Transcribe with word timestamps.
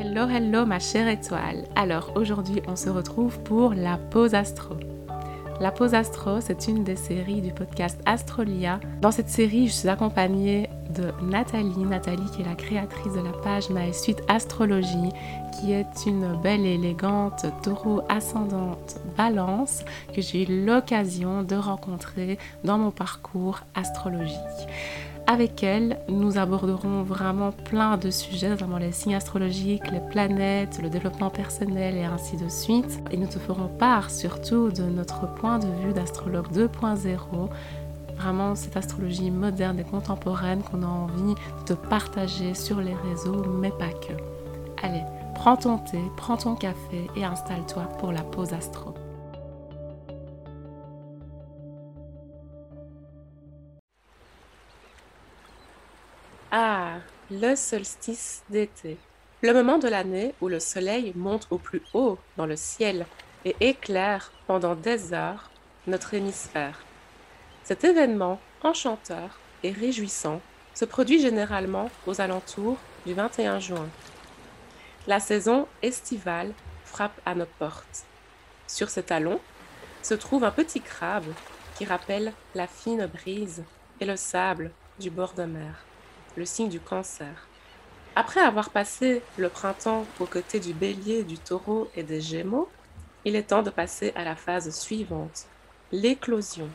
Hello, 0.00 0.28
hello 0.28 0.64
ma 0.64 0.78
chère 0.78 1.08
étoile. 1.08 1.64
Alors 1.74 2.12
aujourd'hui 2.14 2.62
on 2.68 2.76
se 2.76 2.88
retrouve 2.88 3.40
pour 3.40 3.74
la 3.74 3.96
pause 3.96 4.32
astro. 4.32 4.76
La 5.60 5.72
pause 5.72 5.92
astro, 5.92 6.40
c'est 6.40 6.68
une 6.68 6.84
des 6.84 6.94
séries 6.94 7.40
du 7.40 7.50
podcast 7.50 7.98
Astrolia. 8.06 8.78
Dans 9.00 9.10
cette 9.10 9.28
série, 9.28 9.66
je 9.66 9.72
suis 9.72 9.88
accompagnée 9.88 10.70
de 10.94 11.10
Nathalie, 11.28 11.84
Nathalie 11.84 12.30
qui 12.32 12.42
est 12.42 12.44
la 12.44 12.54
créatrice 12.54 13.12
de 13.12 13.22
la 13.22 13.32
page 13.42 13.64
Suite 13.92 14.22
Astrologie, 14.28 15.10
qui 15.58 15.72
est 15.72 16.06
une 16.06 16.40
belle 16.42 16.64
et 16.64 16.74
élégante 16.74 17.46
taureau 17.64 18.02
ascendante 18.08 19.00
balance 19.16 19.84
que 20.14 20.22
j'ai 20.22 20.44
eu 20.44 20.64
l'occasion 20.64 21.42
de 21.42 21.56
rencontrer 21.56 22.38
dans 22.62 22.78
mon 22.78 22.92
parcours 22.92 23.62
astrologique. 23.74 24.38
Avec 25.30 25.62
elle, 25.62 25.98
nous 26.08 26.38
aborderons 26.38 27.02
vraiment 27.02 27.52
plein 27.52 27.98
de 27.98 28.10
sujets, 28.10 28.48
notamment 28.48 28.78
les 28.78 28.92
signes 28.92 29.14
astrologiques, 29.14 29.90
les 29.90 30.00
planètes, 30.00 30.80
le 30.82 30.88
développement 30.88 31.28
personnel 31.28 31.96
et 31.96 32.04
ainsi 32.04 32.38
de 32.38 32.48
suite. 32.48 32.98
Et 33.10 33.18
nous 33.18 33.26
te 33.26 33.38
ferons 33.38 33.68
part 33.68 34.10
surtout 34.10 34.70
de 34.70 34.84
notre 34.84 35.30
point 35.34 35.58
de 35.58 35.66
vue 35.84 35.92
d'astrologue 35.92 36.50
2.0 36.50 37.50
vraiment 38.16 38.54
cette 38.54 38.78
astrologie 38.78 39.30
moderne 39.30 39.78
et 39.78 39.84
contemporaine 39.84 40.62
qu'on 40.62 40.82
a 40.82 40.86
envie 40.86 41.34
de 41.66 41.74
partager 41.74 42.54
sur 42.54 42.80
les 42.80 42.94
réseaux, 42.94 43.44
mais 43.44 43.70
pas 43.70 43.90
que. 43.90 44.14
Allez, 44.82 45.02
prends 45.34 45.56
ton 45.56 45.76
thé, 45.76 46.00
prends 46.16 46.38
ton 46.38 46.54
café 46.54 47.06
et 47.16 47.24
installe-toi 47.24 47.82
pour 48.00 48.12
la 48.12 48.22
pause 48.22 48.54
astro. 48.54 48.94
Ah, 56.50 57.00
le 57.30 57.54
solstice 57.56 58.42
d'été. 58.48 58.96
Le 59.42 59.52
moment 59.52 59.76
de 59.76 59.86
l'année 59.86 60.34
où 60.40 60.48
le 60.48 60.60
soleil 60.60 61.12
monte 61.14 61.46
au 61.50 61.58
plus 61.58 61.82
haut 61.92 62.16
dans 62.38 62.46
le 62.46 62.56
ciel 62.56 63.04
et 63.44 63.54
éclaire 63.60 64.32
pendant 64.46 64.74
des 64.74 65.12
heures 65.12 65.50
notre 65.86 66.14
hémisphère. 66.14 66.80
Cet 67.64 67.84
événement 67.84 68.40
enchanteur 68.62 69.38
et 69.62 69.72
réjouissant 69.72 70.40
se 70.72 70.86
produit 70.86 71.20
généralement 71.20 71.90
aux 72.06 72.22
alentours 72.22 72.78
du 73.04 73.12
21 73.12 73.60
juin. 73.60 73.86
La 75.06 75.20
saison 75.20 75.68
estivale 75.82 76.54
frappe 76.86 77.20
à 77.26 77.34
nos 77.34 77.48
portes. 77.58 78.06
Sur 78.66 78.88
ce 78.88 79.00
talon 79.00 79.38
se 80.02 80.14
trouve 80.14 80.44
un 80.44 80.50
petit 80.50 80.80
crabe 80.80 81.30
qui 81.76 81.84
rappelle 81.84 82.32
la 82.54 82.66
fine 82.66 83.04
brise 83.04 83.64
et 84.00 84.06
le 84.06 84.16
sable 84.16 84.70
du 84.98 85.10
bord 85.10 85.34
de 85.34 85.44
mer 85.44 85.84
le 86.36 86.44
signe 86.44 86.68
du 86.68 86.80
cancer. 86.80 87.48
Après 88.16 88.40
avoir 88.40 88.70
passé 88.70 89.22
le 89.36 89.48
printemps 89.48 90.04
aux 90.18 90.26
côtés 90.26 90.60
du 90.60 90.72
bélier, 90.72 91.22
du 91.22 91.38
taureau 91.38 91.88
et 91.94 92.02
des 92.02 92.20
gémeaux, 92.20 92.68
il 93.24 93.36
est 93.36 93.44
temps 93.44 93.62
de 93.62 93.70
passer 93.70 94.12
à 94.16 94.24
la 94.24 94.36
phase 94.36 94.74
suivante, 94.74 95.46
l'éclosion. 95.92 96.68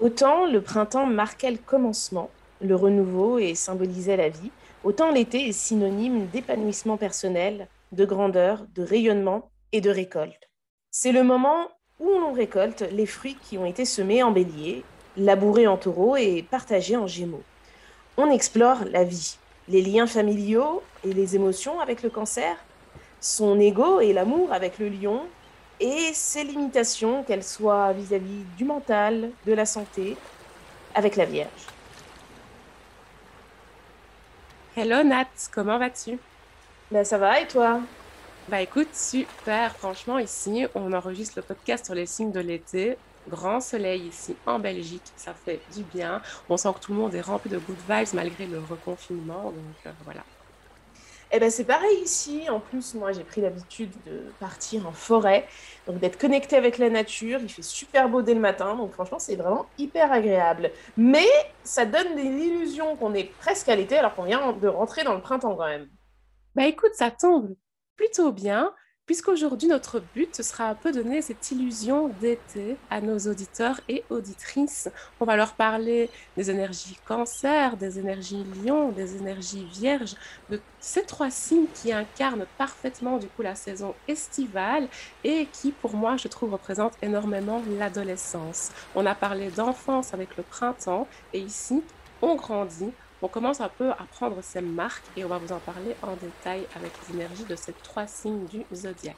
Autant 0.00 0.46
le 0.46 0.60
printemps 0.60 1.06
marquait 1.06 1.50
le 1.50 1.58
commencement, 1.58 2.30
le 2.60 2.76
renouveau 2.76 3.38
et 3.38 3.54
symbolisait 3.54 4.16
la 4.16 4.28
vie, 4.28 4.50
autant 4.84 5.10
l'été 5.10 5.48
est 5.48 5.52
synonyme 5.52 6.26
d'épanouissement 6.26 6.96
personnel, 6.96 7.68
de 7.92 8.04
grandeur, 8.04 8.66
de 8.74 8.82
rayonnement 8.82 9.50
et 9.72 9.80
de 9.80 9.90
récolte. 9.90 10.50
C'est 10.90 11.12
le 11.12 11.22
moment 11.22 11.68
où 12.00 12.08
l'on 12.08 12.32
récolte 12.32 12.84
les 12.92 13.06
fruits 13.06 13.36
qui 13.42 13.56
ont 13.56 13.66
été 13.66 13.84
semés 13.84 14.22
en 14.22 14.30
bélier 14.30 14.84
labouré 15.16 15.66
en 15.66 15.76
taureau 15.76 16.16
et 16.16 16.42
partagé 16.42 16.96
en 16.96 17.06
gémeaux. 17.06 17.42
On 18.16 18.30
explore 18.30 18.84
la 18.90 19.04
vie, 19.04 19.38
les 19.68 19.82
liens 19.82 20.06
familiaux 20.06 20.82
et 21.04 21.12
les 21.12 21.36
émotions 21.36 21.80
avec 21.80 22.02
le 22.02 22.10
cancer, 22.10 22.56
son 23.20 23.58
ego 23.58 24.00
et 24.00 24.12
l'amour 24.12 24.52
avec 24.52 24.78
le 24.78 24.88
lion, 24.88 25.22
et 25.80 26.12
ses 26.12 26.44
limitations, 26.44 27.24
qu'elles 27.24 27.42
soient 27.42 27.92
vis-à-vis 27.92 28.44
du 28.56 28.64
mental, 28.64 29.30
de 29.46 29.52
la 29.52 29.66
santé, 29.66 30.16
avec 30.94 31.16
la 31.16 31.24
Vierge. 31.24 31.48
Hello 34.76 35.02
Nat, 35.02 35.26
comment 35.52 35.78
vas-tu? 35.78 36.18
Ben 36.90 37.04
ça 37.04 37.18
va 37.18 37.40
et 37.40 37.48
toi? 37.48 37.80
Bah 38.48 38.60
écoute, 38.60 38.94
super, 38.94 39.74
franchement 39.76 40.18
ici 40.18 40.66
on 40.74 40.92
enregistre 40.92 41.34
le 41.36 41.42
podcast 41.42 41.86
sur 41.86 41.94
les 41.94 42.06
signes 42.06 42.32
de 42.32 42.40
l'été 42.40 42.96
grand 43.28 43.60
soleil 43.60 44.08
ici 44.08 44.36
en 44.46 44.58
Belgique, 44.58 45.02
ça 45.16 45.34
fait 45.34 45.60
du 45.74 45.82
bien. 45.82 46.22
On 46.48 46.56
sent 46.56 46.72
que 46.74 46.80
tout 46.80 46.92
le 46.92 46.98
monde 46.98 47.14
est 47.14 47.20
rempli 47.20 47.50
de 47.50 47.58
good 47.58 47.76
vibes 47.88 48.14
malgré 48.14 48.46
le 48.46 48.58
reconfinement, 48.58 49.44
donc 49.44 49.86
euh, 49.86 49.90
voilà. 50.04 50.22
Eh 51.36 51.40
ben 51.40 51.50
c'est 51.50 51.64
pareil 51.64 51.98
ici. 52.04 52.48
En 52.48 52.60
plus, 52.60 52.94
moi 52.94 53.10
j'ai 53.10 53.24
pris 53.24 53.40
l'habitude 53.40 53.90
de 54.06 54.22
partir 54.38 54.86
en 54.86 54.92
forêt, 54.92 55.48
donc 55.86 55.98
d'être 55.98 56.16
connecté 56.16 56.54
avec 56.56 56.78
la 56.78 56.90
nature. 56.90 57.40
Il 57.42 57.48
fait 57.48 57.62
super 57.62 58.08
beau 58.08 58.22
dès 58.22 58.34
le 58.34 58.40
matin, 58.40 58.76
donc 58.76 58.92
franchement 58.92 59.18
c'est 59.18 59.34
vraiment 59.34 59.66
hyper 59.76 60.12
agréable. 60.12 60.70
Mais 60.96 61.26
ça 61.64 61.86
donne 61.86 62.16
l'illusion 62.16 62.94
qu'on 62.96 63.14
est 63.14 63.24
presque 63.40 63.68
à 63.68 63.74
l'été 63.74 63.98
alors 63.98 64.14
qu'on 64.14 64.24
vient 64.24 64.52
de 64.52 64.68
rentrer 64.68 65.02
dans 65.02 65.14
le 65.14 65.20
printemps 65.20 65.56
quand 65.56 65.66
même. 65.66 65.88
Bah 66.54 66.66
écoute, 66.66 66.92
ça 66.94 67.10
tombe 67.10 67.56
plutôt 67.96 68.30
bien 68.30 68.72
puisqu'aujourd'hui 69.06 69.68
notre 69.68 70.00
but 70.14 70.34
ce 70.34 70.42
sera 70.42 70.68
un 70.68 70.74
peu 70.74 70.90
donner 70.90 71.20
cette 71.20 71.50
illusion 71.50 72.08
d'été 72.20 72.76
à 72.90 73.00
nos 73.00 73.18
auditeurs 73.18 73.80
et 73.88 74.02
auditrices. 74.08 74.88
On 75.20 75.24
va 75.24 75.36
leur 75.36 75.52
parler 75.52 76.08
des 76.36 76.50
énergies 76.50 76.96
cancer, 77.06 77.76
des 77.76 77.98
énergies 77.98 78.44
lion, 78.64 78.90
des 78.92 79.16
énergies 79.16 79.66
vierges, 79.66 80.14
de 80.50 80.60
ces 80.80 81.02
trois 81.02 81.30
signes 81.30 81.66
qui 81.74 81.92
incarnent 81.92 82.46
parfaitement 82.56 83.18
du 83.18 83.26
coup 83.26 83.42
la 83.42 83.54
saison 83.54 83.94
estivale 84.08 84.88
et 85.22 85.46
qui 85.52 85.72
pour 85.72 85.94
moi 85.94 86.16
je 86.16 86.28
trouve 86.28 86.52
représentent 86.52 86.96
énormément 87.02 87.62
l'adolescence. 87.78 88.70
On 88.94 89.04
a 89.04 89.14
parlé 89.14 89.50
d'enfance 89.50 90.14
avec 90.14 90.36
le 90.36 90.42
printemps 90.42 91.06
et 91.34 91.40
ici 91.40 91.82
on 92.22 92.36
grandit, 92.36 92.90
on 93.24 93.28
commence 93.28 93.62
un 93.62 93.70
peu 93.70 93.90
à 93.90 94.04
prendre 94.12 94.36
ces 94.42 94.60
marques 94.60 95.06
et 95.16 95.24
on 95.24 95.28
va 95.28 95.38
vous 95.38 95.50
en 95.50 95.58
parler 95.58 95.96
en 96.02 96.12
détail 96.12 96.66
avec 96.76 96.92
les 97.08 97.14
énergies 97.14 97.44
de 97.44 97.56
ces 97.56 97.72
trois 97.72 98.06
signes 98.06 98.44
du 98.44 98.66
zodiaque. 98.74 99.16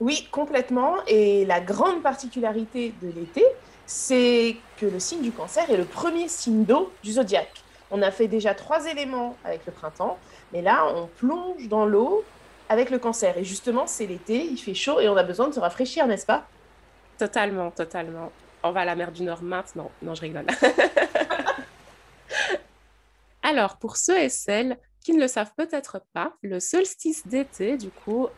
Oui, 0.00 0.28
complètement. 0.30 0.96
Et 1.06 1.46
la 1.46 1.62
grande 1.62 2.02
particularité 2.02 2.92
de 3.00 3.08
l'été, 3.08 3.42
c'est 3.86 4.56
que 4.76 4.84
le 4.84 5.00
signe 5.00 5.22
du 5.22 5.32
cancer 5.32 5.70
est 5.70 5.78
le 5.78 5.86
premier 5.86 6.28
signe 6.28 6.64
d'eau 6.64 6.92
du 7.02 7.12
zodiaque. 7.12 7.62
On 7.90 8.02
a 8.02 8.10
fait 8.10 8.28
déjà 8.28 8.54
trois 8.54 8.84
éléments 8.84 9.34
avec 9.46 9.64
le 9.64 9.72
printemps, 9.72 10.18
mais 10.52 10.60
là, 10.60 10.92
on 10.94 11.06
plonge 11.06 11.68
dans 11.68 11.86
l'eau 11.86 12.24
avec 12.68 12.90
le 12.90 12.98
cancer. 12.98 13.38
Et 13.38 13.44
justement, 13.44 13.86
c'est 13.86 14.04
l'été, 14.04 14.44
il 14.44 14.58
fait 14.58 14.74
chaud 14.74 15.00
et 15.00 15.08
on 15.08 15.16
a 15.16 15.22
besoin 15.22 15.48
de 15.48 15.54
se 15.54 15.60
rafraîchir, 15.60 16.06
n'est-ce 16.06 16.26
pas? 16.26 16.44
Totalement, 17.16 17.70
totalement. 17.70 18.30
On 18.62 18.72
va 18.72 18.80
à 18.80 18.84
la 18.84 18.94
mer 18.94 19.10
du 19.10 19.22
Nord 19.22 19.42
maintenant. 19.42 19.90
Non, 20.02 20.14
je 20.14 20.20
rigole. 20.20 20.46
Alors, 23.52 23.76
pour 23.76 23.98
ceux 23.98 24.18
et 24.18 24.30
celles 24.30 24.78
qui 25.04 25.12
ne 25.12 25.20
le 25.20 25.28
savent 25.28 25.52
peut-être 25.54 26.00
pas, 26.14 26.34
le 26.40 26.58
solstice 26.58 27.26
d'été, 27.26 27.76
du 27.76 27.90
coup, 27.90 28.28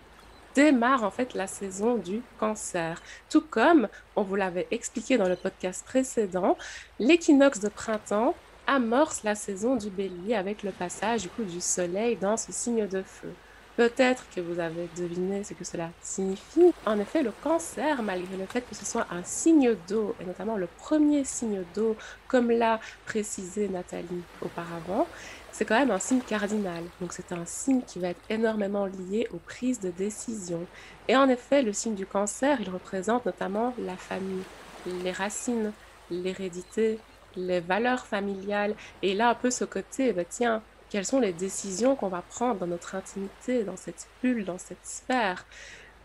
démarre 0.57 1.05
en 1.05 1.13
fait 1.13 1.35
la 1.35 1.47
saison 1.47 1.99
du 1.99 2.25
cancer. 2.41 3.01
Tout 3.31 3.41
comme 3.41 3.87
on 4.17 4.25
vous 4.25 4.35
l'avait 4.35 4.67
expliqué 4.73 5.17
dans 5.17 5.29
le 5.29 5.37
podcast 5.37 5.85
précédent, 5.85 6.59
l'équinoxe 6.99 7.61
de 7.61 7.69
printemps 7.69 8.35
amorce 8.67 9.23
la 9.23 9.37
saison 9.37 9.77
du 9.77 9.89
bélier 9.89 10.35
avec 10.35 10.65
le 10.65 10.73
passage 10.73 11.23
du 11.23 11.45
du 11.45 11.61
soleil 11.61 12.17
dans 12.17 12.37
ce 12.37 12.51
signe 12.51 12.89
de 12.89 13.05
feu. 13.05 13.37
Peut-être 13.77 14.25
que 14.35 14.41
vous 14.41 14.61
avez 14.61 14.89
deviné 14.97 15.43
ce 15.43 15.53
que 15.53 15.65
cela 15.65 15.91
signifie. 16.01 16.73
En 16.87 17.01
effet, 17.01 17.25
le 17.25 17.33
cancer, 17.43 18.05
malgré 18.05 18.37
le 18.37 18.47
fait 18.47 18.61
que 18.61 18.75
ce 18.75 18.85
soit 18.85 19.07
un 19.11 19.25
signe 19.25 19.75
d'eau, 19.89 20.15
et 20.21 20.25
notamment 20.25 20.57
le 20.57 20.69
premier 20.79 21.25
signe 21.25 21.65
d'eau, 21.75 21.97
comme 22.29 22.53
l'a 22.53 22.79
précisé 23.05 23.69
Nathalie 23.69 24.23
auparavant, 24.43 25.09
c'est 25.51 25.65
quand 25.65 25.79
même 25.79 25.91
un 25.91 25.99
signe 25.99 26.21
cardinal. 26.21 26.85
Donc 27.01 27.13
c'est 27.13 27.33
un 27.33 27.45
signe 27.47 27.83
qui 27.83 27.99
va 27.99 28.09
être 28.09 28.21
énormément 28.31 28.87
lié 28.87 29.27
aux 29.33 29.39
prises 29.39 29.81
de 29.81 29.91
décision. 29.91 30.67
Et 31.09 31.17
en 31.17 31.29
effet, 31.29 31.63
le 31.63 31.73
signe 31.73 31.97
du 31.97 32.07
cancer, 32.07 32.61
il 32.61 32.71
représente 32.71 33.27
notamment 33.27 33.75
la 33.79 33.97
famille, 33.97 34.45
les 34.87 35.13
racines, 35.13 35.73
l'hérédité, 36.11 37.01
les 37.37 37.61
valeurs 37.61 38.07
familiales. 38.07 38.75
Et 39.03 39.15
là, 39.15 39.31
un 39.31 39.35
peu 39.35 39.51
ce 39.51 39.65
côté, 39.65 40.13
bah, 40.13 40.25
tiens, 40.25 40.63
quelles 40.95 41.05
sont 41.05 41.19
les 41.19 41.33
décisions 41.33 41.97
qu'on 41.97 42.07
va 42.07 42.23
prendre 42.23 42.61
dans 42.61 42.69
notre 42.69 42.95
intimité, 42.95 43.65
dans 43.65 43.77
cette 43.77 44.07
bulle, 44.23 44.45
dans 44.45 44.59
cette 44.59 44.87
sphère? 44.87 45.45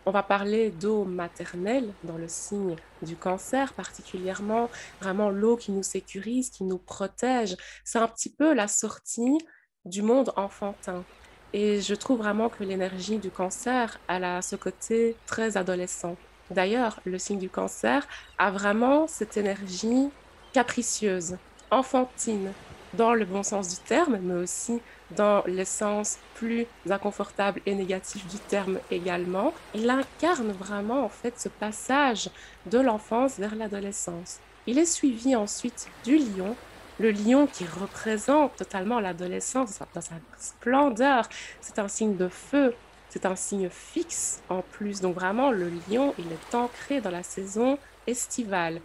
On 0.04 0.10
va 0.10 0.24
parler 0.24 0.72
d'eau 0.72 1.04
maternelle 1.04 1.92
dans 2.02 2.16
le 2.16 2.26
signe 2.26 2.74
du 3.00 3.14
cancer 3.14 3.72
particulièrement, 3.74 4.68
vraiment 5.00 5.30
l'eau 5.30 5.56
qui 5.56 5.70
nous 5.70 5.84
sécurise, 5.84 6.50
qui 6.50 6.64
nous 6.64 6.78
protège. 6.78 7.56
C'est 7.84 8.00
un 8.00 8.08
petit 8.08 8.30
peu 8.30 8.52
la 8.52 8.66
sortie 8.66 9.38
du 9.84 10.02
monde 10.02 10.32
enfantin. 10.34 11.04
Et 11.52 11.80
je 11.80 11.94
trouve 11.94 12.18
vraiment 12.18 12.48
que 12.48 12.64
l'énergie 12.64 13.18
du 13.18 13.30
cancer, 13.30 14.00
elle 14.08 14.24
a 14.24 14.42
ce 14.42 14.56
côté 14.56 15.14
très 15.24 15.56
adolescent. 15.56 16.16
D'ailleurs, 16.50 16.98
le 17.04 17.20
signe 17.20 17.38
du 17.38 17.48
cancer 17.48 18.08
a 18.38 18.50
vraiment 18.50 19.06
cette 19.06 19.36
énergie 19.36 20.08
capricieuse, 20.52 21.36
enfantine, 21.70 22.52
dans 22.94 23.14
le 23.14 23.24
bon 23.24 23.42
sens 23.42 23.68
du 23.68 23.76
terme, 23.76 24.18
mais 24.22 24.34
aussi 24.34 24.80
dans 25.16 25.42
le 25.46 25.64
sens 25.64 26.18
plus 26.34 26.66
inconfortable 26.88 27.60
et 27.66 27.74
négatif 27.74 28.26
du 28.26 28.38
terme 28.38 28.78
également. 28.90 29.52
Il 29.74 29.88
incarne 29.88 30.52
vraiment 30.52 31.04
en 31.04 31.08
fait 31.08 31.38
ce 31.38 31.48
passage 31.48 32.30
de 32.66 32.78
l'enfance 32.78 33.38
vers 33.38 33.54
l'adolescence. 33.54 34.38
Il 34.66 34.78
est 34.78 34.86
suivi 34.86 35.34
ensuite 35.36 35.88
du 36.04 36.18
lion, 36.18 36.54
le 36.98 37.10
lion 37.10 37.46
qui 37.46 37.64
représente 37.64 38.56
totalement 38.56 39.00
l'adolescence 39.00 39.78
dans 39.94 40.00
sa 40.00 40.14
splendeur. 40.38 41.28
C'est 41.60 41.78
un 41.78 41.88
signe 41.88 42.16
de 42.16 42.28
feu, 42.28 42.74
c'est 43.08 43.26
un 43.26 43.36
signe 43.36 43.68
fixe 43.70 44.42
en 44.48 44.62
plus. 44.62 45.00
Donc 45.00 45.14
vraiment, 45.14 45.50
le 45.50 45.70
lion, 45.88 46.14
il 46.18 46.26
est 46.26 46.54
ancré 46.54 47.00
dans 47.00 47.10
la 47.10 47.22
saison 47.22 47.78
estivale. 48.06 48.80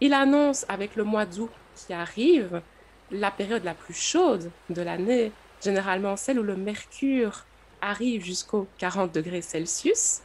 Il 0.00 0.12
annonce 0.12 0.64
avec 0.68 0.94
le 0.94 1.04
mois 1.04 1.26
d'août 1.26 1.50
qui 1.74 1.92
arrive 1.92 2.60
la 3.10 3.30
période 3.30 3.64
la 3.64 3.74
plus 3.74 3.94
chaude 3.94 4.50
de 4.70 4.82
l'année, 4.82 5.32
généralement 5.62 6.16
celle 6.16 6.38
où 6.38 6.42
le 6.42 6.56
mercure 6.56 7.44
arrive 7.80 8.24
jusqu'aux 8.24 8.66
40 8.78 9.14
degrés 9.14 9.42
Celsius. 9.42 10.20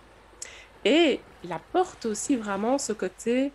Et 0.85 1.19
il 1.43 1.51
apporte 1.51 2.05
aussi 2.05 2.35
vraiment 2.35 2.77
ce 2.77 2.93
côté 2.93 3.51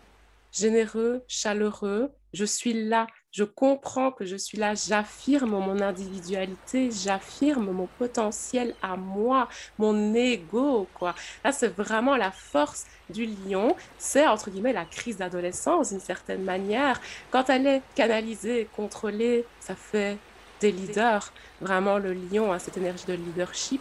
généreux, 0.52 1.22
chaleureux. 1.28 2.10
Je 2.32 2.44
suis 2.44 2.72
là, 2.72 3.06
je 3.38 3.44
comprends 3.44 4.10
que 4.10 4.24
je 4.24 4.34
suis 4.34 4.58
là, 4.58 4.74
j'affirme 4.74 5.50
mon 5.50 5.80
individualité, 5.80 6.90
j'affirme 6.90 7.70
mon 7.70 7.86
potentiel 7.86 8.74
à 8.82 8.96
moi, 8.96 9.48
mon 9.78 10.12
ego, 10.12 10.88
quoi. 10.94 11.14
Là, 11.44 11.52
c'est 11.52 11.68
vraiment 11.68 12.16
la 12.16 12.32
force 12.32 12.86
du 13.10 13.26
lion. 13.26 13.76
C'est, 13.96 14.26
entre 14.26 14.50
guillemets, 14.50 14.72
la 14.72 14.84
crise 14.84 15.18
d'adolescence, 15.18 15.90
d'une 15.90 16.00
certaine 16.00 16.42
manière. 16.42 17.00
Quand 17.30 17.48
elle 17.48 17.68
est 17.68 17.82
canalisée, 17.94 18.68
contrôlée, 18.74 19.44
ça 19.60 19.76
fait 19.76 20.18
des 20.60 20.72
leaders. 20.72 21.32
Vraiment, 21.60 21.98
le 21.98 22.14
lion 22.14 22.50
a 22.50 22.58
cette 22.58 22.76
énergie 22.76 23.06
de 23.06 23.14
leadership 23.14 23.80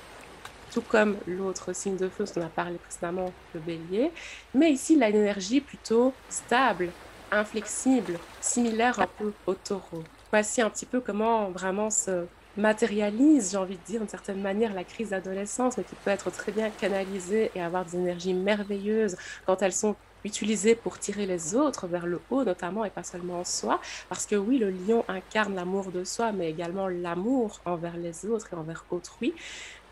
tout 0.72 0.82
comme 0.82 1.18
l'autre 1.26 1.74
signe 1.74 1.98
de 1.98 2.10
feu, 2.10 2.26
dont 2.26 2.42
on 2.42 2.46
a 2.46 2.50
parlé 2.50 2.78
précédemment, 2.78 3.32
le 3.56 3.60
bélier. 3.60 4.12
Mais 4.54 4.72
ici, 4.72 5.00
il 5.00 5.62
plutôt 5.62 6.14
stable, 6.30 6.92
inflexible, 7.32 8.20
similaire 8.42 9.00
un 9.00 9.08
peu 9.18 9.34
au 9.46 9.54
taureau. 9.54 10.04
Voici 10.32 10.62
un 10.62 10.70
petit 10.70 10.86
peu 10.86 11.02
comment 11.02 11.50
vraiment 11.52 11.90
se 11.90 12.26
matérialise, 12.58 13.52
j'ai 13.52 13.58
envie 13.58 13.78
de 13.78 13.84
dire, 13.84 14.00
d'une 14.00 14.10
certaine 14.10 14.42
manière, 14.42 14.74
la 14.74 14.84
crise 14.84 15.10
d'adolescence, 15.10 15.78
mais 15.78 15.84
qui 15.84 15.96
peut 15.96 16.10
être 16.10 16.32
très 16.32 16.52
bien 16.52 16.70
canalisée 16.70 17.52
et 17.56 17.62
avoir 17.62 17.86
des 17.86 17.96
énergies 17.96 18.34
merveilleuses 18.34 19.16
quand 19.46 19.62
elles 19.62 19.74
sont 19.74 19.96
utilisées 20.24 20.76
pour 20.76 21.00
tirer 21.00 21.26
les 21.26 21.56
autres 21.56 21.88
vers 21.88 22.06
le 22.06 22.20
haut 22.30 22.44
notamment 22.44 22.84
et 22.84 22.90
pas 22.90 23.04
seulement 23.04 23.40
en 23.42 23.44
soi 23.44 23.80
parce 24.10 24.26
que 24.26 24.36
oui 24.36 24.58
le 24.58 24.72
lion 24.72 25.06
incarne 25.08 25.56
l'amour 25.56 25.92
de 25.92 26.04
soi 26.04 26.32
mais 26.32 26.50
également 26.50 26.88
l'amour 26.88 27.62
envers 27.66 27.98
les 27.98 28.26
autres 28.26 28.52
et 28.52 28.56
envers 28.56 28.84
autrui 28.90 29.34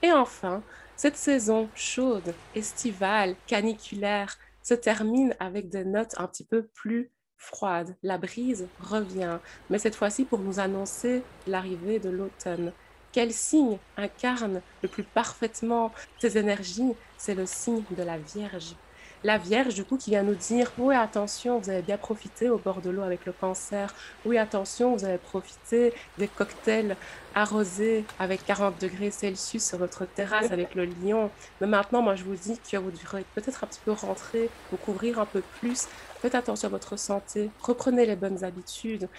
et 0.02 0.12
enfin 0.12 0.62
cette 0.96 1.16
saison 1.16 1.70
chaude 1.76 2.34
estivale 2.56 3.36
caniculaire 3.48 4.38
se 4.64 4.74
termine 4.74 5.36
avec 5.40 5.70
des 5.70 5.86
notes 5.86 6.16
un 6.18 6.28
petit 6.28 6.44
peu 6.44 6.64
plus 6.74 7.12
froide, 7.38 7.96
la 8.04 8.18
brise 8.18 8.68
revient, 8.80 9.40
mais 9.70 9.80
cette 9.80 9.96
fois-ci 9.96 10.26
pour 10.26 10.40
nous 10.40 10.60
annoncer 10.60 11.24
l'arrivée 11.48 12.00
de 12.00 12.10
l'automne. 12.10 12.74
Quel 13.12 13.32
signe 13.32 13.80
incarne 13.98 14.62
le 14.84 14.90
plus 14.90 15.04
parfaitement 15.04 15.94
ces 16.18 16.38
énergies? 16.38 16.96
C'est 17.18 17.36
le 17.36 17.46
signe 17.46 17.84
de 17.92 18.04
la 18.04 18.18
Vierge 18.18 18.76
la 19.24 19.38
Vierge, 19.38 19.74
du 19.74 19.84
coup, 19.84 19.98
qui 19.98 20.12
vient 20.12 20.24
nous 20.24 20.36
dire 20.36 20.72
Oui, 20.78 20.96
attention, 20.96 21.60
vous 21.60 21.70
avez 21.70 21.82
bien 21.82 21.98
profité 21.98 22.50
au 22.50 22.58
bord 22.58 22.82
de 22.82 22.90
l'eau 22.90 23.02
avec 23.02 23.26
le 23.26 23.32
cancer. 23.32 23.94
Oui, 24.26 24.38
attention, 24.38 24.96
vous 24.96 25.06
avez 25.06 25.18
profité 25.18 25.94
des 26.18 26.28
cocktails 26.28 26.96
arrosés 27.34 28.06
avec 28.20 28.46
40 28.46 28.80
degrés 28.80 29.12
Celsius 29.12 29.66
sur 29.66 29.78
votre 29.78 30.06
terrasse 30.06 30.52
avec 30.52 30.76
le 30.76 30.86
lion. 30.86 31.32
Mais 31.60 31.68
maintenant, 31.68 32.02
moi, 32.02 32.16
je 32.16 32.24
vous 32.24 32.36
dis 32.36 32.60
que 32.60 32.78
vous 32.78 32.92
devrez 32.92 33.26
peut-être 33.36 33.64
un 33.64 33.68
petit 33.68 33.82
peu 33.84 33.92
rentrer, 33.92 34.50
vous 34.72 34.78
couvrir 34.78 35.20
un 35.20 35.26
peu 35.26 35.42
plus. 35.60 35.88
Faites 36.22 36.36
attention 36.36 36.68
à 36.68 36.72
votre 36.72 36.98
santé. 36.98 37.50
Reprenez 37.62 38.06
les 38.06 38.16
bonnes 38.16 38.44
habitudes. 38.44 39.10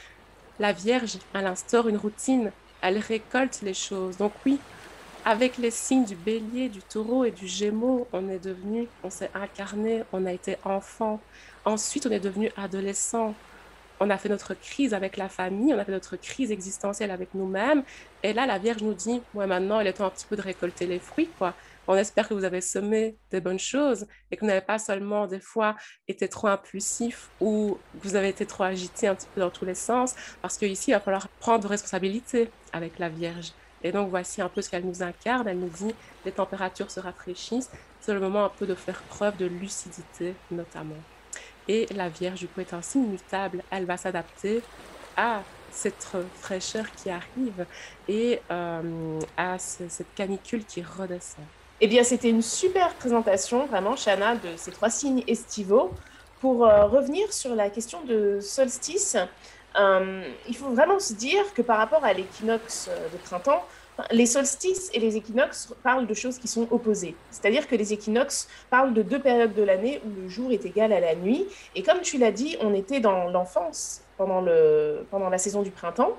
La 0.59 0.73
Vierge, 0.73 1.19
elle 1.35 1.47
instaure 1.47 1.89
une 1.89 1.97
routine. 1.97 2.53
Elle 2.81 2.99
récolte 2.99 3.61
les 3.63 3.75
choses. 3.75 4.17
Donc, 4.17 4.33
oui, 4.45 4.61
avec 5.27 5.59
les 5.59 5.73
signes 5.73 6.05
du 6.05 6.15
bélier, 6.15 6.69
du 6.69 6.81
taureau 6.81 7.25
et 7.25 7.33
du 7.33 7.49
gémeaux, 7.49 8.07
on 8.13 8.29
est 8.29 8.39
devenu, 8.39 8.87
on 9.03 9.11
s'est 9.11 9.31
incarné, 9.35 10.05
on 10.13 10.25
a 10.25 10.33
été 10.33 10.57
enfant. 10.65 11.21
Ensuite, 11.65 12.07
on 12.07 12.13
est 12.13 12.21
devenu 12.21 12.53
adolescent. 12.57 13.35
On 13.99 14.09
a 14.11 14.19
fait 14.19 14.29
notre 14.29 14.55
crise 14.55 14.95
avec 14.95 15.17
la 15.17 15.29
famille, 15.29 15.75
on 15.75 15.79
a 15.81 15.85
fait 15.85 15.91
notre 15.91 16.15
crise 16.17 16.53
existentielle 16.53 17.11
avec 17.11 17.35
nous-mêmes. 17.35 17.83
Et 18.23 18.33
là, 18.35 18.47
la 18.47 18.59
Vierge 18.59 18.85
nous 18.85 18.95
dit, 18.95 19.21
ouais, 19.35 19.49
maintenant, 19.49 19.81
il 19.81 19.89
est 19.89 19.95
temps 19.95 20.07
un 20.07 20.11
petit 20.11 20.27
peu 20.27 20.37
de 20.37 20.43
récolter 20.43 20.87
les 20.87 21.01
fruits, 21.01 21.29
quoi. 21.39 21.55
On 21.89 21.97
espère 21.97 22.29
que 22.29 22.35
vous 22.35 22.45
avez 22.45 22.61
semé 22.61 23.17
des 23.33 23.41
bonnes 23.41 23.59
choses 23.59 24.07
et 24.31 24.37
que 24.37 24.43
vous 24.43 24.47
n'avez 24.47 24.61
pas 24.61 24.79
seulement 24.79 25.27
des 25.27 25.41
fois 25.41 25.75
été 26.07 26.29
trop 26.29 26.47
impulsif 26.47 27.31
ou 27.41 27.79
que 28.01 28.07
vous 28.07 28.15
avez 28.15 28.29
été 28.29 28.47
trop 28.47 28.63
agité 28.63 29.09
un 29.09 29.17
petit 29.17 29.29
peu 29.35 29.41
dans 29.41 29.51
tous 29.51 29.65
les 29.65 29.75
sens, 29.75 30.15
parce 30.41 30.57
qu'ici, 30.57 30.93
il 30.93 30.95
va 30.95 31.01
falloir 31.01 31.29
prendre 31.41 31.69
responsabilité 31.69 32.49
avec 32.73 33.01
la 33.01 33.09
Vierge. 33.09 33.53
Et 33.83 33.93
donc 33.93 34.11
voici 34.11 34.43
un 34.43 34.49
peu 34.49 34.63
ce 34.63 34.71
qu'elle 34.71 34.85
nous 34.85 35.03
incarne. 35.03 35.49
Elle 35.49 35.59
nous 35.59 35.69
dit 35.69 35.95
les 36.25 36.33
températures 36.33 36.91
se 36.91 37.01
rafraîchissent. 37.01 37.71
C'est 38.01 38.15
le 38.15 38.21
moment 38.21 38.45
un 38.45 38.49
peu 38.51 38.67
de 38.67 38.75
faire 38.75 39.01
preuve 39.03 39.37
de 39.37 39.47
lucidité 39.47 40.35
notamment. 40.51 40.95
Et 41.69 41.87
la 41.95 42.09
Vierge 42.09 42.41
du 42.41 42.49
coup 42.49 42.61
est 42.61 42.75
un 42.75 42.83
signe 42.83 43.07
mutable. 43.07 43.63
Elle 43.71 43.87
va 43.87 43.97
s'adapter 43.97 44.63
à 45.17 45.43
cette 45.71 46.07
fraîcheur 46.41 46.87
qui 46.93 47.11
arrive 47.11 47.67
et 48.09 48.41
euh, 48.51 49.21
à 49.37 49.59
cette 49.59 50.15
canicule 50.15 50.65
qui 50.65 50.83
redescend. 50.83 51.45
Eh 51.81 51.89
bien, 51.89 52.05
c'était 52.05 52.31
une 52.31 52.43
super 52.43 52.95
présentation, 52.95 53.67
vraiment, 53.67 53.97
Shana, 53.97 54.37
de 54.37 54.49
ces 54.57 54.71
trois 54.71 54.89
signes 54.89 55.23
estivaux. 55.27 55.91
Pour 56.41 56.67
euh, 56.67 56.87
revenir 56.87 57.33
sur 57.33 57.55
la 57.55 57.71
question 57.71 58.03
de 58.05 58.39
solstice, 58.41 59.17
euh, 59.79 60.23
il 60.49 60.57
faut 60.57 60.71
vraiment 60.71 60.99
se 60.99 61.13
dire 61.15 61.53
que 61.55 61.63
par 61.63 61.79
rapport 61.79 62.05
à 62.05 62.13
l'équinoxe 62.13 62.89
de 63.13 63.19
printemps, 63.19 63.65
les 64.11 64.27
solstices 64.27 64.91
et 64.93 65.01
les 65.01 65.17
équinoxes 65.17 65.73
parlent 65.83 66.07
de 66.07 66.15
choses 66.15 66.39
qui 66.39 66.49
sont 66.49 66.69
opposées. 66.71 67.15
C'est-à-dire 67.31 67.67
que 67.67 67.75
les 67.75 67.93
équinoxes 67.93 68.49
parlent 68.71 68.93
de 68.93 69.03
deux 69.03 69.21
périodes 69.21 69.55
de 69.55 69.63
l'année 69.63 70.01
où 70.05 70.23
le 70.23 70.29
jour 70.29 70.53
est 70.53 70.65
égal 70.67 70.93
à 70.93 71.01
la 71.01 71.15
nuit. 71.15 71.47
Et 71.75 71.83
comme 71.83 72.01
tu 72.01 72.19
l'as 72.19 72.33
dit, 72.33 72.57
on 72.61 72.75
était 72.75 73.01
dans 73.01 73.29
l'enfance 73.29 74.03
pendant, 74.19 74.45
pendant 75.11 75.31
la 75.31 75.39
saison 75.39 75.63
du 75.63 75.71
printemps. 75.71 76.17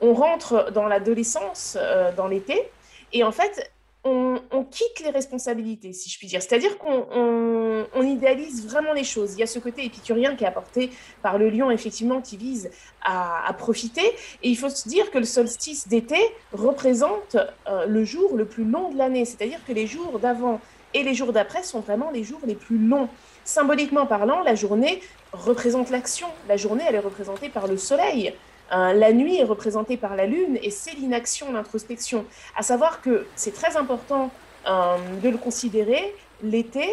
On 0.00 0.14
rentre 0.14 0.72
dans 0.72 0.86
l'adolescence 0.86 1.76
euh, 1.80 2.10
dans 2.12 2.26
l'été. 2.26 2.70
Et 3.12 3.22
en 3.22 3.32
fait, 3.32 3.70
on, 4.04 4.64
quitte 4.70 5.00
les 5.04 5.10
responsabilités, 5.10 5.92
si 5.92 6.08
je 6.08 6.18
puis 6.18 6.26
dire. 6.26 6.40
C'est-à-dire 6.42 6.78
qu'on 6.78 8.02
idéalise 8.02 8.66
vraiment 8.66 8.92
les 8.92 9.04
choses. 9.04 9.34
Il 9.34 9.40
y 9.40 9.42
a 9.42 9.46
ce 9.46 9.58
côté 9.58 9.84
épicurien 9.84 10.36
qui 10.36 10.44
est 10.44 10.46
apporté 10.46 10.90
par 11.22 11.38
le 11.38 11.50
lion, 11.50 11.70
effectivement, 11.70 12.20
qui 12.20 12.36
vise 12.36 12.70
à, 13.02 13.52
profiter. 13.58 14.04
Et 14.42 14.48
il 14.48 14.56
faut 14.56 14.68
se 14.68 14.88
dire 14.88 15.10
que 15.10 15.18
le 15.18 15.24
solstice 15.24 15.88
d'été 15.88 16.16
représente 16.52 17.36
euh, 17.68 17.86
le 17.86 18.04
jour 18.04 18.36
le 18.36 18.44
plus 18.44 18.64
long 18.64 18.90
de 18.90 18.98
l'année. 18.98 19.24
C'est-à-dire 19.24 19.58
que 19.66 19.72
les 19.72 19.86
jours 19.86 20.18
d'avant 20.18 20.60
et 20.94 21.02
les 21.02 21.14
jours 21.14 21.32
d'après 21.32 21.62
sont 21.62 21.80
vraiment 21.80 22.10
les 22.10 22.24
jours 22.24 22.40
les 22.46 22.54
plus 22.54 22.78
longs. 22.78 23.08
Symboliquement 23.44 24.06
parlant, 24.06 24.42
la 24.42 24.54
journée 24.54 25.00
représente 25.32 25.90
l'action. 25.90 26.28
La 26.48 26.56
journée, 26.56 26.84
elle 26.88 26.94
est 26.94 27.00
représentée 27.00 27.48
par 27.48 27.66
le 27.66 27.76
soleil. 27.76 28.34
Euh, 28.72 28.92
la 28.92 29.12
nuit 29.12 29.38
est 29.38 29.44
représentée 29.44 29.96
par 29.96 30.16
la 30.16 30.26
lune 30.26 30.58
et 30.62 30.70
c'est 30.70 30.92
l'inaction, 30.92 31.52
l'introspection. 31.52 32.24
À 32.56 32.62
savoir 32.62 33.00
que 33.00 33.26
c'est 33.34 33.52
très 33.52 33.76
important 33.76 34.30
euh, 34.68 34.96
de 35.22 35.28
le 35.28 35.38
considérer. 35.38 36.14
L'été 36.42 36.86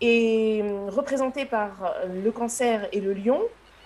est 0.00 0.64
représenté 0.88 1.44
par 1.44 1.94
le 2.12 2.30
cancer 2.32 2.88
et 2.92 3.00
le 3.00 3.12
lion, 3.12 3.40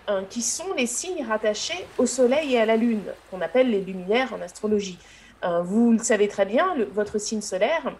euh, 0.08 0.22
qui 0.30 0.40
sont 0.40 0.72
les 0.76 0.86
signes 0.86 1.24
rattachés 1.26 1.86
au 1.98 2.06
soleil 2.06 2.54
et 2.54 2.60
à 2.60 2.64
la 2.64 2.76
lune, 2.76 3.02
qu'on 3.30 3.40
appelle 3.42 3.70
les 3.70 3.80
luminaires 3.80 4.32
en 4.32 4.40
astrologie. 4.40 4.98
vous 5.42 5.92
le 5.92 5.98
savez 5.98 6.28
très 6.28 6.46
bien, 6.46 6.74
votre 6.94 7.18
signe 7.18 7.42
solaire, 7.42 7.92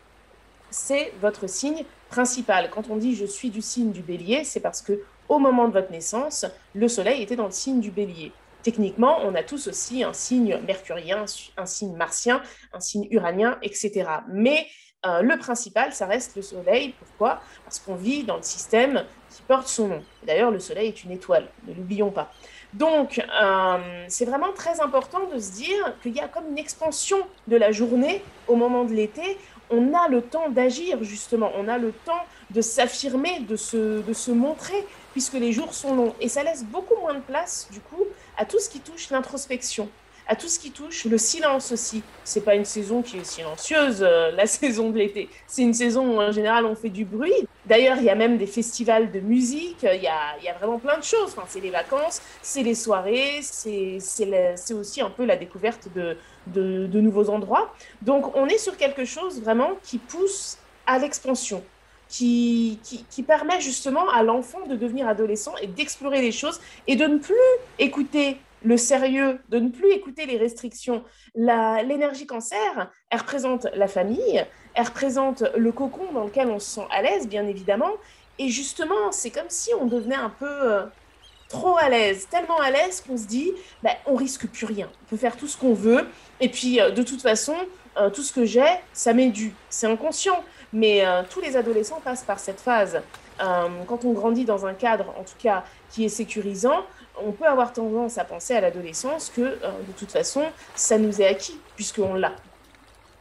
c'est 0.70 1.12
votre 1.20 1.46
signe 1.46 1.84
principal. 2.08 2.70
Quand 2.70 2.90
on 2.90 2.96
dit 2.96 3.14
je 3.14 3.26
suis 3.26 3.50
du 3.50 3.60
signe 3.60 3.92
du 3.92 4.00
bélier, 4.00 4.44
c'est 4.44 4.60
parce 4.60 4.82
que 4.82 5.00
au 5.28 5.38
moment 5.38 5.68
de 5.68 5.72
votre 5.72 5.90
naissance, 5.92 6.46
le 6.74 6.88
soleil 6.88 7.22
était 7.22 7.36
dans 7.36 7.46
le 7.46 7.52
signe 7.52 7.80
du 7.80 7.90
bélier. 7.90 8.32
Techniquement, 8.66 9.20
on 9.23 9.37
a 9.37 9.44
tous 9.44 9.68
aussi 9.68 10.02
un 10.02 10.12
signe 10.12 10.58
mercurien, 10.66 11.25
un 11.56 11.66
signe 11.66 11.94
martien, 11.94 12.42
un 12.73 12.80
signe 12.80 13.06
uranien, 13.12 13.58
etc. 13.62 14.11
Mais 14.28 14.66
euh, 15.06 15.23
le 15.23 15.38
principal, 15.38 15.92
ça 15.92 16.06
reste 16.06 16.35
le 16.35 16.42
Soleil. 16.42 16.92
Pourquoi? 16.99 17.40
Parce 17.62 17.78
qu'on 17.78 17.94
vit 17.94 18.25
dans 18.25 18.38
le 18.38 18.42
système 18.42 19.04
qui 19.30 19.40
porte 19.42 19.68
son 19.68 19.87
nom. 19.87 20.02
D'ailleurs, 20.26 20.50
le 20.50 20.58
Soleil 20.58 20.88
est 20.88 21.04
une 21.04 21.12
étoile, 21.12 21.46
ne 21.68 21.75
l'oublions 21.75 22.11
pas. 22.11 22.32
Donc, 22.75 23.25
euh, 23.40 24.04
c'est 24.08 24.25
vraiment 24.25 24.52
très 24.52 24.80
important 24.80 25.28
de 25.32 25.38
se 25.38 25.52
dire 25.52 25.94
qu'il 26.02 26.16
y 26.16 26.20
a 26.20 26.26
comme 26.26 26.49
une 26.50 26.58
expansion 26.58 27.18
de 27.46 27.56
la 27.56 27.70
journée 27.70 28.20
au 28.49 28.56
moment 28.56 28.82
de 28.82 28.94
l'été. 28.94 29.38
On 29.70 29.94
a 29.94 30.08
le 30.08 30.23
temps 30.23 30.49
d'agir, 30.50 31.04
justement. 31.04 31.52
On 31.56 31.68
a 31.68 31.78
le 31.78 31.92
temps 31.92 32.25
de 32.50 32.61
s'affirmer, 32.61 33.38
de 33.40 33.54
se, 33.54 34.02
de 34.02 34.12
se 34.12 34.32
montrer, 34.32 34.85
puisque 35.16 35.32
les 35.32 35.50
jours 35.50 35.73
sont 35.73 35.94
longs. 35.94 36.14
Et 36.20 36.28
ça 36.28 36.42
laisse 36.42 36.62
beaucoup 36.62 36.94
moins 37.00 37.14
de 37.14 37.20
place, 37.20 37.68
du 37.73 37.80
coup, 37.80 38.04
à 38.37 38.44
tout 38.44 38.61
ce 38.61 38.68
qui 38.68 38.80
touche 38.80 39.08
l'introspection. 39.08 39.88
à 40.28 40.35
tout 40.35 40.49
ce 40.49 40.58
qui 40.58 40.73
touche 40.73 41.04
le 41.04 41.18
silence 41.18 41.70
aussi. 41.70 42.02
C'est 42.25 42.40
pas 42.40 42.56
une 42.56 42.64
saison 42.64 43.00
qui 43.00 43.16
est 43.16 43.25
silencieuse, 43.25 44.02
euh, 44.02 44.32
la 44.32 44.46
saison 44.58 44.90
de 44.90 44.99
l'été. 44.99 45.30
C'est 45.46 45.62
une 45.62 45.73
saison 45.73 46.04
où 46.04 46.20
en 46.20 46.32
général 46.32 46.66
on 46.66 46.75
fait 46.75 46.90
du 46.90 47.04
bruit. 47.04 47.46
D'ailleurs, 47.64 47.96
il 47.99 48.04
y 48.04 48.11
a 48.11 48.16
même 48.16 48.37
des 48.37 48.49
festivals 48.49 49.12
de 49.12 49.20
musique, 49.20 49.85
il 49.85 50.02
y 50.02 50.08
a, 50.08 50.58
vraiment 50.58 50.80
plein 50.80 50.99
de 50.99 51.04
choses. 51.04 51.28
Enfin, 51.28 51.44
c'est 51.49 51.61
les 51.61 51.70
vacances, 51.70 52.20
c'est 52.42 52.64
les 52.64 52.75
soirées, 52.75 53.38
c'est 53.40 54.75
aussi 54.75 55.00
un 55.00 55.11
peu 55.11 55.25
la 55.25 55.37
découverte 55.37 55.88
de, 55.94 56.18
de 56.46 57.00
nouveaux 57.00 57.30
endroits. 57.30 57.73
Donc 58.02 58.37
on 58.37 58.46
est 58.49 58.58
sur 58.58 58.76
quelque 58.76 59.04
chose 59.04 59.40
vraiment 59.40 59.78
qui 59.82 59.99
pousse 59.99 60.58
à 60.87 60.99
l'expansion 60.99 61.62
qui, 62.08 62.78
permet 63.26 63.60
justement 63.60 64.08
à 64.10 64.22
l'enfant 64.22 64.66
de 64.68 64.76
devenir 64.76 65.08
adolescent 65.08 65.54
et 65.60 65.66
d'explorer 65.66 66.22
les 66.22 66.32
choses 66.32 66.60
et 66.86 66.96
de 66.96 67.06
ne 67.06 67.18
plus 67.18 67.34
écouter 67.78 68.38
le 68.62 68.76
sérieux, 68.76 69.38
de 69.48 69.58
ne 69.58 69.68
plus 69.68 69.90
écouter 69.92 70.26
les 70.26 70.36
restrictions. 70.36 71.04
L'énergie 71.34 72.26
cancer, 72.26 72.90
elle 73.10 73.20
représente 73.20 73.66
la 73.75 73.86
famille, 73.86 74.44
elle 74.75 74.86
représente 74.86 75.44
le 75.56 75.72
cocon 75.72 76.12
dans 76.12 76.25
lequel 76.25 76.48
on 76.48 76.58
se 76.58 76.76
sent 76.76 76.86
à 76.90 77.02
l'aise, 77.02 77.28
bien 77.28 77.46
évidemment. 77.46 77.90
Et 78.38 78.48
justement, 78.48 79.12
c'est 79.12 79.30
comme 79.30 79.48
si 79.48 79.70
on 79.80 79.86
devenait 79.86 80.16
un 80.16 80.30
peu 80.30 80.46
euh, 80.46 80.84
trop 81.48 81.76
à 81.76 81.88
l'aise, 81.88 82.28
tellement 82.28 82.60
à 82.60 82.70
l'aise 82.70 83.02
qu'on 83.06 83.16
se 83.16 83.26
dit, 83.26 83.52
bah, 83.82 83.92
on 84.06 84.14
risque 84.14 84.46
plus 84.46 84.66
rien, 84.66 84.88
on 85.02 85.10
peut 85.10 85.16
faire 85.16 85.36
tout 85.36 85.46
ce 85.46 85.56
qu'on 85.56 85.75
veut. 85.75 86.06
Et 86.40 86.48
puis, 86.48 86.80
euh, 86.80 86.90
de 86.90 87.02
toute 87.02 87.22
façon, 87.22 87.54
euh, 87.96 88.10
tout 88.10 88.22
ce 88.22 88.32
que 88.32 88.44
j'ai, 88.44 88.68
ça 88.92 89.12
m'est 89.14 89.30
dû. 89.30 89.54
C'est 89.70 89.86
inconscient. 89.86 90.42
Mais 90.76 91.06
euh, 91.06 91.23
tous 91.30 91.40
les 91.40 91.56
adolescents 91.56 92.00
passent 92.04 92.23
par 92.23 92.38
cette 92.38 92.61
phase. 92.61 93.00
Euh, 93.40 93.68
quand 93.87 94.04
on 94.04 94.12
grandit 94.12 94.45
dans 94.45 94.66
un 94.66 94.75
cadre, 94.75 95.06
en 95.18 95.23
tout 95.23 95.38
cas, 95.38 95.64
qui 95.90 96.04
est 96.04 96.11
sécurisant, 96.11 96.85
on 97.25 97.33
peut 97.33 97.47
avoir 97.47 97.73
tendance 97.73 98.18
à 98.18 98.25
penser 98.25 98.54
à 98.54 98.61
l'adolescence 98.61 99.33
que, 99.35 99.40
euh, 99.40 99.56
de 99.88 99.92
toute 99.97 100.12
façon, 100.12 100.42
ça 100.75 100.99
nous 100.99 101.23
est 101.23 101.26
acquis, 101.26 101.59
puisqu'on 101.76 102.12
l'a. 102.12 102.33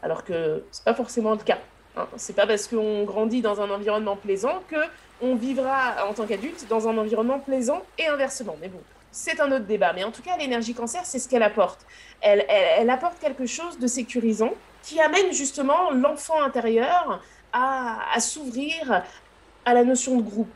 Alors 0.04 0.26
que 0.26 0.66
ce 0.70 0.82
n'est 0.82 0.84
pas 0.84 0.94
forcément 0.94 1.32
le 1.32 1.38
cas. 1.38 1.60
Hein. 1.96 2.08
C'est 2.18 2.36
pas 2.36 2.46
parce 2.46 2.68
qu'on 2.68 3.06
grandit 3.06 3.42
dans 3.42 3.62
un 3.62 3.70
environnement 3.70 4.18
plaisant 4.18 4.62
que 4.68 4.76
on 5.22 5.36
vivra 5.36 6.10
en 6.10 6.14
tant 6.14 6.26
qu'adulte 6.26 6.68
dans 6.68 6.90
un 6.90 6.98
environnement 6.98 7.40
plaisant 7.40 7.84
et 7.98 8.08
inversement. 8.08 8.58
Mais 8.60 8.68
bon, 8.68 8.82
c'est 9.12 9.40
un 9.40 9.50
autre 9.50 9.64
débat. 9.64 9.94
Mais 9.94 10.04
en 10.04 10.12
tout 10.12 10.22
cas, 10.22 10.36
l'énergie 10.36 10.74
cancer, 10.74 11.06
c'est 11.06 11.20
ce 11.20 11.30
qu'elle 11.30 11.44
apporte. 11.44 11.86
Elle, 12.20 12.90
apporte 12.90 13.18
quelque 13.20 13.46
chose 13.46 13.80
de 13.80 13.88
sécurisant 13.88 14.52
qui 14.84 15.00
amène 15.00 15.32
justement 15.32 15.92
l'enfant 15.92 16.44
intérieur 16.44 17.22
à, 17.56 18.20
s'ouvrir 18.20 19.04
à 19.64 19.74
la 19.74 19.84
notion 19.86 20.18
de 20.18 20.22
groupe, 20.22 20.54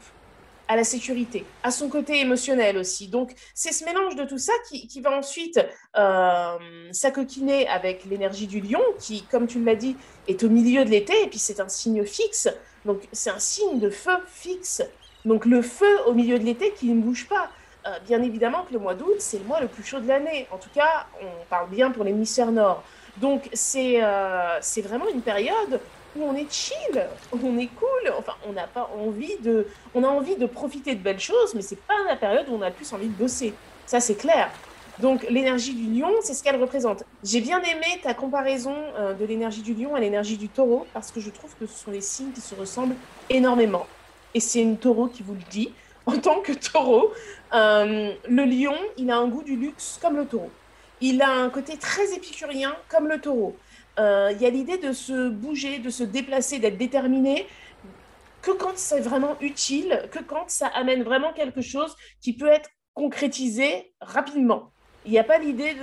à 0.67 0.75
la 0.75 0.83
sécurité, 0.83 1.45
à 1.63 1.71
son 1.71 1.87
côté 1.87 2.19
émotionnel 2.19 2.77
aussi. 2.77 3.07
Donc, 3.07 3.33
c'est 3.55 3.71
ce 3.71 3.85
mélange 3.85 4.15
de 4.15 4.25
tout 4.25 4.37
ça 4.37 4.51
qui, 4.67 4.85
qui 4.85 4.99
va 4.99 5.17
ensuite 5.17 5.59
euh, 5.97 6.57
s'acoquiner 6.91 7.67
avec 7.69 8.03
l'énergie 8.05 8.47
du 8.47 8.59
lion, 8.59 8.81
qui, 8.99 9.23
comme 9.23 9.47
tu 9.47 9.63
l'as 9.63 9.75
dit, 9.75 9.95
est 10.27 10.43
au 10.43 10.49
milieu 10.49 10.83
de 10.83 10.89
l'été, 10.89 11.13
et 11.23 11.27
puis 11.27 11.39
c'est 11.39 11.61
un 11.61 11.69
signe 11.69 12.05
fixe. 12.05 12.49
Donc, 12.85 13.07
c'est 13.13 13.29
un 13.29 13.39
signe 13.39 13.79
de 13.79 13.89
feu 13.89 14.17
fixe. 14.27 14.81
Donc, 15.23 15.45
le 15.45 15.61
feu 15.61 16.01
au 16.05 16.13
milieu 16.13 16.37
de 16.37 16.43
l'été 16.43 16.73
qui 16.73 16.87
ne 16.87 17.01
bouge 17.01 17.27
pas. 17.27 17.49
Euh, 17.87 17.97
bien 18.05 18.21
évidemment 18.21 18.65
que 18.65 18.73
le 18.73 18.79
mois 18.79 18.93
d'août, 18.93 19.15
c'est 19.19 19.39
le 19.39 19.45
mois 19.45 19.61
le 19.61 19.69
plus 19.69 19.83
chaud 19.83 20.01
de 20.01 20.07
l'année. 20.07 20.47
En 20.51 20.57
tout 20.57 20.69
cas, 20.73 21.07
on 21.21 21.45
parle 21.49 21.69
bien 21.69 21.91
pour 21.91 22.03
l'hémisphère 22.03 22.51
nord. 22.51 22.83
Donc, 23.17 23.49
c'est 23.53 24.03
euh, 24.03 24.59
vraiment 24.83 25.07
une 25.07 25.21
période 25.21 25.79
on 26.23 26.35
est 26.35 26.51
chill, 26.51 27.07
on 27.31 27.57
est 27.57 27.69
cool. 27.75 28.13
Enfin, 28.17 28.33
on 28.47 28.53
n'a 28.53 28.67
pas 28.67 28.89
envie 28.97 29.37
de, 29.37 29.67
on 29.93 30.03
a 30.03 30.07
envie 30.07 30.35
de 30.35 30.45
profiter 30.45 30.95
de 30.95 31.01
belles 31.01 31.19
choses, 31.19 31.53
mais 31.55 31.61
c'est 31.61 31.81
pas 31.81 31.95
la 32.07 32.15
période 32.15 32.47
où 32.49 32.55
on 32.55 32.61
a 32.61 32.71
plus 32.71 32.91
envie 32.93 33.07
de 33.07 33.13
bosser. 33.13 33.53
Ça, 33.85 33.99
c'est 33.99 34.15
clair. 34.15 34.51
Donc, 34.99 35.25
l'énergie 35.29 35.73
du 35.73 35.99
lion, 35.99 36.09
c'est 36.21 36.33
ce 36.33 36.43
qu'elle 36.43 36.61
représente. 36.61 37.03
J'ai 37.23 37.39
bien 37.39 37.61
aimé 37.61 38.01
ta 38.03 38.13
comparaison 38.13 38.75
euh, 38.97 39.13
de 39.13 39.25
l'énergie 39.25 39.61
du 39.61 39.73
lion 39.73 39.95
à 39.95 39.99
l'énergie 39.99 40.37
du 40.37 40.49
taureau, 40.49 40.85
parce 40.93 41.09
que 41.11 41.21
je 41.21 41.29
trouve 41.29 41.55
que 41.57 41.65
ce 41.65 41.85
sont 41.85 41.91
des 41.91 42.01
signes 42.01 42.31
qui 42.31 42.41
se 42.41 42.53
ressemblent 42.53 42.95
énormément. 43.29 43.87
Et 44.33 44.41
c'est 44.41 44.61
une 44.61 44.77
taureau 44.77 45.07
qui 45.07 45.23
vous 45.23 45.35
le 45.35 45.49
dit. 45.49 45.73
En 46.05 46.17
tant 46.17 46.41
que 46.41 46.51
taureau, 46.51 47.13
euh, 47.53 48.11
le 48.27 48.43
lion, 48.43 48.75
il 48.97 49.09
a 49.09 49.17
un 49.17 49.27
goût 49.27 49.43
du 49.43 49.55
luxe 49.55 49.99
comme 50.01 50.17
le 50.17 50.25
taureau. 50.25 50.51
Il 51.01 51.21
a 51.21 51.29
un 51.29 51.49
côté 51.49 51.77
très 51.77 52.13
épicurien 52.13 52.75
comme 52.89 53.07
le 53.07 53.21
taureau. 53.21 53.55
Euh, 53.99 54.31
il 54.33 54.41
y 54.41 54.45
a 54.45 54.49
l'idée 54.49 54.77
de 54.77 54.93
se 54.93 55.29
bouger, 55.29 55.79
de 55.79 55.89
se 55.89 56.03
déplacer, 56.03 56.59
d'être 56.59 56.77
déterminé, 56.77 57.45
que 58.41 58.51
quand 58.51 58.75
c'est 58.77 59.01
vraiment 59.01 59.35
utile, 59.41 60.07
que 60.11 60.19
quand 60.19 60.45
ça 60.47 60.67
amène 60.67 61.03
vraiment 61.03 61.33
quelque 61.33 61.61
chose 61.61 61.95
qui 62.21 62.33
peut 62.33 62.47
être 62.47 62.69
concrétisé 62.93 63.93
rapidement. 63.99 64.71
Il 65.05 65.11
n'y 65.11 65.19
a 65.19 65.23
pas 65.23 65.37
l'idée 65.37 65.75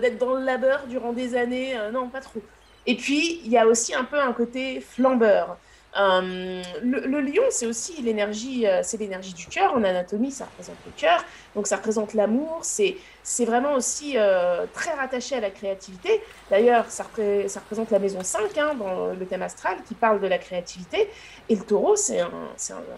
d'être 0.00 0.18
dans 0.18 0.34
le 0.34 0.44
labeur 0.44 0.86
durant 0.86 1.12
des 1.12 1.36
années, 1.36 1.76
euh, 1.76 1.90
non, 1.90 2.08
pas 2.08 2.20
trop. 2.20 2.40
Et 2.86 2.96
puis, 2.96 3.40
il 3.44 3.50
y 3.50 3.58
a 3.58 3.66
aussi 3.66 3.94
un 3.94 4.04
peu 4.04 4.18
un 4.18 4.32
côté 4.32 4.80
flambeur. 4.80 5.58
Euh, 5.98 6.62
le, 6.82 7.20
lion, 7.20 7.42
c'est 7.50 7.66
aussi 7.66 8.00
l'énergie, 8.02 8.66
euh, 8.66 8.80
c'est 8.82 8.96
l'énergie 8.96 9.34
du 9.34 9.46
cœur. 9.46 9.74
En 9.74 9.82
anatomie, 9.82 10.30
ça 10.30 10.44
représente 10.44 10.76
le 10.86 10.92
cœur, 10.96 11.24
donc 11.54 11.66
ça 11.66 11.76
représente 11.76 12.14
l'amour. 12.14 12.60
C'est, 12.62 12.96
vraiment 13.44 13.74
aussi 13.74 14.14
euh, 14.16 14.66
très 14.72 14.92
rattaché 14.92 15.36
à 15.36 15.40
la 15.40 15.50
créativité. 15.50 16.22
D'ailleurs, 16.50 16.84
ça, 16.90 17.04
représente 17.04 17.90
la 17.90 17.98
maison 17.98 18.22
5 18.22 18.58
hein, 18.58 18.74
dans 18.74 19.08
le 19.08 19.26
thème 19.26 19.42
astral 19.42 19.78
qui 19.86 19.94
parle 19.94 20.20
de 20.20 20.26
la 20.26 20.38
créativité. 20.38 21.08
Et 21.48 21.56
le 21.56 21.62
taureau, 21.62 21.96
c'est, 21.96 22.20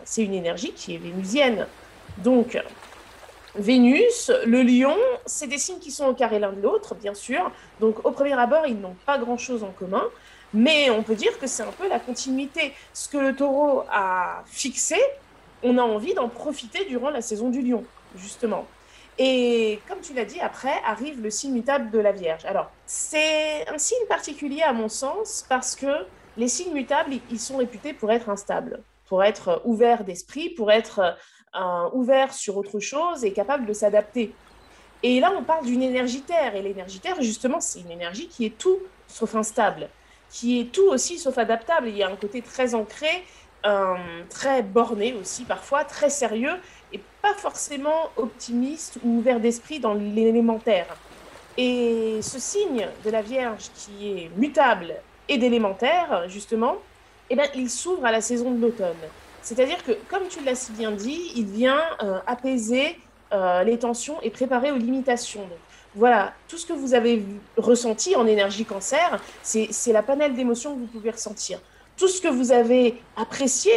c'est 0.04 0.22
une 0.22 0.34
énergie 0.34 0.72
qui 0.72 0.94
est 0.94 0.98
vénusienne. 0.98 1.66
Donc, 2.18 2.58
Vénus, 3.54 4.30
le 4.46 4.62
lion, 4.62 4.96
c'est 5.26 5.46
des 5.46 5.58
signes 5.58 5.78
qui 5.78 5.90
sont 5.90 6.06
au 6.06 6.14
carré 6.14 6.38
l'un 6.38 6.52
de 6.52 6.62
l'autre, 6.62 6.94
bien 6.94 7.12
sûr. 7.12 7.50
Donc, 7.80 8.04
au 8.06 8.10
premier 8.10 8.32
abord, 8.32 8.66
ils 8.66 8.80
n'ont 8.80 8.96
pas 9.04 9.18
grand-chose 9.18 9.62
en 9.62 9.70
commun. 9.70 10.04
Mais 10.54 10.90
on 10.90 11.02
peut 11.02 11.14
dire 11.14 11.38
que 11.38 11.46
c'est 11.46 11.62
un 11.62 11.72
peu 11.72 11.88
la 11.88 11.98
continuité. 11.98 12.72
Ce 12.92 13.08
que 13.08 13.18
le 13.18 13.34
taureau 13.34 13.84
a 13.90 14.42
fixé, 14.46 14.96
on 15.62 15.78
a 15.78 15.82
envie 15.82 16.14
d'en 16.14 16.28
profiter 16.28 16.84
durant 16.84 17.10
la 17.10 17.22
saison 17.22 17.48
du 17.48 17.62
lion, 17.62 17.84
justement. 18.16 18.66
Et 19.18 19.80
comme 19.88 20.00
tu 20.00 20.14
l'as 20.14 20.24
dit, 20.24 20.40
après 20.40 20.74
arrive 20.84 21.22
le 21.22 21.30
signe 21.30 21.52
mutable 21.52 21.90
de 21.90 21.98
la 21.98 22.12
Vierge. 22.12 22.44
Alors, 22.44 22.70
c'est 22.86 23.68
un 23.68 23.78
signe 23.78 24.06
particulier 24.08 24.62
à 24.62 24.72
mon 24.72 24.88
sens 24.88 25.44
parce 25.48 25.76
que 25.76 26.06
les 26.36 26.48
signes 26.48 26.72
mutables, 26.72 27.14
ils 27.30 27.40
sont 27.40 27.58
réputés 27.58 27.92
pour 27.92 28.10
être 28.10 28.30
instables, 28.30 28.82
pour 29.06 29.22
être 29.22 29.60
ouverts 29.64 30.04
d'esprit, 30.04 30.50
pour 30.50 30.72
être 30.72 31.16
euh, 31.54 31.88
ouverts 31.92 32.32
sur 32.32 32.56
autre 32.56 32.80
chose 32.80 33.24
et 33.24 33.32
capables 33.32 33.66
de 33.66 33.72
s'adapter. 33.74 34.34
Et 35.02 35.20
là, 35.20 35.32
on 35.36 35.42
parle 35.42 35.66
d'une 35.66 35.82
énergie 35.82 36.22
terre. 36.22 36.54
Et 36.54 36.62
l'énergie 36.62 37.00
terre, 37.00 37.20
justement, 37.20 37.60
c'est 37.60 37.80
une 37.80 37.90
énergie 37.90 38.28
qui 38.28 38.46
est 38.46 38.56
tout 38.56 38.78
sauf 39.08 39.34
instable 39.34 39.88
qui 40.32 40.60
est 40.60 40.72
tout 40.72 40.88
aussi 40.88 41.18
sauf 41.18 41.38
adaptable. 41.38 41.88
Il 41.88 41.96
y 41.96 42.02
a 42.02 42.08
un 42.08 42.16
côté 42.16 42.42
très 42.42 42.74
ancré, 42.74 43.24
très 44.28 44.62
borné 44.62 45.14
aussi 45.14 45.44
parfois, 45.44 45.84
très 45.84 46.10
sérieux 46.10 46.54
et 46.92 47.00
pas 47.20 47.34
forcément 47.34 48.10
optimiste 48.16 48.98
ou 49.04 49.18
ouvert 49.18 49.38
d'esprit 49.38 49.78
dans 49.78 49.94
l'élémentaire. 49.94 50.96
Et 51.56 52.18
ce 52.22 52.38
signe 52.40 52.88
de 53.04 53.10
la 53.10 53.22
Vierge 53.22 53.70
qui 53.74 54.10
est 54.10 54.30
mutable 54.36 54.94
et 55.28 55.38
d'élémentaire, 55.38 56.24
justement, 56.28 56.76
eh 57.30 57.36
ben, 57.36 57.48
il 57.54 57.70
s'ouvre 57.70 58.04
à 58.04 58.12
la 58.12 58.20
saison 58.20 58.50
de 58.50 58.60
l'automne. 58.60 58.96
C'est-à-dire 59.42 59.82
que, 59.84 59.92
comme 60.08 60.28
tu 60.28 60.42
l'as 60.44 60.54
si 60.54 60.72
bien 60.72 60.92
dit, 60.92 61.32
il 61.36 61.46
vient 61.46 61.80
euh, 62.02 62.18
apaiser 62.26 62.98
euh, 63.32 63.62
les 63.64 63.78
tensions 63.78 64.20
et 64.22 64.30
préparer 64.30 64.70
aux 64.70 64.76
limitations 64.76 65.46
voilà, 65.94 66.32
tout 66.48 66.56
ce 66.56 66.66
que 66.66 66.72
vous 66.72 66.94
avez 66.94 67.22
ressenti 67.56 68.16
en 68.16 68.26
énergie 68.26 68.64
cancer, 68.64 69.20
c'est 69.42 69.92
la 69.92 70.02
panel 70.02 70.34
d'émotions 70.34 70.74
que 70.74 70.80
vous 70.80 70.86
pouvez 70.86 71.10
ressentir. 71.10 71.60
Tout 71.96 72.08
ce 72.08 72.20
que 72.20 72.28
vous 72.28 72.52
avez 72.52 73.00
apprécié 73.16 73.72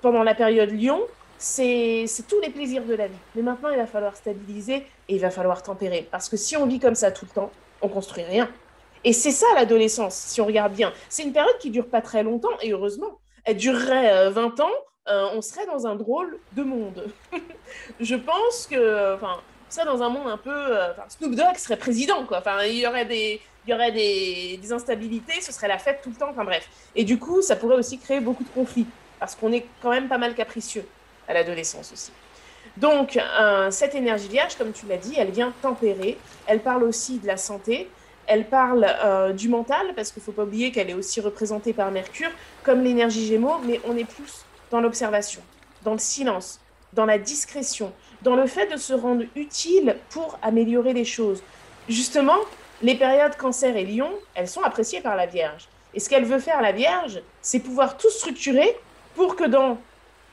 pendant 0.00 0.22
la 0.22 0.34
période 0.34 0.70
Lion, 0.70 1.00
c'est 1.38 2.06
tous 2.28 2.40
les 2.40 2.50
plaisirs 2.50 2.84
de 2.84 2.94
la 2.94 3.08
vie. 3.08 3.18
Mais 3.34 3.42
maintenant, 3.42 3.68
il 3.70 3.76
va 3.76 3.86
falloir 3.86 4.16
stabiliser 4.16 4.76
et 4.76 5.14
il 5.14 5.20
va 5.20 5.30
falloir 5.30 5.62
tempérer. 5.62 6.08
Parce 6.10 6.28
que 6.28 6.36
si 6.36 6.56
on 6.56 6.66
vit 6.66 6.78
comme 6.78 6.94
ça 6.94 7.10
tout 7.10 7.26
le 7.26 7.34
temps, 7.34 7.50
on 7.82 7.88
construit 7.88 8.24
rien. 8.24 8.48
Et 9.04 9.12
c'est 9.12 9.30
ça 9.30 9.46
l'adolescence, 9.54 10.14
si 10.14 10.40
on 10.40 10.46
regarde 10.46 10.72
bien. 10.72 10.92
C'est 11.08 11.22
une 11.22 11.32
période 11.32 11.56
qui 11.58 11.70
dure 11.70 11.88
pas 11.88 12.02
très 12.02 12.22
longtemps, 12.22 12.48
et 12.62 12.72
heureusement. 12.72 13.18
Elle 13.44 13.56
durerait 13.56 14.30
20 14.30 14.60
euh, 14.60 14.62
ans, 14.62 14.70
euh, 15.08 15.28
on 15.34 15.40
serait 15.40 15.64
dans 15.66 15.86
un 15.86 15.96
drôle 15.96 16.38
de 16.52 16.62
monde. 16.62 17.06
Je 18.00 18.16
pense 18.16 18.66
que, 18.66 19.14
enfin, 19.14 19.40
ça 19.72 19.84
dans 19.84 20.02
un 20.02 20.08
monde 20.08 20.28
un 20.28 20.36
peu. 20.36 20.50
Euh, 20.50 20.92
Snoop 21.08 21.34
Dogg 21.34 21.56
serait 21.56 21.76
président, 21.76 22.24
quoi. 22.24 22.38
Enfin, 22.38 22.62
il 22.64 22.76
y 22.76 22.86
aurait 22.86 23.04
des. 23.06 23.40
Il 23.66 23.70
y 23.70 23.74
aurait 23.74 23.92
des, 23.92 24.72
instabilités, 24.72 25.40
ce 25.42 25.52
serait 25.52 25.68
la 25.68 25.78
fête 25.78 26.00
tout 26.02 26.08
le 26.08 26.16
temps, 26.16 26.30
enfin 26.30 26.44
bref. 26.44 26.66
Et 26.96 27.04
du 27.04 27.18
coup, 27.18 27.42
ça 27.42 27.56
pourrait 27.56 27.76
aussi 27.76 27.98
créer 27.98 28.20
beaucoup 28.20 28.42
de 28.42 28.48
conflits, 28.48 28.86
parce 29.18 29.34
qu'on 29.34 29.52
est 29.52 29.66
quand 29.82 29.90
même 29.90 30.08
pas 30.08 30.16
mal 30.16 30.34
capricieux 30.34 30.86
à 31.28 31.34
l'adolescence 31.34 31.92
aussi. 31.92 32.10
Donc, 32.78 33.18
euh, 33.18 33.70
cette 33.70 33.94
énergie 33.94 34.28
vierge, 34.28 34.56
comme 34.56 34.72
tu 34.72 34.86
l'as 34.86 34.96
dit, 34.96 35.14
elle 35.18 35.30
vient 35.30 35.52
tempérer, 35.60 36.16
elle 36.46 36.60
parle 36.60 36.84
aussi 36.84 37.18
de 37.18 37.26
la 37.26 37.36
santé, 37.36 37.90
elle 38.26 38.46
parle 38.46 38.86
euh, 39.04 39.32
du 39.32 39.48
mental, 39.48 39.92
parce 39.94 40.10
qu'il 40.10 40.20
ne 40.20 40.24
faut 40.24 40.32
pas 40.32 40.44
oublier 40.44 40.72
qu'elle 40.72 40.88
est 40.88 40.94
aussi 40.94 41.20
représentée 41.20 41.74
par 41.74 41.90
Mercure, 41.90 42.30
comme 42.62 42.82
l'énergie 42.82 43.26
Gémeaux, 43.26 43.58
mais 43.64 43.80
on 43.84 43.96
est 43.96 44.04
plus 44.04 44.44
dans 44.70 44.80
l'observation, 44.80 45.42
dans 45.82 45.92
le 45.92 45.98
silence, 45.98 46.60
dans 46.92 47.06
la 47.06 47.18
discrétion, 47.18 47.92
dans 48.22 48.36
le 48.36 48.46
fait 48.46 48.66
de 48.66 48.76
se 48.76 48.92
rendre 48.92 49.24
utile 49.34 49.96
pour 50.10 50.38
améliorer 50.42 50.92
les 50.92 51.04
choses. 51.04 51.42
Justement, 51.88 52.38
les 52.82 52.94
périodes 52.94 53.36
cancer 53.36 53.76
et 53.76 53.84
lion, 53.84 54.10
elles 54.34 54.48
sont 54.48 54.62
appréciées 54.62 55.00
par 55.00 55.16
la 55.16 55.26
Vierge. 55.26 55.68
Et 55.94 56.00
ce 56.00 56.08
qu'elle 56.08 56.24
veut 56.24 56.38
faire, 56.38 56.62
la 56.62 56.72
Vierge, 56.72 57.22
c'est 57.42 57.60
pouvoir 57.60 57.96
tout 57.96 58.10
structurer 58.10 58.76
pour 59.14 59.36
que 59.36 59.44
dans 59.44 59.78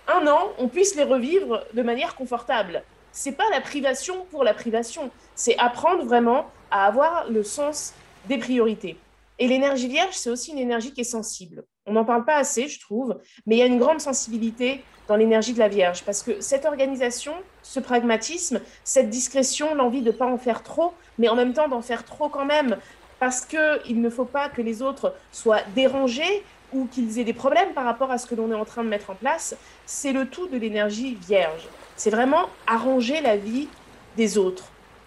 un 0.08 0.28
an, 0.28 0.52
on 0.58 0.68
puisse 0.68 0.96
les 0.96 1.04
revivre 1.04 1.64
de 1.74 1.82
manière 1.82 2.16
confortable. 2.16 2.84
C'est 3.12 3.34
pas 3.34 3.50
la 3.52 3.62
privation 3.62 4.26
pour 4.32 4.44
la 4.44 4.54
privation, 4.54 5.10
c'est 5.36 5.58
apprendre 5.58 6.06
vraiment 6.06 6.50
à 6.70 6.86
avoir 6.86 7.30
le 7.30 7.44
sens 7.44 7.94
des 8.28 8.38
priorités. 8.38 8.98
Et 9.40 9.48
l'énergie 9.48 9.88
vierge, 9.88 10.14
c'est 10.14 10.30
aussi 10.30 10.52
une 10.52 10.60
énergie 10.60 10.94
qui 10.94 11.02
est 11.02 11.06
sensible. 11.06 11.64
On 11.86 11.94
n'en 11.94 12.06
parle 12.06 12.26
pas 12.26 12.36
assez, 12.36 12.68
je 12.68 12.80
trouve, 12.80 13.18
mais 13.46 13.56
il 13.56 13.60
y 13.60 13.64
a 13.64 13.66
une 13.66 13.80
grande 13.80 14.02
sensibilité 14.02 14.84
dans 15.08 15.16
l'énergie 15.16 15.54
de 15.54 15.60
la 15.60 15.68
Vierge, 15.68 16.04
parce 16.04 16.22
que 16.22 16.42
cette 16.42 16.66
organisation, 16.66 17.34
ce 17.64 17.80
pragmatisme, 17.80 18.62
cette 18.84 19.10
discrétion, 19.10 19.74
l'envie 19.76 20.02
de 20.02 20.08
ne 20.08 20.18
pas 20.18 20.26
en 20.26 20.38
faire 20.38 20.64
trop, 20.64 20.94
mais 21.18 21.30
en 21.30 21.36
même 21.36 21.54
temps 21.54 21.68
d'en 21.68 21.82
faire 21.82 22.04
trop 22.04 22.30
quand 22.30 22.46
même, 22.46 22.78
parce 23.20 23.46
qu'il 23.46 24.02
ne 24.02 24.10
faut 24.10 24.26
pas 24.26 24.50
que 24.50 24.62
les 24.62 24.82
autres 24.82 25.16
soient 25.32 25.62
dérangés 25.76 26.44
ou 26.74 26.86
qu'ils 26.86 27.20
aient 27.20 27.24
des 27.24 27.34
problèmes 27.34 27.74
par 27.74 27.86
rapport 27.86 28.12
à 28.12 28.18
ce 28.18 28.28
que 28.28 28.36
l'on 28.36 28.52
est 28.52 28.56
en 28.56 28.66
train 28.66 28.84
de 28.84 28.90
mettre 28.90 29.10
en 29.10 29.16
place, 29.16 29.56
c'est 29.86 30.12
le 30.12 30.28
tout 30.28 30.48
de 30.48 30.58
l'énergie 30.58 31.16
vierge. 31.16 31.68
C'est 31.96 32.10
vraiment 32.10 32.48
arranger 32.68 33.22
la 33.22 33.38
vie 33.38 33.70
des 34.18 34.38
autres 34.38 34.66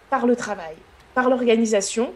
par 0.09 0.27
le 0.27 0.35
travail, 0.35 0.77
par 1.15 1.29
l'organisation, 1.29 2.13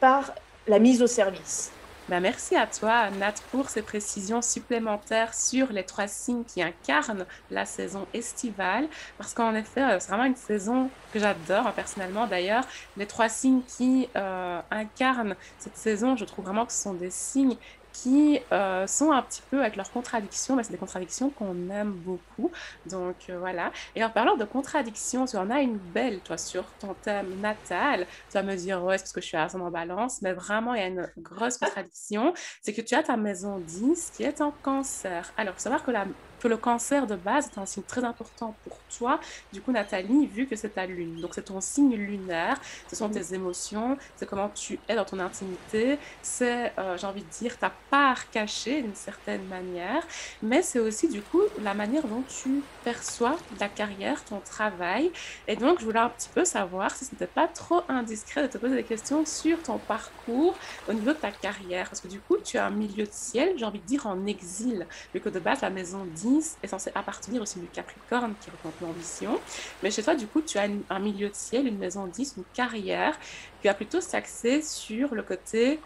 par 0.00 0.32
la 0.66 0.78
mise 0.78 1.02
au 1.02 1.06
service. 1.06 1.72
Ben 2.10 2.20
merci 2.20 2.54
à 2.54 2.66
toi, 2.66 3.08
Nat, 3.12 3.32
pour 3.50 3.70
ces 3.70 3.80
précisions 3.80 4.42
supplémentaires 4.42 5.32
sur 5.32 5.72
les 5.72 5.84
trois 5.84 6.06
signes 6.06 6.44
qui 6.44 6.62
incarnent 6.62 7.24
la 7.50 7.64
saison 7.64 8.06
estivale. 8.12 8.88
Parce 9.16 9.32
qu'en 9.32 9.54
effet, 9.54 9.82
euh, 9.82 9.98
c'est 9.98 10.08
vraiment 10.08 10.26
une 10.26 10.36
saison 10.36 10.90
que 11.14 11.18
j'adore, 11.18 11.66
hein, 11.66 11.72
personnellement 11.74 12.26
d'ailleurs. 12.26 12.64
Les 12.98 13.06
trois 13.06 13.30
signes 13.30 13.62
qui 13.62 14.06
euh, 14.16 14.60
incarnent 14.70 15.34
cette 15.58 15.78
saison, 15.78 16.14
je 16.14 16.26
trouve 16.26 16.44
vraiment 16.44 16.66
que 16.66 16.74
ce 16.74 16.82
sont 16.82 16.92
des 16.92 17.10
signes 17.10 17.56
qui 17.94 18.40
euh, 18.52 18.86
sont 18.86 19.12
un 19.12 19.22
petit 19.22 19.42
peu 19.50 19.60
avec 19.60 19.76
leurs 19.76 19.90
contradictions, 19.90 20.56
mais 20.56 20.64
c'est 20.64 20.72
des 20.72 20.78
contradictions 20.78 21.30
qu'on 21.30 21.70
aime 21.70 21.92
beaucoup. 21.92 22.50
Donc 22.86 23.16
euh, 23.30 23.38
voilà. 23.38 23.72
Et 23.94 24.04
en 24.04 24.10
parlant 24.10 24.36
de 24.36 24.44
contradictions, 24.44 25.24
tu 25.24 25.36
en 25.36 25.48
as 25.48 25.60
une 25.60 25.78
belle, 25.78 26.20
toi, 26.20 26.36
sur 26.36 26.64
ton 26.80 26.94
thème 27.02 27.40
natal. 27.40 28.06
Tu 28.30 28.34
vas 28.34 28.42
me 28.42 28.56
dire, 28.56 28.82
ouais, 28.82 28.98
c'est 28.98 29.04
parce 29.04 29.12
que 29.12 29.20
je 29.20 29.26
suis 29.26 29.36
à 29.36 29.46
balance, 29.70 30.20
mais 30.22 30.32
vraiment, 30.32 30.74
il 30.74 30.80
y 30.80 30.82
a 30.82 30.88
une 30.88 31.08
grosse 31.18 31.56
contradiction. 31.58 32.34
C'est 32.62 32.74
que 32.74 32.82
tu 32.82 32.94
as 32.94 33.04
ta 33.04 33.16
maison 33.16 33.58
10 33.58 34.12
qui 34.16 34.24
est 34.24 34.40
en 34.40 34.50
cancer. 34.50 35.32
Alors, 35.36 35.54
faut 35.54 35.60
savoir 35.60 35.84
que 35.84 35.92
la 35.92 36.06
que 36.44 36.48
le 36.48 36.58
cancer 36.58 37.06
de 37.06 37.16
base 37.16 37.46
est 37.46 37.58
un 37.58 37.64
signe 37.64 37.84
très 37.84 38.04
important 38.04 38.54
pour 38.64 38.76
toi. 38.98 39.18
Du 39.50 39.62
coup, 39.62 39.72
Nathalie, 39.72 40.26
vu 40.26 40.46
que 40.46 40.56
c'est 40.56 40.74
ta 40.74 40.84
lune, 40.84 41.18
donc 41.22 41.30
c'est 41.34 41.46
ton 41.46 41.58
signe 41.62 41.96
lunaire, 41.96 42.60
ce 42.90 42.96
sont 42.96 43.08
tes 43.08 43.32
émotions, 43.32 43.96
c'est 44.14 44.28
comment 44.28 44.50
tu 44.50 44.78
es 44.86 44.94
dans 44.94 45.06
ton 45.06 45.20
intimité, 45.20 45.98
c'est, 46.20 46.70
euh, 46.78 46.98
j'ai 46.98 47.06
envie 47.06 47.22
de 47.22 47.30
dire, 47.30 47.56
ta 47.58 47.72
part 47.90 48.30
cachée 48.30 48.82
d'une 48.82 48.94
certaine 48.94 49.42
manière, 49.46 50.06
mais 50.42 50.60
c'est 50.60 50.80
aussi 50.80 51.08
du 51.08 51.22
coup 51.22 51.40
la 51.62 51.72
manière 51.72 52.06
dont 52.06 52.22
tu 52.28 52.62
perçois 52.84 53.38
ta 53.58 53.68
carrière, 53.68 54.22
ton 54.22 54.40
travail. 54.40 55.12
Et 55.48 55.56
donc, 55.56 55.80
je 55.80 55.86
voulais 55.86 56.00
un 56.00 56.10
petit 56.10 56.28
peu 56.28 56.44
savoir 56.44 56.94
si 56.94 57.06
ce 57.06 57.12
n'était 57.12 57.26
pas 57.26 57.48
trop 57.48 57.80
indiscret 57.88 58.42
de 58.42 58.48
te 58.48 58.58
poser 58.58 58.74
des 58.74 58.84
questions 58.84 59.24
sur 59.24 59.62
ton 59.62 59.78
parcours 59.78 60.58
au 60.88 60.92
niveau 60.92 61.12
de 61.14 61.18
ta 61.18 61.30
carrière, 61.30 61.88
parce 61.88 62.02
que 62.02 62.08
du 62.08 62.20
coup, 62.20 62.36
tu 62.36 62.58
as 62.58 62.66
un 62.66 62.70
milieu 62.70 63.06
de 63.06 63.12
ciel, 63.12 63.54
j'ai 63.56 63.64
envie 63.64 63.80
de 63.80 63.86
dire 63.86 64.06
en 64.06 64.26
exil, 64.26 64.86
vu 65.14 65.20
que 65.20 65.30
de 65.30 65.38
base, 65.38 65.62
la 65.62 65.70
maison 65.70 66.04
dit 66.04 66.33
est 66.62 66.66
censé 66.66 66.90
appartenir 66.94 67.42
aussi 67.42 67.58
du 67.58 67.66
Capricorne 67.66 68.34
qui 68.40 68.50
représente 68.50 68.80
l'ambition. 68.80 69.40
Mais 69.82 69.90
chez 69.90 70.02
toi, 70.02 70.14
du 70.14 70.26
coup, 70.26 70.40
tu 70.40 70.58
as 70.58 70.68
un 70.90 70.98
milieu 70.98 71.28
de 71.28 71.34
ciel, 71.34 71.66
une 71.66 71.78
maison 71.78 72.06
10, 72.06 72.34
une 72.38 72.44
carrière 72.52 73.18
qui 73.60 73.68
va 73.68 73.74
plutôt 73.74 74.00
s'axer 74.00 74.62
sur 74.62 75.14
le 75.14 75.22
côté 75.22 75.80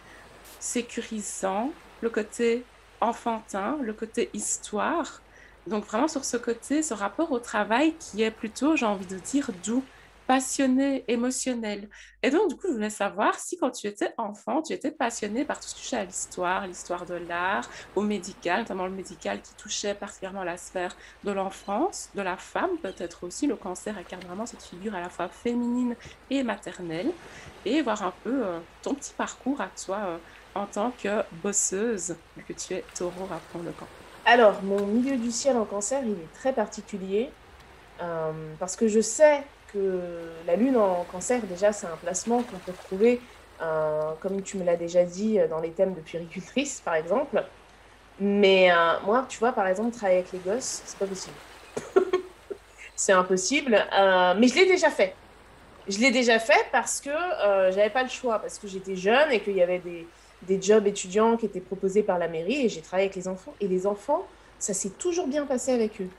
sécurisant, 0.60 1.72
le 2.00 2.10
côté 2.10 2.64
enfantin, 3.00 3.78
le 3.82 3.92
côté 3.92 4.30
histoire. 4.32 5.20
Donc 5.66 5.84
vraiment 5.84 6.08
sur 6.08 6.24
ce 6.24 6.36
côté, 6.36 6.82
ce 6.82 6.94
rapport 6.94 7.32
au 7.32 7.38
travail 7.38 7.94
qui 7.98 8.22
est 8.22 8.30
plutôt, 8.30 8.76
j'ai 8.76 8.86
envie 8.86 9.06
de 9.06 9.18
dire, 9.18 9.50
doux 9.64 9.84
passionné, 10.28 11.04
émotionnel. 11.08 11.88
Et 12.22 12.28
donc, 12.28 12.50
du 12.50 12.56
coup, 12.56 12.66
je 12.68 12.74
voulais 12.74 12.90
savoir 12.90 13.38
si 13.38 13.56
quand 13.56 13.70
tu 13.70 13.86
étais 13.86 14.12
enfant, 14.18 14.60
tu 14.60 14.74
étais 14.74 14.90
passionné 14.90 15.46
par 15.46 15.58
tout 15.58 15.66
ce 15.66 15.74
qui 15.74 15.80
touchait 15.80 15.96
à 15.96 16.04
l'histoire, 16.04 16.66
l'histoire 16.66 17.06
de 17.06 17.14
l'art, 17.14 17.68
au 17.96 18.02
médical, 18.02 18.60
notamment 18.60 18.84
le 18.84 18.92
médical 18.92 19.40
qui 19.40 19.54
touchait 19.54 19.94
particulièrement 19.94 20.44
la 20.44 20.58
sphère 20.58 20.94
de 21.24 21.32
l'enfance, 21.32 22.10
de 22.14 22.20
la 22.20 22.36
femme 22.36 22.76
peut-être 22.82 23.24
aussi. 23.24 23.46
Le 23.46 23.56
cancer 23.56 23.96
incarne 23.96 24.22
vraiment 24.24 24.44
cette 24.44 24.62
figure 24.62 24.94
à 24.94 25.00
la 25.00 25.08
fois 25.08 25.28
féminine 25.28 25.96
et 26.28 26.42
maternelle. 26.42 27.10
Et 27.64 27.80
voir 27.80 28.02
un 28.02 28.12
peu 28.22 28.44
euh, 28.44 28.58
ton 28.82 28.94
petit 28.94 29.14
parcours 29.14 29.62
à 29.62 29.68
toi 29.82 29.96
euh, 29.96 30.18
en 30.54 30.66
tant 30.66 30.92
que 31.02 31.22
bosseuse, 31.42 32.16
vu 32.36 32.44
que 32.44 32.52
tu 32.52 32.74
es 32.74 32.84
taureau 32.94 33.24
prendre 33.50 33.64
le 33.64 33.72
camp. 33.72 33.88
Alors, 34.26 34.62
mon 34.62 34.84
milieu 34.84 35.16
du 35.16 35.30
ciel 35.30 35.56
en 35.56 35.64
cancer, 35.64 36.02
il 36.04 36.12
est 36.12 36.34
très 36.34 36.52
particulier. 36.52 37.30
Euh, 38.00 38.30
parce 38.60 38.76
que 38.76 38.86
je 38.86 39.00
sais 39.00 39.42
que 39.72 40.00
la 40.46 40.56
Lune 40.56 40.76
en 40.76 41.04
cancer, 41.04 41.40
déjà, 41.42 41.72
c'est 41.72 41.86
un 41.86 41.96
placement 41.96 42.42
qu'on 42.42 42.58
peut 42.58 42.72
retrouver, 42.72 43.20
euh, 43.60 44.12
comme 44.20 44.42
tu 44.42 44.56
me 44.56 44.64
l'as 44.64 44.76
déjà 44.76 45.04
dit, 45.04 45.38
dans 45.48 45.60
les 45.60 45.70
thèmes 45.70 45.94
de 45.94 46.00
puéricultrice, 46.00 46.80
par 46.84 46.94
exemple. 46.94 47.42
Mais 48.20 48.70
euh, 48.72 48.94
moi, 49.04 49.26
tu 49.28 49.38
vois, 49.38 49.52
par 49.52 49.66
exemple, 49.66 49.94
travailler 49.94 50.20
avec 50.20 50.32
les 50.32 50.38
gosses, 50.38 50.82
c'est 50.84 50.98
pas 50.98 51.06
possible. 51.06 51.36
c'est 52.96 53.12
impossible. 53.12 53.74
Euh, 53.74 54.34
mais 54.38 54.48
je 54.48 54.54
l'ai 54.54 54.66
déjà 54.66 54.90
fait. 54.90 55.14
Je 55.86 55.98
l'ai 55.98 56.10
déjà 56.10 56.38
fait 56.38 56.66
parce 56.70 57.00
que 57.00 57.10
j'avais 57.70 57.88
pas 57.88 58.02
le 58.02 58.10
choix, 58.10 58.38
parce 58.40 58.58
que 58.58 58.68
j'étais 58.68 58.94
jeune 58.94 59.32
et 59.32 59.40
qu'il 59.40 59.56
y 59.56 59.62
avait 59.62 59.78
des, 59.78 60.06
des 60.42 60.60
jobs 60.60 60.86
étudiants 60.86 61.38
qui 61.38 61.46
étaient 61.46 61.60
proposés 61.60 62.02
par 62.02 62.18
la 62.18 62.28
mairie 62.28 62.66
et 62.66 62.68
j'ai 62.68 62.82
travaillé 62.82 63.06
avec 63.06 63.16
les 63.16 63.26
enfants. 63.26 63.54
Et 63.62 63.68
les 63.68 63.86
enfants, 63.86 64.26
ça 64.58 64.74
s'est 64.74 64.90
toujours 64.90 65.26
bien 65.28 65.46
passé 65.46 65.72
avec 65.72 66.02
eux 66.02 66.10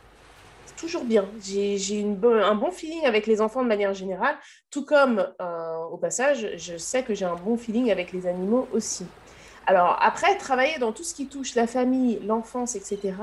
toujours 0.80 1.04
bien. 1.04 1.26
J'ai 1.42 2.06
un 2.24 2.56
bon 2.56 2.72
feeling 2.72 3.06
avec 3.06 3.28
les 3.28 3.42
enfants 3.42 3.62
de 3.62 3.68
manière 3.68 3.94
générale, 3.94 4.38
tout 4.72 4.86
comme, 4.86 5.28
euh, 5.42 5.76
au 5.92 5.98
passage, 5.98 6.48
je 6.56 6.78
sais 6.78 7.04
que 7.04 7.13
j'ai 7.13 7.26
un 7.26 7.36
bon 7.36 7.58
feeling 7.58 7.92
avec 7.92 8.12
les 8.13 8.26
animaux 8.28 8.68
aussi. 8.74 9.06
Alors, 9.68 10.00
après, 10.02 10.36
travailler 10.38 10.80
dans 10.80 10.92
tout 10.92 11.04
ce 11.04 11.13
qui 11.13 11.28
touche 11.28 11.56
la 11.56 11.68
famille, 11.68 12.20
l'enfance, 12.26 12.76
etc., 12.76 13.13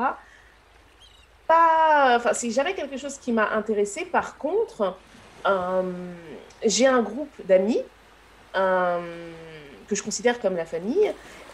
pas, 1.48 2.16
enfin, 2.16 2.32
c'est 2.32 2.50
jamais 2.50 2.74
quelque 2.74 2.96
chose 2.96 3.18
qui 3.18 3.32
m'a 3.32 3.50
intéressé. 3.50 4.04
Par 4.04 4.36
contre, 4.36 4.96
euh, 5.46 5.82
j'ai 6.64 6.86
un 6.86 7.02
groupe 7.02 7.30
d'amis 7.44 7.80
euh, 8.56 9.30
que 9.88 9.94
je 9.94 10.02
considère 10.02 10.40
comme 10.40 10.56
la 10.56 10.66
famille. 10.66 11.12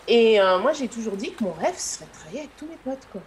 Et 0.09 0.41
moi, 0.61 0.73
j'ai 0.73 0.89
toujours 0.89 1.17
dit 1.17 1.33
que 1.33 1.45
mon 1.45 1.53
rêve 1.53 1.79
serait 1.79 2.07
de 2.07 2.13
travailler 2.13 2.39
avec 2.41 2.57
tous 2.57 2.67
mes 2.67 2.77
potes, 2.83 3.07
quoi. 3.13 3.21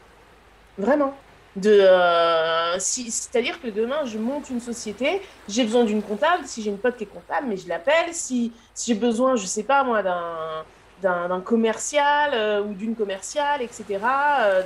Vraiment. 0.77 1.15
Euh, 1.63 2.75
c'est-à-dire 2.79 3.61
que 3.61 3.67
demain, 3.67 4.03
je 4.05 4.17
monte 4.17 4.49
une 4.49 4.59
société, 4.59 5.21
j'ai 5.47 5.63
besoin 5.63 5.83
d'une 5.85 6.01
comptable. 6.01 6.45
Si 6.45 6.61
j'ai 6.61 6.69
une 6.69 6.77
pote 6.77 6.97
qui 6.97 7.03
est 7.03 7.07
comptable, 7.07 7.47
mais 7.47 7.57
je 7.57 7.67
l'appelle. 7.67 8.13
Si, 8.13 8.51
j'ai 8.75 8.93
besoin, 8.93 9.35
je 9.35 9.45
sais 9.45 9.63
pas 9.63 9.83
moi, 9.83 10.03
d'un, 10.03 11.41
commercial 11.41 12.31
euh, 12.33 12.63
ou 12.63 12.73
d'une 12.73 12.95
commerciale, 12.95 13.61
etc., 13.61 13.85
euh, 14.41 14.63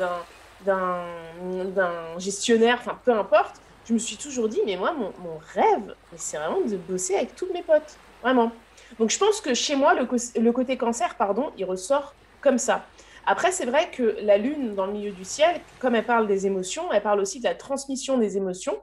d'un, 0.66 2.18
gestionnaire, 2.18 2.78
enfin 2.80 2.98
peu 3.06 3.14
importe, 3.14 3.62
je 3.88 3.94
me 3.94 4.00
suis 4.00 4.18
toujours 4.18 4.50
dit, 4.50 4.60
mais 4.66 4.76
moi, 4.76 4.92
mon, 4.92 5.14
mon 5.20 5.40
rêve, 5.54 5.96
c'est 6.16 6.38
vraiment 6.38 6.62
de 6.62 6.76
bosser 6.76 7.16
avec 7.16 7.36
tous 7.36 7.48
mes 7.54 7.62
potes. 7.62 7.98
Vraiment. 8.22 8.52
Donc 8.98 9.10
je 9.12 9.18
pense 9.18 9.40
que 9.42 9.54
chez 9.54 9.76
moi, 9.76 9.94
le, 9.94 10.08
le 10.42 10.52
côté 10.52 10.76
cancer, 10.76 11.16
pardon, 11.16 11.52
il 11.58 11.66
ressort 11.66 12.14
comme 12.42 12.58
ça. 12.58 12.86
Après, 13.32 13.52
c'est 13.52 13.66
vrai 13.66 13.92
que 13.92 14.18
la 14.24 14.40
Lune, 14.40 14.74
dans 14.74 14.88
le 14.88 14.92
milieu 14.92 15.12
du 15.12 15.24
ciel, 15.24 15.62
comme 15.78 15.94
elle 15.94 16.04
parle 16.04 16.26
des 16.26 16.48
émotions, 16.48 16.92
elle 16.92 17.04
parle 17.04 17.20
aussi 17.20 17.38
de 17.38 17.44
la 17.44 17.54
transmission 17.54 18.18
des 18.18 18.38
émotions. 18.38 18.76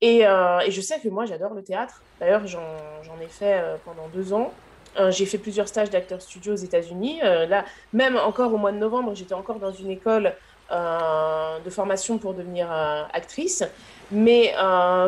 Et, 0.00 0.26
euh, 0.26 0.60
je 0.70 0.80
sais 0.80 0.98
que 1.00 1.08
moi, 1.10 1.26
j'adore 1.26 1.52
le 1.52 1.62
théâtre. 1.62 2.00
D'ailleurs, 2.18 2.46
j'en 2.46 3.20
ai 3.20 3.26
fait 3.26 3.60
euh, 3.60 3.76
pendant 3.84 4.08
deux 4.08 4.32
ans. 4.32 4.54
Euh, 4.98 5.10
j'ai 5.10 5.26
fait 5.26 5.36
plusieurs 5.36 5.68
stages 5.68 5.90
d'acteur 5.90 6.22
studio 6.22 6.54
aux 6.54 6.56
États-Unis. 6.56 7.20
là, 7.20 7.66
même 7.92 8.16
encore 8.16 8.54
au 8.54 8.56
mois 8.56 8.72
de 8.72 8.78
novembre, 8.78 9.14
j'étais 9.14 9.34
encore 9.34 9.58
dans 9.58 9.72
une 9.72 9.90
école 9.90 10.32
de 10.70 11.70
formation 11.70 12.16
pour 12.16 12.32
devenir 12.32 12.72
actrice. 13.12 13.64
Mais 14.10 14.54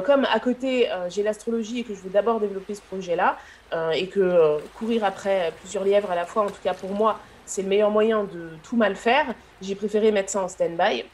comme 0.05 0.27
à 0.31 0.39
côté, 0.39 0.91
j'ai 1.09 1.23
l'astrologie 1.23 1.81
et 1.81 1.85
que 1.85 1.95
je 1.95 2.01
veux 2.01 2.11
d'abord 2.11 2.41
développer 2.41 2.75
ce 2.75 2.83
projet-là, 2.83 3.39
et 3.95 4.09
que 4.09 4.59
courir 4.79 5.03
après 5.03 5.55
plusieurs 5.61 5.85
lièvres 5.85 6.11
à 6.11 6.15
la 6.15 6.27
fois, 6.27 6.43
en 6.43 6.51
tout 6.51 6.63
cas 6.63 6.75
pour 6.75 6.91
moi, 6.91 7.19
c'est 7.47 7.63
le 7.63 7.69
meilleur 7.69 7.91
moyen 7.91 8.25
de 8.25 8.51
tout 8.63 8.77
mal 8.77 8.97
faire. 8.97 9.35
J'ai 9.63 9.75
préféré 9.75 10.13
mettre 10.13 10.31
ça 10.31 10.43
en 10.43 10.49
stand-by, 10.49 11.05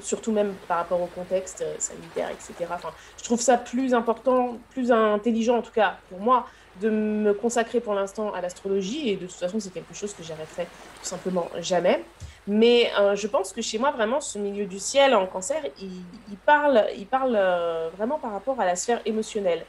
surtout 0.00 0.32
même 0.32 0.54
par 0.68 0.78
rapport 0.78 1.00
au 1.00 1.06
contexte 1.06 1.62
euh, 1.62 1.74
sanitaire, 1.78 2.28
etc. 2.30 2.70
Enfin, 2.74 2.90
je 3.16 3.24
trouve 3.24 3.40
ça 3.40 3.56
plus 3.56 3.94
important, 3.94 4.58
plus 4.70 4.92
intelligent 4.92 5.58
en 5.58 5.62
tout 5.62 5.72
cas 5.72 5.96
pour 6.10 6.18
moi, 6.18 6.46
de 6.80 6.90
me 6.90 7.32
consacrer 7.32 7.80
pour 7.80 7.94
l'instant 7.94 8.32
à 8.34 8.40
l'astrologie. 8.40 9.08
Et 9.08 9.16
de 9.16 9.26
toute 9.26 9.36
façon, 9.36 9.60
c'est 9.60 9.72
quelque 9.72 9.94
chose 9.94 10.12
que 10.12 10.24
j'arrêterai 10.24 10.64
tout 10.64 11.08
simplement 11.08 11.48
jamais. 11.60 12.04
Mais 12.46 12.90
euh, 12.98 13.14
je 13.14 13.26
pense 13.26 13.52
que 13.52 13.62
chez 13.62 13.78
moi, 13.78 13.92
vraiment, 13.92 14.20
ce 14.20 14.38
milieu 14.38 14.66
du 14.66 14.78
ciel 14.78 15.14
en 15.14 15.26
cancer, 15.26 15.62
il, 15.80 16.36
parle, 16.44 16.84
il 16.96 17.06
parle 17.06 17.36
euh, 17.36 17.88
vraiment 17.96 18.18
par 18.18 18.32
rapport 18.32 18.60
à 18.60 18.66
la 18.66 18.76
sphère 18.76 19.00
émotionnelle. 19.06 19.64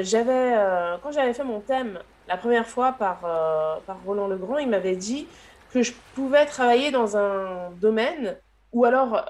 j'avais, 0.00 0.54
quand 1.02 1.12
j'avais 1.12 1.34
fait 1.34 1.44
mon 1.44 1.60
thème 1.60 1.98
la 2.28 2.36
première 2.36 2.66
fois 2.66 2.92
par, 2.92 3.20
par 3.86 3.96
Roland 4.04 4.28
Legrand, 4.28 4.58
il 4.58 4.68
m'avait 4.68 4.96
dit 4.96 5.26
que 5.72 5.82
je 5.82 5.92
pouvais 6.14 6.46
travailler 6.46 6.90
dans 6.90 7.16
un 7.16 7.70
domaine 7.80 8.36
ou 8.72 8.84
alors 8.84 9.24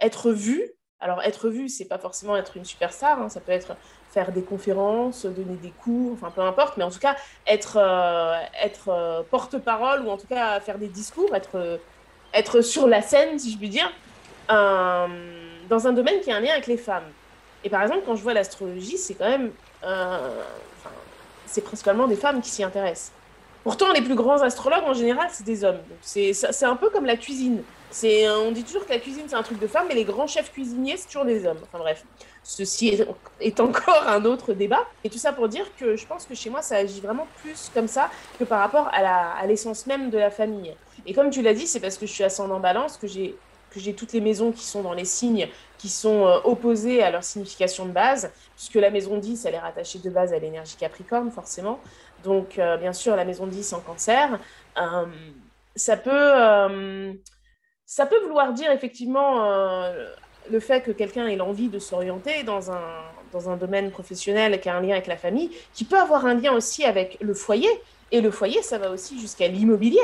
être 0.00 0.30
vu. 0.30 0.70
Alors 0.98 1.22
être 1.22 1.50
vu, 1.50 1.68
c'est 1.68 1.84
pas 1.84 1.98
forcément 1.98 2.36
être 2.36 2.56
une 2.56 2.64
superstar, 2.64 3.20
hein, 3.20 3.28
ça 3.28 3.40
peut 3.40 3.52
être 3.52 3.76
faire 4.10 4.32
des 4.32 4.42
conférences, 4.42 5.26
donner 5.26 5.56
des 5.56 5.70
cours, 5.70 6.14
enfin 6.14 6.32
peu 6.34 6.40
importe, 6.40 6.78
mais 6.78 6.84
en 6.84 6.90
tout 6.90 6.98
cas 6.98 7.16
être, 7.46 7.76
être 8.62 9.24
porte-parole 9.30 10.02
ou 10.06 10.10
en 10.10 10.16
tout 10.16 10.26
cas 10.26 10.58
faire 10.60 10.78
des 10.78 10.88
discours, 10.88 11.34
être, 11.34 11.78
être 12.32 12.62
sur 12.62 12.86
la 12.88 13.02
scène, 13.02 13.38
si 13.38 13.52
je 13.52 13.58
puis 13.58 13.68
dire, 13.68 13.92
dans 14.48 15.86
un 15.86 15.92
domaine 15.92 16.20
qui 16.20 16.32
a 16.32 16.36
un 16.36 16.40
lien 16.40 16.52
avec 16.52 16.66
les 16.66 16.78
femmes. 16.78 17.10
Et 17.62 17.68
par 17.68 17.82
exemple, 17.82 18.02
quand 18.06 18.16
je 18.16 18.22
vois 18.22 18.32
l'astrologie, 18.34 18.96
c'est 18.96 19.14
quand 19.14 19.28
même. 19.28 19.50
C'est 21.46 21.62
principalement 21.62 22.06
des 22.06 22.16
femmes 22.16 22.40
qui 22.40 22.50
s'y 22.50 22.62
intéressent. 22.62 23.12
Pourtant, 23.64 23.92
les 23.92 24.00
plus 24.00 24.14
grands 24.14 24.42
astrologues, 24.42 24.84
en 24.86 24.94
général, 24.94 25.28
c'est 25.32 25.44
des 25.44 25.64
hommes. 25.64 25.80
C'est 26.00 26.64
un 26.64 26.76
peu 26.76 26.88
comme 26.88 27.04
la 27.04 27.16
cuisine. 27.16 27.62
On 28.04 28.52
dit 28.52 28.62
toujours 28.62 28.86
que 28.86 28.92
la 28.92 29.00
cuisine, 29.00 29.24
c'est 29.26 29.34
un 29.34 29.42
truc 29.42 29.58
de 29.58 29.66
femmes, 29.66 29.86
mais 29.88 29.94
les 29.94 30.04
grands 30.04 30.28
chefs 30.28 30.52
cuisiniers, 30.52 30.96
c'est 30.96 31.06
toujours 31.06 31.24
des 31.24 31.46
hommes. 31.46 31.58
Enfin 31.64 31.78
bref, 31.78 32.04
ceci 32.44 32.88
est, 32.88 33.08
est, 33.40 33.58
encore 33.58 34.04
un 34.06 34.24
autre 34.24 34.52
débat. 34.52 34.84
Et 35.02 35.10
tout 35.10 35.18
ça 35.18 35.32
pour 35.32 35.48
dire 35.48 35.66
que 35.76 35.96
je 35.96 36.06
pense 36.06 36.26
que 36.26 36.34
chez 36.36 36.48
moi, 36.48 36.62
ça 36.62 36.76
agit 36.76 37.00
vraiment 37.00 37.26
plus 37.42 37.70
comme 37.74 37.88
ça 37.88 38.08
que 38.38 38.44
par 38.44 38.60
rapport 38.60 38.88
à 38.92 39.44
l'essence 39.46 39.86
même 39.86 40.10
de 40.10 40.18
la 40.18 40.30
famille. 40.30 40.72
Et 41.04 41.12
comme 41.12 41.30
tu 41.30 41.42
l'as 41.42 41.54
dit, 41.54 41.66
c'est 41.66 41.80
parce 41.80 41.98
que 41.98 42.06
je 42.06 42.12
suis 42.12 42.24
ascendant 42.24 42.60
balance 42.60 42.96
que 42.96 43.08
j'ai 43.08 43.36
que 43.70 43.80
j'ai 43.80 43.94
toutes 43.94 44.12
les 44.12 44.20
maisons 44.20 44.52
qui 44.52 44.64
sont 44.64 44.82
dans 44.82 44.94
les 44.94 45.04
signes 45.04 45.48
qui 45.78 45.88
sont 45.88 46.26
euh, 46.26 46.38
opposées 46.44 47.02
à 47.02 47.10
leur 47.10 47.24
signification 47.24 47.86
de 47.86 47.92
base, 47.92 48.30
puisque 48.54 48.74
la 48.74 48.90
maison 48.90 49.18
10, 49.18 49.44
elle 49.44 49.54
est 49.54 49.58
rattachée 49.58 49.98
de 49.98 50.10
base 50.10 50.32
à 50.32 50.38
l'énergie 50.38 50.76
Capricorne, 50.76 51.30
forcément. 51.30 51.80
Donc, 52.24 52.58
euh, 52.58 52.76
bien 52.76 52.92
sûr, 52.92 53.16
la 53.16 53.24
maison 53.24 53.46
10 53.46 53.72
en 53.72 53.80
cancer. 53.80 54.38
Euh, 54.78 55.06
ça, 55.74 55.96
peut, 55.96 57.18
ça 57.84 58.06
peut 58.06 58.20
vouloir 58.22 58.52
dire 58.54 58.70
effectivement 58.72 59.90
le 60.50 60.60
fait 60.60 60.80
que 60.80 60.90
quelqu'un 60.90 61.26
ait 61.26 61.36
l'envie 61.36 61.68
de 61.68 61.78
s'orienter 61.78 62.44
dans 62.44 62.70
un, 62.70 62.80
dans 63.32 63.50
un 63.50 63.58
domaine 63.58 63.90
professionnel 63.90 64.58
qui 64.60 64.70
a 64.70 64.76
un 64.76 64.80
lien 64.80 64.92
avec 64.92 65.06
la 65.06 65.18
famille, 65.18 65.50
qui 65.74 65.84
peut 65.84 65.98
avoir 65.98 66.24
un 66.24 66.34
lien 66.34 66.54
aussi 66.54 66.84
avec 66.84 67.18
le 67.20 67.34
foyer. 67.34 67.68
Et 68.10 68.22
le 68.22 68.30
foyer, 68.30 68.62
ça 68.62 68.78
va 68.78 68.90
aussi 68.90 69.20
jusqu'à 69.20 69.48
l'immobilier 69.48 70.00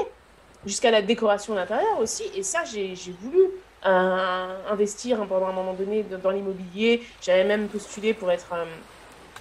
jusqu'à 0.67 0.91
la 0.91 1.03
décoration 1.03 1.55
d'intérieur 1.55 1.99
aussi. 2.01 2.25
Et 2.35 2.43
ça, 2.43 2.65
j'ai 2.65 2.95
voulu 3.21 3.41
euh, 3.85 4.71
investir 4.71 5.27
pendant 5.27 5.49
un 5.49 5.53
moment 5.53 5.75
donné 5.75 6.05
dans 6.23 6.31
l'immobilier. 6.31 7.03
J'avais 7.21 7.45
même 7.45 7.67
postulé 7.67 8.15
pour 8.15 8.31
être, 8.31 8.53
euh, 8.53 8.65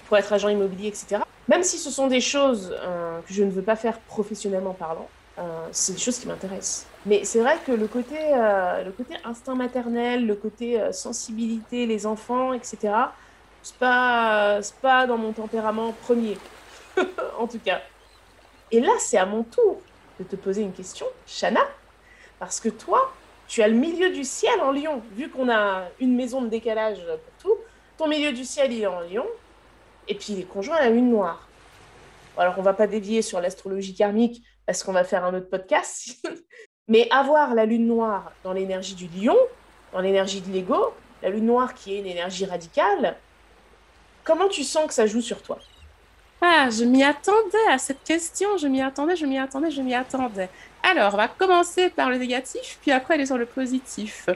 pour 0.07 0.17
être 0.17 0.33
agent 0.33 0.49
immobilier, 0.49 0.87
etc. 0.87 1.17
Même 1.47 1.63
si 1.63 1.77
ce 1.77 1.91
sont 1.91 2.07
des 2.07 2.21
choses 2.21 2.75
euh, 2.81 3.19
que 3.21 3.33
je 3.33 3.43
ne 3.43 3.51
veux 3.51 3.61
pas 3.61 3.75
faire 3.75 3.99
professionnellement 3.99 4.73
parlant, 4.73 5.07
c'est 5.71 5.93
des 5.93 5.99
choses 5.99 6.19
qui 6.19 6.27
m'intéressent. 6.27 6.85
Mais 7.07 7.23
c'est 7.23 7.39
vrai 7.39 7.57
que 7.65 7.71
le 7.71 7.87
côté, 7.87 8.15
le 8.15 8.91
côté 8.91 9.15
instinct 9.25 9.55
maternel, 9.55 10.27
le 10.27 10.35
côté 10.35 10.79
sensibilité, 10.91 11.87
les 11.87 12.05
enfants, 12.05 12.53
etc., 12.53 12.93
c'est 13.63 13.75
pas, 13.77 14.59
pas 14.83 15.07
dans 15.07 15.17
mon 15.17 15.31
tempérament 15.31 15.93
premier, 16.03 16.37
en 17.39 17.47
tout 17.47 17.57
cas. 17.57 17.81
Et 18.69 18.81
là, 18.81 18.91
c'est 18.99 19.17
à 19.17 19.25
mon 19.25 19.41
tour 19.41 19.81
de 20.19 20.25
te 20.25 20.35
poser 20.35 20.61
une 20.61 20.73
question, 20.73 21.07
Shana, 21.25 21.61
parce 22.37 22.59
que 22.59 22.69
toi, 22.69 23.11
tu 23.51 23.61
as 23.61 23.67
le 23.67 23.73
milieu 23.73 24.11
du 24.11 24.23
ciel 24.23 24.61
en 24.61 24.71
Lion. 24.71 25.01
Vu 25.11 25.29
qu'on 25.29 25.49
a 25.49 25.89
une 25.99 26.15
maison 26.15 26.41
de 26.41 26.47
décalage 26.47 26.99
pour 27.05 27.33
tout, 27.37 27.57
ton 27.97 28.07
milieu 28.07 28.31
du 28.31 28.45
ciel, 28.45 28.71
il 28.71 28.83
est 28.83 28.87
en 28.87 29.01
Lion, 29.01 29.25
et 30.07 30.15
puis 30.15 30.27
il 30.29 30.39
est 30.39 30.47
conjoint 30.47 30.77
à 30.77 30.85
la 30.85 30.89
lune 30.89 31.09
noire. 31.09 31.49
Alors, 32.37 32.55
on 32.57 32.61
va 32.61 32.73
pas 32.73 32.87
dévier 32.87 33.21
sur 33.21 33.41
l'astrologie 33.41 33.93
karmique 33.93 34.41
parce 34.65 34.83
qu'on 34.83 34.93
va 34.93 35.03
faire 35.03 35.25
un 35.25 35.33
autre 35.33 35.49
podcast, 35.49 36.25
mais 36.87 37.09
avoir 37.11 37.53
la 37.53 37.65
lune 37.65 37.87
noire 37.87 38.31
dans 38.45 38.53
l'énergie 38.53 38.95
du 38.95 39.09
lion, 39.09 39.35
dans 39.91 39.99
l'énergie 39.99 40.39
de 40.39 40.49
l'ego, 40.49 40.93
la 41.21 41.29
lune 41.29 41.47
noire 41.47 41.73
qui 41.73 41.93
est 41.93 41.99
une 41.99 42.07
énergie 42.07 42.45
radicale, 42.45 43.17
comment 44.23 44.47
tu 44.47 44.63
sens 44.63 44.87
que 44.87 44.93
ça 44.93 45.07
joue 45.07 45.21
sur 45.21 45.41
toi? 45.41 45.59
Ah, 46.39 46.69
je 46.71 46.85
m'y 46.85 47.03
attendais 47.03 47.67
à 47.69 47.77
cette 47.77 48.03
question, 48.05 48.55
je 48.55 48.67
m'y 48.67 48.81
attendais, 48.81 49.17
je 49.17 49.25
m'y 49.25 49.37
attendais, 49.37 49.71
je 49.71 49.81
m'y 49.81 49.93
attendais. 49.93 50.49
Alors, 50.83 51.13
on 51.13 51.17
va 51.17 51.27
commencer 51.27 51.89
par 51.89 52.09
le 52.09 52.17
négatif, 52.17 52.79
puis 52.81 52.91
après 52.91 53.13
aller 53.13 53.25
sur 53.25 53.37
le 53.37 53.45
positif. 53.45 54.27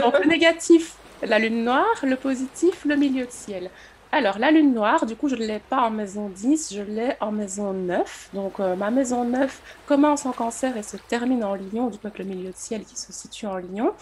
Donc, 0.00 0.18
le 0.22 0.28
négatif, 0.28 0.94
la 1.22 1.38
lune 1.38 1.64
noire, 1.64 1.96
le 2.02 2.16
positif, 2.16 2.84
le 2.84 2.96
milieu 2.96 3.24
de 3.26 3.30
ciel. 3.30 3.70
Alors, 4.14 4.38
la 4.38 4.50
lune 4.50 4.74
noire, 4.74 5.06
du 5.06 5.16
coup, 5.16 5.26
je 5.26 5.36
ne 5.36 5.40
l'ai 5.40 5.58
pas 5.58 5.80
en 5.80 5.90
maison 5.90 6.28
10, 6.28 6.74
je 6.74 6.82
l'ai 6.82 7.16
en 7.20 7.32
maison 7.32 7.72
9. 7.72 8.28
Donc, 8.34 8.60
euh, 8.60 8.76
ma 8.76 8.90
maison 8.90 9.24
9 9.24 9.62
commence 9.86 10.26
en 10.26 10.32
cancer 10.32 10.76
et 10.76 10.82
se 10.82 10.98
termine 10.98 11.42
en 11.42 11.54
lion, 11.54 11.88
du 11.88 11.96
coup, 11.96 12.08
le 12.18 12.24
milieu 12.24 12.50
de 12.50 12.54
ciel 12.56 12.84
qui 12.84 12.94
se 12.94 13.10
situe 13.10 13.46
en 13.46 13.56
lion. 13.56 13.94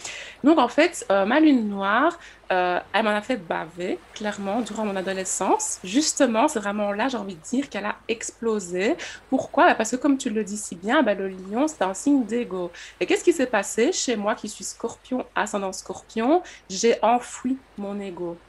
Donc, 0.42 0.58
en 0.58 0.66
fait, 0.66 1.06
euh, 1.12 1.24
ma 1.26 1.38
lune 1.38 1.68
noire, 1.68 2.18
euh, 2.50 2.80
elle 2.92 3.04
m'en 3.04 3.10
a 3.10 3.22
fait 3.22 3.36
baver, 3.36 4.00
clairement, 4.12 4.62
durant 4.62 4.84
mon 4.84 4.96
adolescence. 4.96 5.78
Justement, 5.84 6.48
c'est 6.48 6.58
vraiment 6.58 6.90
là, 6.90 7.06
j'ai 7.06 7.16
envie 7.16 7.36
de 7.36 7.42
dire, 7.42 7.68
qu'elle 7.68 7.86
a 7.86 7.94
explosé. 8.08 8.96
Pourquoi? 9.28 9.66
Bah, 9.66 9.74
Parce 9.76 9.92
que, 9.92 9.96
comme 9.96 10.18
tu 10.18 10.30
le 10.30 10.42
dis 10.42 10.56
si 10.56 10.74
bien, 10.74 11.04
bah, 11.04 11.14
le 11.14 11.28
lion, 11.28 11.68
c'est 11.68 11.82
un 11.82 11.94
signe 11.94 12.24
d'ego. 12.26 12.72
Et 12.98 13.06
qu'est-ce 13.06 13.22
qui 13.22 13.32
s'est 13.32 13.46
passé 13.46 13.92
chez 13.92 14.16
moi 14.16 14.34
qui 14.34 14.48
suis 14.48 14.64
scorpion, 14.64 15.24
ascendant 15.36 15.72
scorpion? 15.72 16.42
J'ai 16.68 16.96
enfoui 17.00 17.62
mon 17.78 18.00
ego. 18.00 18.40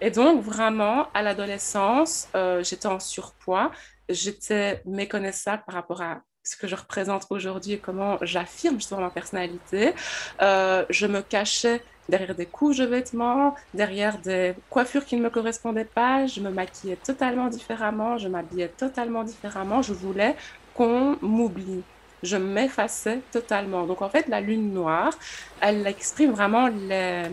Et 0.00 0.10
donc, 0.10 0.42
vraiment, 0.42 1.08
à 1.14 1.22
l'adolescence, 1.22 2.28
euh, 2.34 2.62
j'étais 2.62 2.86
en 2.86 3.00
surpoids, 3.00 3.70
j'étais 4.08 4.82
méconnaissable 4.84 5.62
par 5.66 5.74
rapport 5.74 6.02
à 6.02 6.20
ce 6.42 6.56
que 6.56 6.66
je 6.66 6.74
représente 6.74 7.26
aujourd'hui 7.30 7.72
et 7.74 7.78
comment 7.78 8.18
j'affirme 8.22 8.76
justement 8.76 9.02
ma 9.02 9.10
personnalité. 9.10 9.92
Euh, 10.40 10.84
je 10.88 11.06
me 11.06 11.20
cachais 11.20 11.82
derrière 12.08 12.34
des 12.34 12.46
couches 12.46 12.78
de 12.78 12.86
vêtements, 12.86 13.54
derrière 13.74 14.18
des 14.18 14.54
coiffures 14.70 15.04
qui 15.04 15.16
ne 15.16 15.22
me 15.22 15.30
correspondaient 15.30 15.84
pas. 15.84 16.26
Je 16.26 16.40
me 16.40 16.50
maquillais 16.50 16.96
totalement 16.96 17.48
différemment, 17.48 18.16
je 18.18 18.28
m'habillais 18.28 18.68
totalement 18.68 19.24
différemment. 19.24 19.82
Je 19.82 19.92
voulais 19.92 20.36
qu'on 20.74 21.18
m'oublie. 21.20 21.82
Je 22.22 22.36
m'effaçais 22.36 23.20
totalement. 23.30 23.86
Donc 23.86 24.00
en 24.02 24.08
fait, 24.08 24.26
la 24.28 24.40
lune 24.40 24.72
noire, 24.72 25.12
elle 25.60 25.86
exprime 25.86 26.32
vraiment 26.32 26.68
les, 26.68 27.24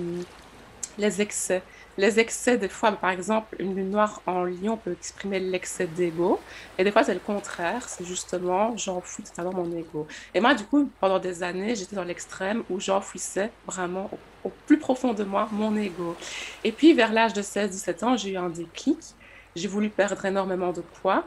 les 0.97 1.21
excès 1.21 1.63
les 1.97 2.19
excès, 2.19 2.57
des 2.57 2.67
fois, 2.67 2.91
par 2.91 3.09
exemple, 3.09 3.55
une 3.59 3.75
lune 3.75 3.91
noire 3.91 4.21
en 4.25 4.43
lion 4.43 4.77
peut 4.77 4.91
exprimer 4.91 5.39
l'excès 5.39 5.87
d'ego. 5.87 6.39
Et 6.77 6.83
des 6.83 6.91
fois, 6.91 7.03
c'est 7.03 7.13
le 7.13 7.19
contraire. 7.19 7.87
C'est 7.87 8.05
justement, 8.05 8.75
j'enfouis 8.75 9.23
totalement 9.23 9.53
mon 9.53 9.77
ego. 9.77 10.07
Et 10.33 10.39
moi, 10.39 10.53
du 10.53 10.63
coup, 10.65 10.89
pendant 10.99 11.19
des 11.19 11.43
années, 11.43 11.75
j'étais 11.75 11.95
dans 11.95 12.03
l'extrême 12.03 12.63
où 12.69 12.79
j'enfouissais 12.79 13.51
vraiment 13.65 14.09
au, 14.43 14.51
plus 14.67 14.77
profond 14.77 15.13
de 15.13 15.23
moi 15.23 15.47
mon 15.51 15.75
ego. 15.77 16.15
Et 16.63 16.71
puis, 16.71 16.93
vers 16.93 17.13
l'âge 17.13 17.33
de 17.33 17.41
16-17 17.41 18.05
ans, 18.05 18.17
j'ai 18.17 18.31
eu 18.31 18.37
un 18.37 18.49
déclic. 18.49 18.99
J'ai 19.55 19.69
voulu 19.69 19.89
perdre 19.89 20.25
énormément 20.25 20.73
de 20.73 20.81
poids. 20.81 21.23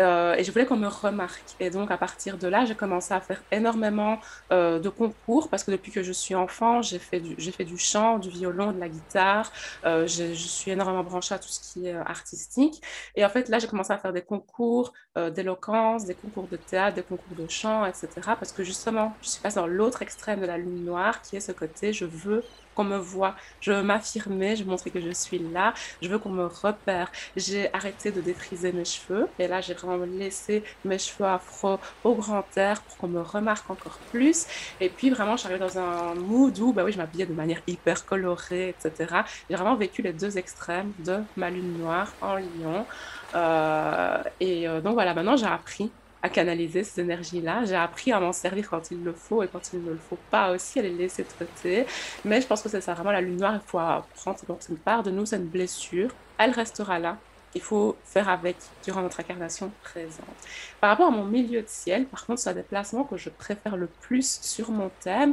Euh, 0.00 0.34
et 0.34 0.44
je 0.44 0.52
voulais 0.52 0.66
qu'on 0.66 0.76
me 0.76 0.88
remarque. 0.88 1.56
Et 1.60 1.70
donc, 1.70 1.90
à 1.90 1.96
partir 1.96 2.38
de 2.38 2.48
là, 2.48 2.64
j'ai 2.64 2.74
commencé 2.74 3.14
à 3.14 3.20
faire 3.20 3.42
énormément 3.50 4.18
euh, 4.52 4.78
de 4.78 4.88
concours 4.88 5.48
parce 5.48 5.64
que 5.64 5.70
depuis 5.70 5.92
que 5.92 6.02
je 6.02 6.12
suis 6.12 6.34
enfant, 6.34 6.82
j'ai 6.82 6.98
fait 6.98 7.20
du, 7.20 7.52
fait 7.52 7.64
du 7.64 7.78
chant, 7.78 8.18
du 8.18 8.28
violon, 8.30 8.72
de 8.72 8.80
la 8.80 8.88
guitare. 8.88 9.52
Euh, 9.84 10.06
je, 10.06 10.34
je, 10.34 10.46
suis 10.46 10.70
énormément 10.70 11.02
branchée 11.02 11.34
à 11.34 11.38
tout 11.38 11.48
ce 11.48 11.60
qui 11.60 11.86
est 11.86 11.94
artistique. 11.94 12.82
Et 13.14 13.24
en 13.24 13.28
fait, 13.28 13.48
là, 13.48 13.58
j'ai 13.58 13.68
commencé 13.68 13.92
à 13.92 13.98
faire 13.98 14.12
des 14.12 14.22
concours 14.22 14.92
d'éloquence, 15.34 16.04
des 16.04 16.14
concours 16.14 16.46
de 16.46 16.56
théâtre, 16.56 16.96
des 16.96 17.02
concours 17.02 17.36
de 17.36 17.48
chant, 17.48 17.86
etc. 17.86 18.08
Parce 18.38 18.52
que 18.52 18.62
justement, 18.62 19.14
je 19.22 19.28
suis 19.30 19.40
passée 19.40 19.56
dans 19.56 19.66
l'autre 19.66 20.02
extrême 20.02 20.40
de 20.40 20.46
la 20.46 20.58
lune 20.58 20.84
noire 20.84 21.22
qui 21.22 21.36
est 21.36 21.40
ce 21.40 21.52
côté, 21.52 21.94
je 21.94 22.04
veux 22.04 22.44
qu'on 22.76 22.84
me 22.84 22.98
voit. 22.98 23.34
Je 23.60 23.72
veux 23.72 23.82
m'affirmer, 23.82 24.54
je 24.54 24.62
veux 24.62 24.70
montrer 24.70 24.90
que 24.90 25.00
je 25.00 25.10
suis 25.10 25.38
là, 25.38 25.74
je 26.02 26.08
veux 26.08 26.18
qu'on 26.18 26.30
me 26.30 26.46
repère. 26.46 27.10
J'ai 27.36 27.72
arrêté 27.74 28.12
de 28.12 28.20
défriser 28.20 28.72
mes 28.72 28.84
cheveux 28.84 29.28
et 29.38 29.48
là, 29.48 29.60
j'ai 29.60 29.74
vraiment 29.74 30.04
laissé 30.04 30.62
mes 30.84 30.98
cheveux 30.98 31.26
afro 31.26 31.78
au 32.04 32.14
grand 32.14 32.44
air 32.56 32.82
pour 32.82 32.96
qu'on 32.98 33.08
me 33.08 33.20
remarque 33.20 33.68
encore 33.70 33.98
plus. 34.10 34.46
Et 34.80 34.88
puis, 34.88 35.10
vraiment, 35.10 35.36
suis 35.36 35.58
dans 35.58 35.78
un 35.78 36.14
mood 36.14 36.58
où, 36.58 36.72
bah 36.72 36.84
oui, 36.84 36.92
je 36.92 36.98
m'habillais 36.98 37.26
de 37.26 37.32
manière 37.32 37.60
hyper 37.66 38.04
colorée, 38.04 38.68
etc. 38.70 39.22
J'ai 39.48 39.56
vraiment 39.56 39.76
vécu 39.76 40.02
les 40.02 40.12
deux 40.12 40.38
extrêmes 40.38 40.92
de 40.98 41.20
ma 41.36 41.50
lune 41.50 41.78
noire 41.78 42.12
en 42.20 42.36
lion. 42.36 42.86
Euh, 43.34 44.22
et 44.40 44.68
euh, 44.68 44.80
donc 44.80 44.94
voilà, 44.94 45.14
maintenant 45.14 45.36
j'ai 45.36 45.46
appris 45.46 45.90
à 46.26 46.28
canaliser 46.28 46.82
ces 46.82 47.00
énergies-là. 47.00 47.64
J'ai 47.64 47.76
appris 47.76 48.12
à 48.12 48.20
m'en 48.20 48.32
servir 48.32 48.68
quand 48.68 48.90
il 48.90 49.02
le 49.02 49.12
faut 49.12 49.42
et 49.42 49.48
quand 49.48 49.72
il 49.72 49.82
ne 49.82 49.90
le 49.90 49.96
faut 49.96 50.18
pas 50.30 50.50
aussi, 50.52 50.80
à 50.80 50.82
les 50.82 50.90
laisser 50.90 51.24
traiter. 51.24 51.86
Mais 52.24 52.40
je 52.40 52.46
pense 52.46 52.62
que 52.62 52.68
c'est 52.68 52.80
ça, 52.80 52.94
vraiment 52.94 53.12
la 53.12 53.20
lune 53.20 53.36
noire, 53.36 53.54
il 53.54 53.66
faut 53.66 53.78
apprendre, 53.78 54.38
une 54.68 54.76
part 54.76 55.02
de 55.02 55.10
nous, 55.10 55.24
c'est 55.24 55.36
une 55.36 55.46
blessure. 55.46 56.10
Elle 56.38 56.50
restera 56.50 56.98
là. 56.98 57.16
Il 57.54 57.62
faut 57.62 57.96
faire 58.04 58.28
avec 58.28 58.56
durant 58.84 59.00
notre 59.02 59.20
incarnation 59.20 59.70
présente. 59.82 60.36
Par 60.80 60.90
rapport 60.90 61.06
à 61.06 61.10
mon 61.10 61.24
milieu 61.24 61.62
de 61.62 61.68
ciel, 61.68 62.04
par 62.06 62.26
contre, 62.26 62.40
c'est 62.40 62.50
un 62.50 62.54
des 62.54 62.62
placements 62.62 63.04
que 63.04 63.16
je 63.16 63.30
préfère 63.30 63.76
le 63.76 63.86
plus 63.86 64.40
sur 64.42 64.70
mon 64.70 64.90
thème. 65.00 65.32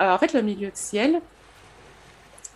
Euh, 0.00 0.12
en 0.12 0.18
fait, 0.18 0.32
le 0.32 0.42
milieu 0.42 0.70
de 0.70 0.76
ciel, 0.76 1.20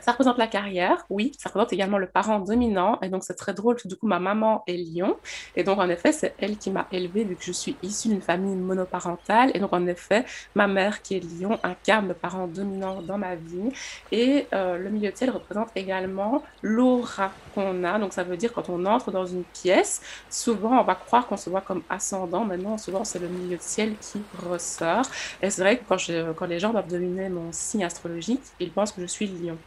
Ça 0.01 0.13
représente 0.13 0.39
la 0.39 0.47
carrière, 0.47 1.05
oui. 1.11 1.33
Ça 1.39 1.49
représente 1.49 1.73
également 1.73 1.99
le 1.99 2.07
parent 2.07 2.41
dominant. 2.41 2.99
Et 3.03 3.09
donc, 3.09 3.25
c'est 3.25 3.35
très 3.35 3.55
drôle 3.55 3.77
du 3.85 3.97
coup, 3.97 4.07
ma 4.07 4.19
maman 4.19 4.63
est 4.67 4.77
lion. 4.77 5.17
Et 5.57 5.65
donc, 5.65 5.79
en 5.79 5.89
effet, 5.89 6.13
c'est 6.13 6.35
elle 6.39 6.57
qui 6.57 6.71
m'a 6.71 6.87
élevée 6.93 7.25
vu 7.25 7.37
que 7.37 7.45
je 7.45 7.53
suis 7.53 7.77
issue 7.83 8.09
d'une 8.09 8.21
famille 8.23 8.57
monoparentale. 8.57 9.51
Et 9.55 9.59
donc, 9.59 9.73
en 9.73 9.87
effet, 9.87 10.25
ma 10.55 10.67
mère 10.67 11.03
qui 11.03 11.17
est 11.17 11.21
lion 11.21 11.59
incarne 11.63 12.09
le 12.09 12.15
parent 12.15 12.47
dominant 12.47 13.03
dans 13.03 13.19
ma 13.19 13.35
vie. 13.37 13.71
Et 14.13 14.47
euh, 14.53 14.79
le 14.79 14.91
milieu 14.91 15.11
de 15.11 15.17
ciel 15.17 15.31
représente 15.31 15.69
également 15.77 16.43
l'aura 16.63 17.33
qu'on 17.55 17.85
a. 17.85 17.99
Donc, 17.99 18.13
ça 18.13 18.23
veut 18.23 18.37
dire 18.37 18.53
quand 18.53 18.69
on 18.69 18.85
entre 18.87 19.11
dans 19.11 19.27
une 19.27 19.45
pièce, 19.45 20.01
souvent, 20.29 20.81
on 20.81 20.85
va 20.85 20.95
croire 20.95 21.27
qu'on 21.27 21.37
se 21.37 21.51
voit 21.51 21.61
comme 21.61 21.83
ascendant. 21.89 22.45
Maintenant, 22.45 22.79
souvent, 22.79 23.05
c'est 23.05 23.19
le 23.19 23.29
milieu 23.29 23.57
de 23.57 23.63
ciel 23.63 23.97
qui 24.01 24.23
ressort. 24.39 25.05
Et 25.43 25.51
c'est 25.51 25.63
vrai 25.63 25.79
que 25.79 25.85
quand, 25.89 25.99
quand 26.37 26.47
les 26.47 26.59
gens 26.59 26.71
doivent 26.73 26.89
deviner 26.89 27.29
mon 27.29 27.53
signe 27.53 27.85
astrologique, 27.85 28.43
ils 28.61 28.73
pensent 28.73 28.93
que 28.93 29.01
je 29.01 29.07
suis 29.07 29.27
lion. 29.27 29.59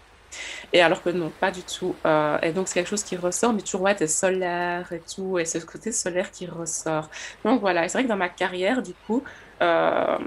Et 0.71 0.81
alors 0.81 1.01
que 1.01 1.09
non, 1.09 1.31
pas 1.39 1.51
du 1.51 1.63
tout. 1.63 1.95
Euh, 2.05 2.37
et 2.41 2.51
donc, 2.51 2.67
c'est 2.67 2.75
quelque 2.75 2.89
chose 2.89 3.03
qui 3.03 3.15
ressort, 3.15 3.53
mais 3.53 3.61
toujours, 3.61 3.81
ouais, 3.81 3.95
t'es 3.95 4.07
solaire 4.07 4.91
et 4.91 5.01
tout, 5.01 5.39
et 5.39 5.45
c'est 5.45 5.59
ce 5.59 5.65
côté 5.65 5.91
solaire 5.91 6.31
qui 6.31 6.45
ressort. 6.47 7.09
Donc, 7.45 7.61
voilà, 7.61 7.87
c'est 7.87 7.97
vrai 7.97 8.03
que 8.03 8.09
dans 8.09 8.17
ma 8.17 8.29
carrière, 8.29 8.81
du 8.81 8.93
coup, 9.07 9.23
euh, 9.63 10.17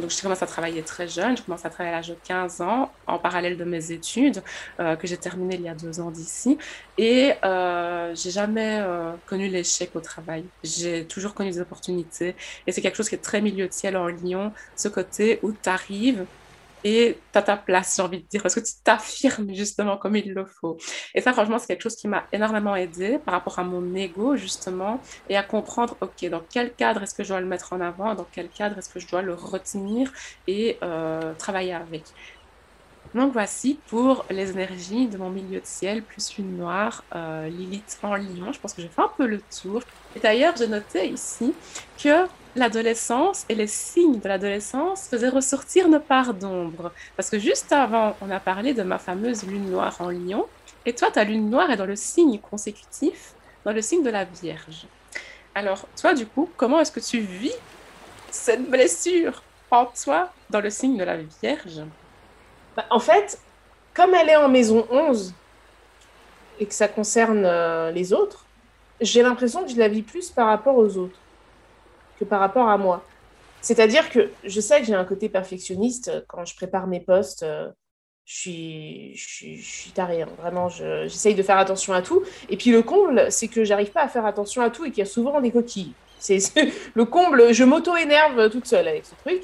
donc 0.00 0.10
je 0.10 0.20
commence 0.20 0.42
à 0.42 0.46
travailler 0.46 0.82
très 0.82 1.06
jeune, 1.06 1.36
je 1.36 1.42
commence 1.42 1.64
à 1.64 1.70
travailler 1.70 1.94
à 1.94 1.98
l'âge 1.98 2.08
de 2.08 2.16
15 2.24 2.60
ans, 2.60 2.90
en 3.06 3.18
parallèle 3.18 3.56
de 3.56 3.64
mes 3.64 3.92
études, 3.92 4.42
euh, 4.80 4.96
que 4.96 5.06
j'ai 5.06 5.16
terminées 5.16 5.56
il 5.56 5.62
y 5.62 5.68
a 5.68 5.74
deux 5.74 6.00
ans 6.00 6.10
d'ici. 6.10 6.58
Et 6.98 7.32
euh, 7.44 8.14
j'ai 8.14 8.30
jamais 8.30 8.82
connu 9.26 9.48
l'échec 9.48 9.90
au 9.94 10.00
travail. 10.00 10.44
J'ai 10.62 11.04
toujours 11.06 11.34
connu 11.34 11.50
des 11.50 11.60
opportunités. 11.60 12.34
Et 12.66 12.72
c'est 12.72 12.80
quelque 12.80 12.96
chose 12.96 13.08
qui 13.08 13.14
est 13.14 13.18
très 13.18 13.40
milieu 13.40 13.68
de 13.68 13.72
ciel 13.72 13.96
en 13.96 14.06
Lyon, 14.08 14.52
ce 14.76 14.88
côté 14.88 15.38
où 15.42 15.52
tu 15.52 15.68
arrives 15.68 16.24
et 16.84 17.18
tu 17.32 17.38
as 17.38 17.42
ta 17.42 17.56
place, 17.56 17.96
j'ai 17.96 18.02
envie 18.02 18.20
de 18.20 18.26
dire, 18.26 18.42
parce 18.42 18.54
que 18.54 18.60
tu 18.60 18.72
t'affirmes 18.84 19.52
justement 19.54 19.96
comme 19.96 20.16
il 20.16 20.32
le 20.32 20.44
faut. 20.44 20.76
Et 21.14 21.20
ça, 21.20 21.32
franchement, 21.32 21.58
c'est 21.58 21.66
quelque 21.66 21.82
chose 21.82 21.96
qui 21.96 22.08
m'a 22.08 22.24
énormément 22.30 22.76
aidé 22.76 23.18
par 23.18 23.32
rapport 23.34 23.58
à 23.58 23.64
mon 23.64 23.94
ego, 23.94 24.36
justement, 24.36 25.00
et 25.28 25.36
à 25.36 25.42
comprendre, 25.42 25.96
OK, 26.02 26.28
dans 26.28 26.42
quel 26.50 26.74
cadre 26.74 27.02
est-ce 27.02 27.14
que 27.14 27.24
je 27.24 27.30
dois 27.30 27.40
le 27.40 27.46
mettre 27.46 27.72
en 27.72 27.80
avant, 27.80 28.14
dans 28.14 28.26
quel 28.30 28.48
cadre 28.48 28.78
est-ce 28.78 28.90
que 28.90 29.00
je 29.00 29.08
dois 29.08 29.22
le 29.22 29.34
retenir 29.34 30.12
et 30.46 30.78
euh, 30.82 31.32
travailler 31.34 31.72
avec. 31.72 32.04
Donc 33.14 33.32
voici 33.32 33.78
pour 33.88 34.24
les 34.28 34.50
énergies 34.50 35.06
de 35.06 35.16
mon 35.16 35.30
milieu 35.30 35.60
de 35.60 35.66
ciel, 35.66 36.02
plus 36.02 36.36
lune 36.36 36.56
noire, 36.56 37.04
euh, 37.14 37.48
Lilith 37.48 37.98
en 38.02 38.16
lion. 38.16 38.52
Je 38.52 38.58
pense 38.58 38.74
que 38.74 38.82
j'ai 38.82 38.88
fait 38.88 39.02
un 39.02 39.10
peu 39.16 39.26
le 39.26 39.40
tour. 39.40 39.82
Et 40.16 40.20
d'ailleurs, 40.20 40.54
j'ai 40.56 40.66
noté 40.66 41.08
ici 41.08 41.54
que 42.02 42.26
l'adolescence 42.56 43.44
et 43.48 43.54
les 43.54 43.66
signes 43.66 44.20
de 44.20 44.28
l'adolescence 44.28 45.08
faisaient 45.08 45.28
ressortir 45.28 45.88
nos 45.88 46.00
parts 46.00 46.34
d'ombre. 46.34 46.92
Parce 47.16 47.30
que 47.30 47.38
juste 47.38 47.72
avant, 47.72 48.16
on 48.20 48.30
a 48.30 48.40
parlé 48.40 48.74
de 48.74 48.82
ma 48.82 48.98
fameuse 48.98 49.44
lune 49.44 49.70
noire 49.70 49.96
en 50.00 50.10
lion. 50.10 50.46
Et 50.86 50.94
toi, 50.94 51.10
ta 51.10 51.24
lune 51.24 51.50
noire 51.50 51.70
est 51.70 51.76
dans 51.76 51.86
le 51.86 51.96
signe 51.96 52.38
consécutif, 52.38 53.34
dans 53.64 53.72
le 53.72 53.82
signe 53.82 54.02
de 54.02 54.10
la 54.10 54.24
Vierge. 54.24 54.86
Alors, 55.54 55.86
toi, 56.00 56.14
du 56.14 56.26
coup, 56.26 56.48
comment 56.56 56.80
est-ce 56.80 56.92
que 56.92 57.00
tu 57.00 57.20
vis 57.20 57.54
cette 58.30 58.68
blessure 58.68 59.42
en 59.70 59.86
toi 59.86 60.30
dans 60.50 60.60
le 60.60 60.70
signe 60.70 60.96
de 60.96 61.04
la 61.04 61.16
Vierge? 61.16 61.82
Bah, 62.76 62.84
en 62.90 63.00
fait, 63.00 63.38
comme 63.94 64.14
elle 64.14 64.28
est 64.28 64.36
en 64.36 64.48
maison 64.48 64.86
11 64.90 65.32
et 66.60 66.66
que 66.66 66.74
ça 66.74 66.88
concerne 66.88 67.44
euh, 67.44 67.90
les 67.90 68.12
autres, 68.12 68.46
j'ai 69.00 69.22
l'impression 69.22 69.64
que 69.64 69.70
je 69.70 69.76
la 69.76 69.88
vis 69.88 70.02
plus 70.02 70.30
par 70.30 70.46
rapport 70.46 70.76
aux 70.76 70.96
autres 70.96 71.18
que 72.18 72.24
par 72.24 72.40
rapport 72.40 72.68
à 72.68 72.78
moi. 72.78 73.02
C'est-à-dire 73.60 74.10
que 74.10 74.30
je 74.44 74.60
sais 74.60 74.80
que 74.80 74.86
j'ai 74.86 74.94
un 74.94 75.04
côté 75.04 75.28
perfectionniste 75.28 76.24
quand 76.28 76.44
je 76.44 76.54
prépare 76.54 76.86
mes 76.86 77.00
postes. 77.00 77.42
Euh, 77.42 77.70
je 78.26 78.36
suis, 78.36 79.16
je 79.16 79.28
suis, 79.28 79.56
je 79.58 79.70
suis 79.70 79.92
hein. 79.98 80.26
vraiment, 80.38 80.68
j'essaye 80.70 81.34
de 81.34 81.42
faire 81.42 81.58
attention 81.58 81.92
à 81.92 82.00
tout. 82.00 82.22
Et 82.48 82.56
puis 82.56 82.70
le 82.70 82.82
comble, 82.82 83.30
c'est 83.30 83.48
que 83.48 83.64
j'arrive 83.64 83.90
pas 83.90 84.02
à 84.02 84.08
faire 84.08 84.24
attention 84.24 84.62
à 84.62 84.70
tout 84.70 84.84
et 84.84 84.90
qu'il 84.90 85.00
y 85.00 85.02
a 85.02 85.10
souvent 85.10 85.40
des 85.40 85.50
coquilles. 85.50 85.92
C'est 86.18 86.38
le 86.94 87.04
comble, 87.04 87.52
je 87.52 87.64
m'auto-énerve 87.64 88.48
toute 88.50 88.66
seule 88.66 88.88
avec 88.88 89.04
ce 89.04 89.14
truc. 89.16 89.42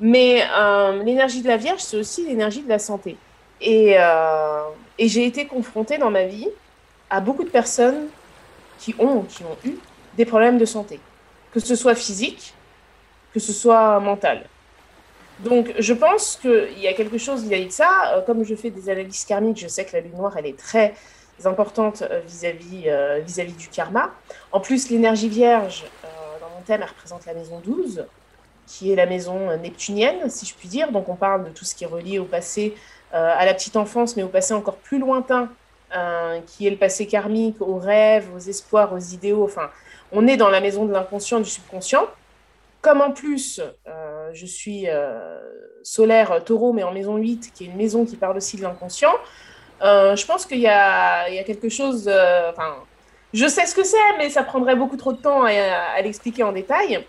Mais 0.00 0.42
euh, 0.56 1.02
l'énergie 1.02 1.40
de 1.40 1.48
la 1.48 1.56
Vierge, 1.56 1.80
c'est 1.80 1.96
aussi 1.96 2.26
l'énergie 2.26 2.62
de 2.62 2.68
la 2.68 2.78
santé. 2.78 3.16
Et, 3.60 3.94
euh, 3.98 4.62
et 4.98 5.08
j'ai 5.08 5.24
été 5.24 5.46
confrontée 5.46 5.98
dans 5.98 6.10
ma 6.10 6.24
vie 6.24 6.48
à 7.08 7.20
beaucoup 7.20 7.44
de 7.44 7.48
personnes 7.48 8.08
qui 8.78 8.94
ont, 8.98 9.22
qui 9.22 9.42
ont 9.44 9.56
eu 9.64 9.76
des 10.16 10.24
problèmes 10.24 10.58
de 10.58 10.64
santé, 10.64 11.00
que 11.60 11.66
ce 11.66 11.74
soit 11.74 11.94
physique, 11.94 12.54
que 13.32 13.40
ce 13.40 13.52
soit 13.52 14.00
mental. 14.00 14.46
Donc, 15.40 15.74
je 15.78 15.92
pense 15.92 16.36
qu'il 16.40 16.78
y 16.78 16.88
a 16.88 16.92
quelque 16.94 17.18
chose 17.18 17.44
vis-à-vis 17.44 17.66
de 17.66 17.72
ça. 17.72 18.14
Euh, 18.14 18.22
comme 18.22 18.44
je 18.44 18.54
fais 18.54 18.70
des 18.70 18.88
analyses 18.88 19.24
karmiques, 19.24 19.58
je 19.58 19.68
sais 19.68 19.84
que 19.84 19.92
la 19.94 20.00
lune 20.00 20.16
noire, 20.16 20.36
elle 20.36 20.46
est 20.46 20.58
très 20.58 20.94
importante 21.44 22.02
vis-à-vis 22.26 22.88
vis 23.26 23.38
-vis 23.42 23.56
du 23.56 23.68
karma. 23.68 24.10
En 24.52 24.60
plus, 24.60 24.88
l'énergie 24.90 25.28
vierge, 25.28 25.84
dans 26.40 26.48
mon 26.48 26.62
thème, 26.66 26.80
elle 26.82 26.88
représente 26.88 27.26
la 27.26 27.34
maison 27.34 27.60
12 27.60 28.06
qui 28.66 28.92
est 28.92 28.96
la 28.96 29.06
maison 29.06 29.56
neptunienne, 29.58 30.28
si 30.28 30.44
je 30.46 30.54
puis 30.54 30.68
dire. 30.68 30.90
Donc 30.92 31.08
on 31.08 31.16
parle 31.16 31.44
de 31.44 31.50
tout 31.50 31.64
ce 31.64 31.74
qui 31.74 31.84
est 31.84 31.86
relié 31.86 32.18
au 32.18 32.24
passé, 32.24 32.74
euh, 33.14 33.34
à 33.36 33.44
la 33.46 33.54
petite 33.54 33.76
enfance, 33.76 34.16
mais 34.16 34.22
au 34.22 34.28
passé 34.28 34.52
encore 34.54 34.76
plus 34.76 34.98
lointain, 34.98 35.48
euh, 35.94 36.40
qui 36.46 36.66
est 36.66 36.70
le 36.70 36.76
passé 36.76 37.06
karmique, 37.06 37.60
aux 37.60 37.78
rêves, 37.78 38.28
aux 38.34 38.38
espoirs, 38.38 38.92
aux 38.92 38.98
idéaux. 38.98 39.44
Enfin, 39.44 39.70
on 40.12 40.26
est 40.26 40.36
dans 40.36 40.48
la 40.48 40.60
maison 40.60 40.84
de 40.86 40.92
l'inconscient, 40.92 41.40
du 41.40 41.50
subconscient. 41.50 42.06
Comme 42.80 43.00
en 43.00 43.10
plus, 43.10 43.60
euh, 43.88 44.30
je 44.32 44.46
suis 44.46 44.86
solaire 45.82 46.44
taureau, 46.44 46.72
mais 46.72 46.82
en 46.82 46.92
maison 46.92 47.16
8, 47.16 47.52
qui 47.54 47.64
est 47.64 47.66
une 47.66 47.76
maison 47.76 48.04
qui 48.04 48.16
parle 48.16 48.36
aussi 48.36 48.56
de 48.56 48.62
l'inconscient, 48.62 49.14
je 49.80 50.26
pense 50.26 50.46
qu'il 50.46 50.60
y, 50.60 50.68
a, 50.68 51.26
quelque 51.44 51.68
chose... 51.68 52.08
Enfin, 52.08 52.76
je 53.32 53.46
sais 53.46 53.66
ce 53.66 53.74
que 53.74 53.84
c'est, 53.84 54.16
mais 54.18 54.30
ça 54.30 54.42
prendrait 54.42 54.76
beaucoup 54.76 54.96
trop 54.96 55.12
de 55.12 55.20
temps 55.20 55.44
à, 55.44 56.00
l'expliquer 56.00 56.42
en 56.42 56.52
détail. 56.52 57.04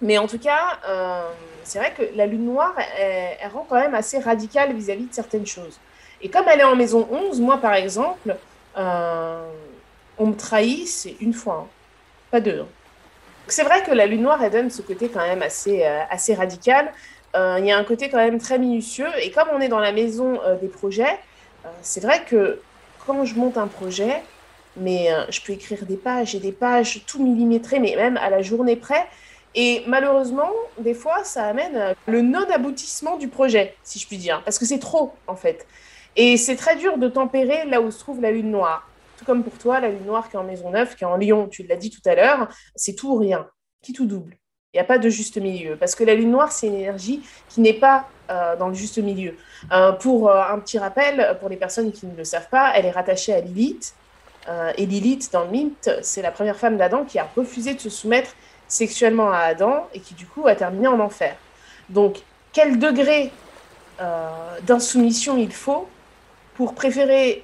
Mais 0.00 0.18
en 0.18 0.26
tout 0.26 0.38
cas, 0.38 0.78
euh, 0.88 1.28
c'est 1.62 1.78
vrai 1.78 1.92
que 1.92 2.02
la 2.16 2.26
lune 2.26 2.46
noire, 2.46 2.74
elle, 2.98 3.50
rend 3.52 3.66
quand 3.68 3.78
même 3.78 3.94
assez 3.94 4.18
radicale 4.18 4.74
vis-à-vis 4.74 5.06
de 5.06 5.14
certaines 5.14 5.46
choses. 5.46 5.78
Et 6.22 6.28
comme 6.28 6.46
elle 6.48 6.60
est 6.60 6.64
en 6.64 6.76
maison 6.76 7.08
11, 7.10 7.40
moi 7.40 7.58
par 7.58 7.74
exemple, 7.74 8.36
euh, 8.76 9.46
on 10.18 10.26
me 10.26 10.34
trahit, 10.34 10.86
c'est 10.86 11.16
une 11.20 11.34
fois, 11.34 11.66
hein. 11.66 11.70
pas 12.30 12.40
deux. 12.40 12.60
Hein. 12.60 12.68
C'est 13.48 13.64
vrai 13.64 13.82
que 13.82 13.90
la 13.90 14.06
lune 14.06 14.22
noire, 14.22 14.42
elle 14.42 14.52
donne 14.52 14.70
ce 14.70 14.82
côté 14.82 15.08
quand 15.08 15.26
même 15.26 15.42
assez, 15.42 15.84
euh, 15.84 16.00
assez 16.10 16.34
radical. 16.34 16.92
Il 17.34 17.64
y 17.64 17.72
a 17.72 17.78
un 17.78 17.84
côté 17.84 18.10
quand 18.10 18.18
même 18.18 18.38
très 18.38 18.58
minutieux. 18.58 19.08
Et 19.22 19.30
comme 19.30 19.48
on 19.54 19.60
est 19.60 19.68
dans 19.68 19.78
la 19.78 19.92
maison 19.92 20.38
des 20.60 20.68
projets, 20.68 21.18
c'est 21.80 22.02
vrai 22.02 22.22
que 22.26 22.60
quand 23.06 23.24
je 23.24 23.34
monte 23.36 23.56
un 23.56 23.68
projet, 23.68 24.22
mais 24.76 25.08
je 25.30 25.40
peux 25.40 25.54
écrire 25.54 25.86
des 25.86 25.96
pages 25.96 26.34
et 26.34 26.40
des 26.40 26.52
pages 26.52 27.00
tout 27.06 27.24
millimétrées, 27.24 27.80
mais 27.80 27.96
même 27.96 28.18
à 28.18 28.28
la 28.28 28.42
journée 28.42 28.76
près. 28.76 29.06
Et 29.54 29.82
malheureusement, 29.86 30.50
des 30.78 30.94
fois, 30.94 31.24
ça 31.24 31.44
amène 31.44 31.76
euh, 31.76 31.94
le 32.06 32.22
non-aboutissement 32.22 33.18
du 33.18 33.28
projet, 33.28 33.74
si 33.82 33.98
je 33.98 34.06
puis 34.06 34.16
dire, 34.16 34.42
parce 34.44 34.58
que 34.58 34.64
c'est 34.64 34.78
trop, 34.78 35.12
en 35.26 35.36
fait. 35.36 35.66
Et 36.16 36.36
c'est 36.36 36.56
très 36.56 36.76
dur 36.76 36.98
de 36.98 37.08
tempérer 37.08 37.64
là 37.66 37.80
où 37.80 37.90
se 37.90 37.98
trouve 37.98 38.20
la 38.20 38.30
lune 38.30 38.50
noire. 38.50 38.88
Tout 39.18 39.24
comme 39.24 39.42
pour 39.42 39.56
toi, 39.58 39.80
la 39.80 39.88
lune 39.88 40.04
noire 40.04 40.28
qui 40.28 40.36
est 40.36 40.38
en 40.38 40.44
maison 40.44 40.70
neuve, 40.70 40.94
qui 40.94 41.04
est 41.04 41.06
en 41.06 41.16
lion, 41.16 41.48
tu 41.48 41.62
l'as 41.64 41.76
dit 41.76 41.90
tout 41.90 42.06
à 42.06 42.14
l'heure, 42.14 42.48
c'est 42.74 42.94
tout 42.94 43.12
ou 43.12 43.16
rien, 43.16 43.46
qui 43.82 43.92
tout 43.92 44.06
double. 44.06 44.36
Il 44.74 44.78
n'y 44.78 44.80
a 44.80 44.84
pas 44.84 44.98
de 44.98 45.08
juste 45.08 45.36
milieu, 45.36 45.76
parce 45.76 45.94
que 45.94 46.02
la 46.02 46.14
lune 46.14 46.30
noire, 46.30 46.50
c'est 46.50 46.66
une 46.66 46.74
énergie 46.74 47.22
qui 47.48 47.60
n'est 47.60 47.74
pas 47.74 48.08
euh, 48.30 48.56
dans 48.56 48.68
le 48.68 48.74
juste 48.74 48.98
milieu. 48.98 49.36
Euh, 49.70 49.92
pour 49.92 50.30
un 50.30 50.58
petit 50.60 50.78
rappel, 50.78 51.36
pour 51.40 51.48
les 51.50 51.56
personnes 51.56 51.92
qui 51.92 52.06
ne 52.06 52.16
le 52.16 52.24
savent 52.24 52.48
pas, 52.48 52.72
elle 52.74 52.86
est 52.86 52.90
rattachée 52.90 53.34
à 53.34 53.40
Lilith. 53.40 53.94
et 54.76 54.86
Lilith, 54.86 55.30
dans 55.32 55.44
le 55.44 55.50
mythe, 55.50 55.90
c'est 56.02 56.22
la 56.22 56.30
première 56.30 56.56
femme 56.56 56.78
d'Adam 56.78 57.04
qui 57.04 57.18
a 57.18 57.28
refusé 57.36 57.74
de 57.74 57.80
se 57.80 57.90
soumettre 57.90 58.34
sexuellement 58.72 59.30
à 59.30 59.38
Adam 59.38 59.86
et 59.92 60.00
qui 60.00 60.14
du 60.14 60.26
coup 60.26 60.46
a 60.46 60.54
terminé 60.54 60.88
en 60.88 60.98
enfer. 61.00 61.36
Donc 61.90 62.22
quel 62.52 62.78
degré 62.78 63.30
euh, 64.00 64.58
d'insoumission 64.62 65.36
il 65.36 65.52
faut 65.52 65.86
pour 66.62 66.74
préférer 66.74 67.42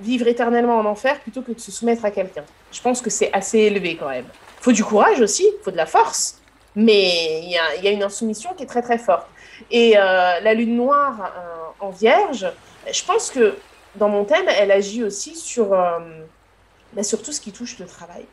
vivre 0.00 0.26
éternellement 0.26 0.76
en 0.76 0.84
enfer 0.84 1.20
plutôt 1.20 1.40
que 1.42 1.52
de 1.52 1.60
se 1.60 1.70
soumettre 1.70 2.04
à 2.04 2.10
quelqu'un 2.10 2.42
Je 2.72 2.80
pense 2.80 3.00
que 3.00 3.08
c'est 3.08 3.32
assez 3.32 3.58
élevé 3.58 3.96
quand 3.96 4.08
même. 4.08 4.24
Faut 4.60 4.72
du 4.72 4.82
courage 4.82 5.20
aussi, 5.20 5.46
faut 5.62 5.70
de 5.70 5.76
la 5.76 5.86
force, 5.86 6.40
mais 6.74 7.42
il 7.44 7.50
y, 7.50 7.88
a, 7.88 7.90
une 7.92 8.02
insoumission 8.02 8.50
qui 8.54 8.64
est 8.64 8.66
très 8.66 8.82
très 8.82 8.98
forte. 8.98 9.28
Et 9.70 9.96
euh, 9.96 10.40
la 10.40 10.52
lune 10.54 10.74
noire 10.74 11.32
euh, 11.36 11.86
en 11.86 11.90
vierge, 11.90 12.50
je 12.92 13.04
pense 13.04 13.30
que 13.30 13.56
dans 13.94 14.08
mon 14.08 14.24
thème, 14.24 14.48
elle 14.48 14.72
agit 14.72 15.04
aussi 15.04 15.36
sur, 15.36 15.68
bah, 15.68 17.02
sur 17.04 17.22
tout 17.22 17.30
ce 17.30 17.40
qui 17.40 17.52
touche 17.52 17.78
le 17.78 17.86
travail 17.86 18.24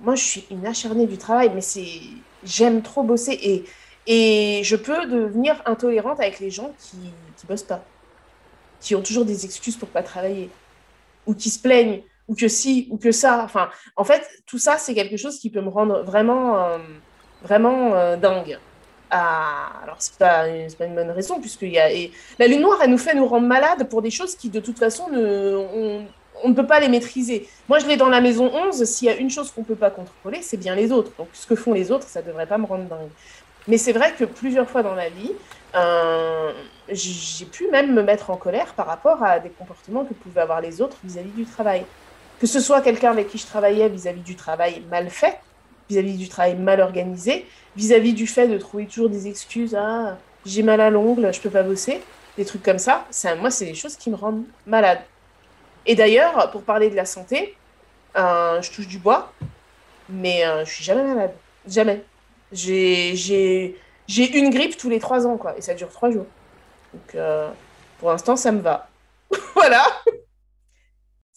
moi, 0.00 0.14
je 0.14 0.22
suis 0.22 0.44
une 0.52 0.64
acharnée 0.64 1.06
du 1.06 1.18
travail, 1.18 1.50
mais 1.52 1.60
c'est, 1.60 1.84
j'aime 2.44 2.82
trop 2.82 3.02
bosser 3.02 3.64
et, 4.06 4.62
je 4.62 4.76
peux 4.76 5.06
devenir 5.06 5.60
intolérante 5.66 6.20
avec 6.20 6.38
les 6.40 6.50
gens 6.50 6.72
qui 6.78 6.96
qui 7.36 7.46
bossent 7.46 7.62
pas, 7.62 7.82
qui 8.80 8.94
ont 8.94 9.02
toujours 9.02 9.24
des 9.24 9.44
excuses 9.44 9.76
pour 9.76 9.88
pas 9.88 10.02
travailler, 10.02 10.50
ou 11.26 11.34
qui 11.34 11.50
se 11.50 11.58
plaignent, 11.58 12.02
ou 12.28 12.34
que 12.34 12.48
si, 12.48 12.86
ou 12.90 12.98
que 12.98 13.10
ça. 13.10 13.42
Enfin, 13.44 13.70
en 13.96 14.04
fait, 14.04 14.22
tout 14.46 14.58
ça, 14.58 14.76
c'est 14.78 14.94
quelque 14.94 15.16
chose 15.16 15.38
qui 15.38 15.50
peut 15.50 15.60
me 15.60 15.68
rendre 15.68 16.02
vraiment, 16.02 16.58
euh, 16.58 16.78
vraiment 17.42 17.94
euh, 17.94 18.16
dingue. 18.16 18.58
à... 19.10 19.82
Alors, 19.82 19.96
c'est 19.98 20.16
pas, 20.18 20.44
pas 20.78 20.84
une 20.84 20.94
bonne 20.94 21.10
raison, 21.10 21.40
puisque 21.40 21.62
y 21.62 21.78
a... 21.78 21.88
la 22.38 22.46
lune 22.46 22.60
noire, 22.60 22.78
elle 22.82 22.90
nous 22.90 22.98
fait 22.98 23.14
nous 23.14 23.26
rendre 23.26 23.46
malades 23.46 23.88
pour 23.88 24.02
des 24.02 24.10
choses 24.10 24.36
qui, 24.36 24.50
de 24.50 24.60
toute 24.60 24.78
façon, 24.78 25.08
ne... 25.08 25.56
on... 26.44 26.48
ne 26.48 26.54
peut 26.54 26.66
pas 26.66 26.80
les 26.80 26.88
maîtriser. 26.88 27.48
Moi, 27.68 27.78
je 27.78 27.86
l'ai 27.86 27.96
dans 27.96 28.10
la 28.10 28.20
maison 28.20 28.50
11, 28.52 28.84
s'il 28.84 29.08
y 29.08 29.10
a 29.10 29.16
une 29.16 29.30
chose 29.30 29.50
qu'on 29.50 29.62
ne 29.62 29.66
peut 29.66 29.74
pas 29.74 29.90
contrôler, 29.90 30.42
c'est 30.42 30.58
bien 30.58 30.74
les 30.74 30.92
autres. 30.92 31.12
Donc, 31.16 31.28
ce 31.32 31.46
que 31.46 31.56
font 31.56 31.72
les 31.72 31.90
autres, 31.90 32.06
ça 32.06 32.20
ne 32.20 32.26
devrait 32.26 32.46
pas 32.46 32.58
me 32.58 32.66
rendre 32.66 32.84
dingue. 32.84 33.08
Mais 33.66 33.78
c'est 33.78 33.92
vrai 33.92 34.14
que 34.18 34.24
plusieurs 34.24 34.68
fois 34.68 34.82
dans 34.82 34.94
ma 34.94 35.08
vie, 35.08 35.32
euh, 35.74 36.52
j'ai 36.90 37.44
pu 37.46 37.68
même 37.70 37.92
me 37.92 38.02
mettre 38.02 38.30
en 38.30 38.36
colère 38.36 38.74
par 38.74 38.86
rapport 38.86 39.22
à 39.22 39.38
des 39.38 39.50
comportements 39.50 40.04
que 40.04 40.14
pouvaient 40.14 40.40
avoir 40.40 40.60
les 40.60 40.80
autres 40.80 40.96
vis-à-vis 41.04 41.30
du 41.30 41.44
travail. 41.44 41.84
Que 42.40 42.46
ce 42.46 42.60
soit 42.60 42.80
quelqu'un 42.80 43.10
avec 43.10 43.28
qui 43.28 43.38
je 43.38 43.46
travaillais 43.46 43.88
vis-à-vis 43.88 44.20
du 44.20 44.36
travail 44.36 44.82
mal 44.90 45.10
fait, 45.10 45.38
vis-à-vis 45.88 46.16
du 46.16 46.28
travail 46.28 46.56
mal 46.56 46.80
organisé, 46.80 47.46
vis-à-vis 47.76 48.12
du 48.12 48.26
fait 48.26 48.48
de 48.48 48.58
trouver 48.58 48.86
toujours 48.86 49.10
des 49.10 49.26
excuses, 49.28 49.74
ah, 49.74 50.18
j'ai 50.46 50.62
mal 50.62 50.80
à 50.80 50.90
l'ongle, 50.90 51.32
je 51.32 51.40
peux 51.40 51.50
pas 51.50 51.62
bosser, 51.62 52.00
des 52.36 52.44
trucs 52.44 52.62
comme 52.62 52.78
ça, 52.78 53.06
moi, 53.40 53.50
c'est 53.50 53.66
des 53.66 53.74
choses 53.74 53.96
qui 53.96 54.10
me 54.10 54.16
rendent 54.16 54.44
malade. 54.66 55.00
Et 55.86 55.94
d'ailleurs, 55.94 56.50
pour 56.50 56.62
parler 56.62 56.90
de 56.90 56.96
la 56.96 57.04
santé, 57.04 57.56
euh, 58.16 58.62
je 58.62 58.70
touche 58.70 58.86
du 58.86 58.98
bois, 58.98 59.32
mais 60.08 60.44
euh, 60.44 60.64
je 60.64 60.70
suis 60.70 60.84
jamais 60.84 61.02
malade. 61.02 61.32
Jamais. 61.66 62.04
J'ai 62.52 63.74
une 64.08 64.50
grippe 64.50 64.76
tous 64.76 64.88
les 64.88 65.00
trois 65.00 65.26
ans, 65.26 65.36
quoi, 65.36 65.56
et 65.56 65.60
ça 65.60 65.74
dure 65.74 65.90
trois 65.90 66.10
jours. 66.10 66.26
Donc, 66.92 67.14
euh, 67.14 67.50
pour 67.98 68.10
l'instant, 68.10 68.36
ça 68.36 68.52
me 68.52 68.60
va. 68.60 68.88
voilà. 69.54 69.84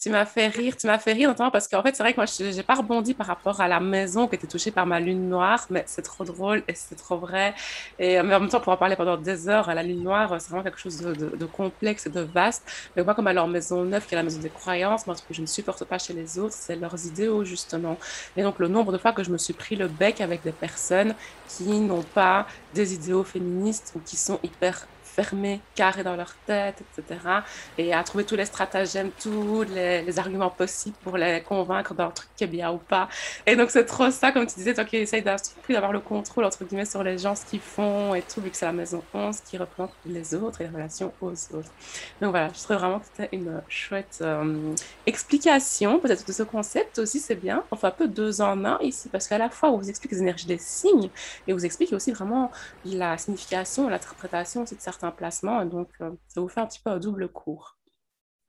Tu 0.02 0.10
m'as 0.10 0.26
fait 0.26 0.48
rire, 0.48 0.76
tu 0.76 0.88
m'as 0.88 0.98
fait 0.98 1.12
rire 1.12 1.28
notamment 1.28 1.52
parce 1.52 1.68
qu'en 1.68 1.80
fait, 1.80 1.94
c'est 1.94 2.02
vrai 2.02 2.12
que 2.12 2.16
moi, 2.16 2.26
je 2.26 2.56
n'ai 2.56 2.64
pas 2.64 2.74
rebondi 2.74 3.14
par 3.14 3.28
rapport 3.28 3.60
à 3.60 3.68
la 3.68 3.78
maison 3.78 4.26
qui 4.26 4.34
était 4.34 4.48
touchée 4.48 4.72
par 4.72 4.84
ma 4.84 4.98
lune 4.98 5.28
noire, 5.28 5.64
mais 5.70 5.84
c'est 5.86 6.02
trop 6.02 6.24
drôle 6.24 6.64
et 6.66 6.74
c'est 6.74 6.96
trop 6.96 7.18
vrai. 7.18 7.54
Et 8.00 8.20
mais 8.20 8.34
en 8.34 8.40
même 8.40 8.48
temps, 8.48 8.58
pour 8.58 8.72
en 8.72 8.76
parler 8.76 8.96
pendant 8.96 9.16
des 9.16 9.48
heures, 9.48 9.72
la 9.72 9.84
lune 9.84 10.02
noire, 10.02 10.40
c'est 10.40 10.48
vraiment 10.48 10.64
quelque 10.64 10.80
chose 10.80 10.98
de, 10.98 11.14
de, 11.14 11.46
complexe 11.46 12.06
et 12.06 12.10
de 12.10 12.20
vaste. 12.20 12.64
Mais 12.96 13.04
moi, 13.04 13.14
comme 13.14 13.28
à 13.28 13.32
leur 13.32 13.46
maison 13.46 13.84
neuve, 13.84 14.04
qui 14.04 14.14
est 14.14 14.16
la 14.16 14.24
maison 14.24 14.40
des 14.40 14.50
croyances, 14.50 15.06
moi, 15.06 15.14
ce 15.14 15.22
que 15.22 15.34
je 15.34 15.40
ne 15.40 15.46
supporte 15.46 15.84
pas 15.84 16.00
chez 16.00 16.14
les 16.14 16.36
autres, 16.36 16.54
c'est 16.58 16.74
leurs 16.74 17.06
idéaux, 17.06 17.44
justement. 17.44 17.96
Et 18.36 18.42
donc, 18.42 18.58
le 18.58 18.66
nombre 18.66 18.90
de 18.90 18.98
fois 18.98 19.12
que 19.12 19.22
je 19.22 19.30
me 19.30 19.38
suis 19.38 19.54
pris 19.54 19.76
le 19.76 19.86
bec 19.86 20.20
avec 20.20 20.42
des 20.42 20.50
personnes 20.50 21.14
qui 21.46 21.78
n'ont 21.78 22.02
pas 22.02 22.48
des 22.74 22.92
idéaux 22.92 23.22
féministes 23.22 23.92
ou 23.94 24.00
qui 24.00 24.16
sont 24.16 24.40
hyper 24.42 24.88
fermés, 25.14 25.60
carrés 25.74 26.02
dans 26.02 26.16
leur 26.16 26.34
tête, 26.46 26.82
etc. 26.98 27.20
Et 27.78 27.92
à 27.92 28.02
trouver 28.02 28.24
tous 28.24 28.36
les 28.36 28.46
stratagèmes, 28.46 29.10
tous 29.20 29.62
les, 29.62 30.18
arguments 30.18 30.50
possibles 30.50 30.96
pour 31.02 31.16
les 31.16 31.40
convaincre 31.42 31.94
d'un 31.94 32.10
truc 32.10 32.28
qui 32.36 32.44
est 32.44 32.48
bien 32.48 32.70
ou 32.70 32.78
pas. 32.78 33.08
Et 33.46 33.56
donc, 33.56 33.70
c'est 33.70 33.84
trop 33.84 34.10
ça, 34.10 34.30
comme 34.30 34.46
tu 34.46 34.54
disais, 34.56 34.74
toi 34.74 34.84
qui 34.84 34.96
essayes 34.96 35.22
d'avoir 35.22 35.92
le 35.92 36.00
contrôle, 36.00 36.44
entre 36.44 36.64
guillemets, 36.64 36.84
sur 36.84 37.02
les 37.02 37.18
gens, 37.18 37.34
ce 37.34 37.44
qu'ils 37.46 37.60
font 37.60 38.14
et 38.14 38.22
tout, 38.22 38.40
vu 38.40 38.50
que 38.50 38.56
c'est 38.56 38.66
la 38.66 38.72
maison 38.72 39.02
11 39.14 39.40
qui 39.40 39.56
représente 39.56 39.92
les 40.06 40.34
autres 40.34 40.60
et 40.60 40.64
les 40.64 40.70
relations 40.70 41.12
aux 41.20 41.32
autres. 41.32 41.70
Donc 42.20 42.30
voilà, 42.30 42.48
je 42.54 42.62
trouve 42.62 42.76
vraiment 42.76 42.98
que 43.00 43.06
c'était 43.06 43.34
une 43.34 43.62
chouette 43.68 44.18
euh, 44.20 44.74
explication, 45.06 45.98
peut-être 45.98 46.26
de 46.26 46.32
ce 46.32 46.42
concept 46.42 46.98
aussi, 46.98 47.20
c'est 47.20 47.34
bien. 47.34 47.64
On 47.70 47.76
fait 47.76 47.86
un 47.86 47.92
peu 47.92 48.08
deux 48.08 48.40
en 48.40 48.64
un 48.64 48.78
ici, 48.80 49.08
parce 49.08 49.28
qu'à 49.28 49.38
la 49.38 49.48
fois, 49.48 49.70
on 49.70 49.78
vous 49.78 49.88
explique 49.88 50.12
les 50.12 50.20
énergies 50.20 50.46
des 50.46 50.58
signes 50.58 51.10
et 51.46 51.52
vous 51.52 51.64
explique 51.64 51.92
aussi 51.92 52.12
vraiment 52.12 52.50
la 52.84 53.18
signification, 53.18 53.88
l'interprétation 53.88 54.62
de 54.62 54.68
certains 54.78 55.01
placement. 55.10 55.64
Donc, 55.64 55.88
euh, 56.00 56.10
ça 56.28 56.40
vous 56.40 56.48
fait 56.48 56.60
un 56.60 56.66
petit 56.66 56.80
peu 56.80 56.90
un 56.90 56.98
double 56.98 57.28
cours. 57.28 57.76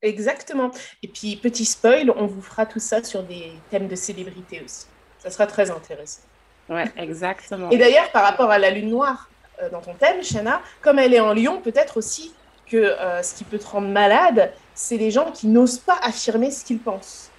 Exactement. 0.02 0.70
Et 1.02 1.08
puis, 1.08 1.38
petit 1.38 1.66
spoil, 1.66 2.12
on 2.12 2.28
vous 2.28 2.42
fera 2.42 2.66
tout 2.66 2.80
ça 2.80 3.02
sur 3.04 3.24
des 3.24 3.54
thèmes 3.70 3.88
de 3.88 3.96
célébrité 3.96 4.62
aussi. 4.64 4.86
Ça 5.20 5.32
sera 5.32 5.48
très 5.48 5.72
intéressant. 5.72 6.22
Ouais, 6.70 6.86
exactement. 6.98 7.70
Et 7.70 7.78
d'ailleurs, 7.78 8.12
par 8.12 8.24
rapport 8.24 8.52
à 8.52 8.60
la 8.60 8.70
lune 8.70 8.90
noire 8.90 9.30
euh, 9.62 9.70
dans 9.70 9.82
ton 9.82 9.94
thème, 9.94 10.22
Shana, 10.22 10.62
comme 10.82 11.00
elle 11.00 11.14
est 11.14 11.20
en 11.22 11.34
lion, 11.34 11.62
peut-être 11.62 11.98
aussi 11.98 12.34
que 12.70 12.78
euh, 12.78 13.24
ce 13.24 13.36
qui 13.36 13.46
peut 13.46 13.60
te 13.60 13.68
rendre 13.68 13.88
malade, 13.88 14.52
c'est 14.74 14.98
les 14.98 15.12
gens 15.12 15.32
qui 15.32 15.48
n'osent 15.48 15.80
pas 15.80 15.98
affirmer 16.02 16.52
ce 16.52 16.66
qu'ils 16.66 16.80
pensent. 16.80 17.30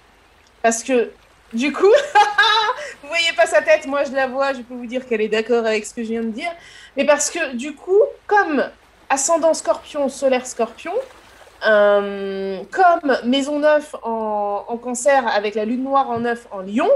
Parce 0.61 0.83
que, 0.83 1.11
du 1.53 1.71
coup, 1.71 1.83
vous 3.01 3.07
voyez 3.07 3.33
pas 3.35 3.45
sa 3.45 3.61
tête, 3.61 3.85
moi 3.85 4.03
je 4.03 4.11
la 4.11 4.27
vois, 4.27 4.53
je 4.53 4.61
peux 4.61 4.73
vous 4.73 4.85
dire 4.87 5.05
qu'elle 5.05 5.21
est 5.21 5.29
d'accord 5.29 5.65
avec 5.65 5.85
ce 5.85 5.93
que 5.93 6.03
je 6.03 6.09
viens 6.09 6.23
de 6.23 6.29
dire. 6.29 6.51
Mais 6.97 7.05
parce 7.05 7.29
que, 7.29 7.55
du 7.55 7.75
coup, 7.75 8.01
comme 8.25 8.65
ascendant 9.15 9.53
scorpion, 9.53 10.09
solaire 10.09 10.45
scorpion, 10.45 10.91
euh, 11.65 12.61
comme 12.69 13.17
maison 13.23 13.59
9 13.59 13.95
en, 14.03 14.77
cancer 14.83 15.25
avec 15.25 15.55
la 15.55 15.63
lune 15.63 15.83
noire 15.83 16.09
en 16.09 16.19
9 16.19 16.47
en 16.51 16.59
lion, 16.59 16.89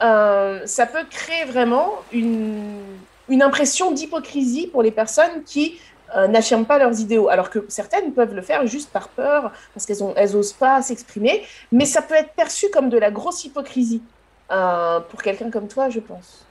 euh, 0.00 0.60
ça 0.66 0.86
peut 0.86 1.04
créer 1.10 1.44
vraiment 1.46 1.94
une, 2.12 3.42
impression 3.42 3.90
d'hypocrisie 3.90 4.68
pour 4.68 4.84
les 4.84 4.92
personnes 4.92 5.42
qui 5.44 5.80
euh, 6.16 6.28
n'affirment 6.28 6.64
pas 6.64 6.78
leurs 6.78 7.00
idéaux, 7.00 7.28
alors 7.28 7.50
que 7.50 7.66
certaines 7.68 8.12
peuvent 8.12 8.34
le 8.34 8.42
faire 8.42 8.64
juste 8.68 8.90
par 8.90 9.08
peur, 9.08 9.50
parce 9.74 9.84
qu'elles 9.84 10.14
elles 10.14 10.36
osent 10.36 10.52
pas 10.52 10.80
s'exprimer, 10.80 11.42
mais 11.72 11.86
ça 11.86 12.02
peut 12.02 12.14
être 12.14 12.34
perçu 12.34 12.70
comme 12.72 12.88
de 12.88 12.98
la 12.98 13.10
grosse 13.10 13.44
hypocrisie 13.44 14.02
pour 14.48 15.20
quelqu'un 15.22 15.50
comme 15.50 15.66
toi, 15.66 15.90
je 15.90 16.00
pense. 16.00 16.46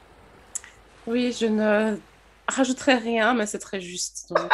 Oui, 1.07 1.35
je 1.39 1.47
ne 1.47 1.97
rajouterai 2.47 2.95
rien, 2.95 3.33
mais 3.33 3.45
c'est 3.45 3.59
très 3.59 3.81
juste. 3.81 4.31
Euh, 4.31 4.47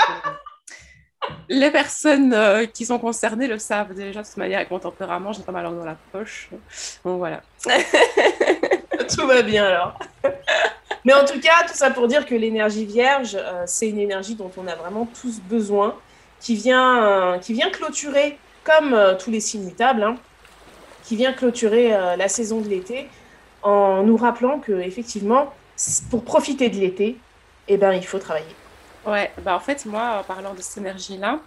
les 1.50 1.72
personnes 1.72 2.34
euh, 2.34 2.66
qui 2.66 2.86
sont 2.86 3.00
concernées 3.00 3.48
le 3.48 3.60
savent 3.60 3.94
déjà 3.94 4.22
de 4.22 4.28
toute 4.28 4.38
manière 4.38 4.60
avec 4.60 4.72
mon 4.72 4.80
tempérament, 4.80 5.34
j'ai 5.34 5.44
pas 5.44 5.52
ma 5.52 5.62
langue 5.62 5.78
dans 5.78 5.86
la 5.86 5.98
poche. 6.12 6.50
Donc 7.06 7.18
voilà. 7.18 7.42
tout 9.16 9.28
va 9.28 9.42
bien 9.42 9.66
alors. 9.66 9.98
mais 11.06 11.14
en 11.14 11.26
tout 11.26 11.40
cas, 11.40 11.66
tout 11.68 11.76
ça 11.76 11.92
pour 11.92 12.08
dire 12.08 12.26
que 12.26 12.36
l'énergie 12.36 12.86
vierge, 12.86 13.36
euh, 13.36 13.64
c'est 13.66 13.90
une 13.90 14.00
énergie 14.00 14.36
dont 14.36 14.52
on 14.58 14.68
a 14.68 14.76
vraiment 14.76 15.08
tous 15.22 15.40
besoin, 15.42 15.96
qui 16.40 16.56
vient, 16.56 17.38
vient 17.38 17.70
clôturer, 17.70 18.38
comme 18.66 18.98
tous 19.18 19.32
les 19.32 19.40
signes 19.40 19.64
mutables, 19.64 20.04
hein, 20.04 20.18
qui 21.06 21.16
vient 21.16 21.32
clôturer 21.32 21.92
la 22.18 22.28
saison 22.28 22.60
de 22.60 22.68
l'été 22.68 23.08
en 23.62 24.04
nous 24.04 24.18
rappelant 24.18 24.60
que 24.60 24.74
effectivement, 24.74 25.54
pour 26.10 26.26
profiter 26.26 26.68
de 26.68 26.76
l'été, 26.76 27.18
eh 27.70 27.78
ben, 27.78 27.94
il 27.94 28.06
faut 28.06 28.20
travailler. 28.20 28.56
Ouais, 29.06 29.32
bah 29.44 29.56
en 29.56 29.60
fait, 29.60 29.86
moi, 29.86 30.20
en 30.20 30.24
parlant 30.24 30.54
de 30.54 30.62
cette 30.62 30.78
énergie-là, 30.78 31.39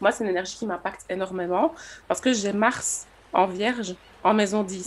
moi, 0.00 0.12
c'est 0.12 0.24
une 0.24 0.30
énergie 0.30 0.56
qui 0.56 0.66
m'impacte 0.66 1.04
énormément 1.10 1.74
parce 2.08 2.20
que 2.20 2.32
j'ai 2.32 2.52
Mars 2.52 3.06
en 3.32 3.46
Vierge 3.46 3.94
en 4.24 4.32
maison 4.34 4.62
10. 4.62 4.86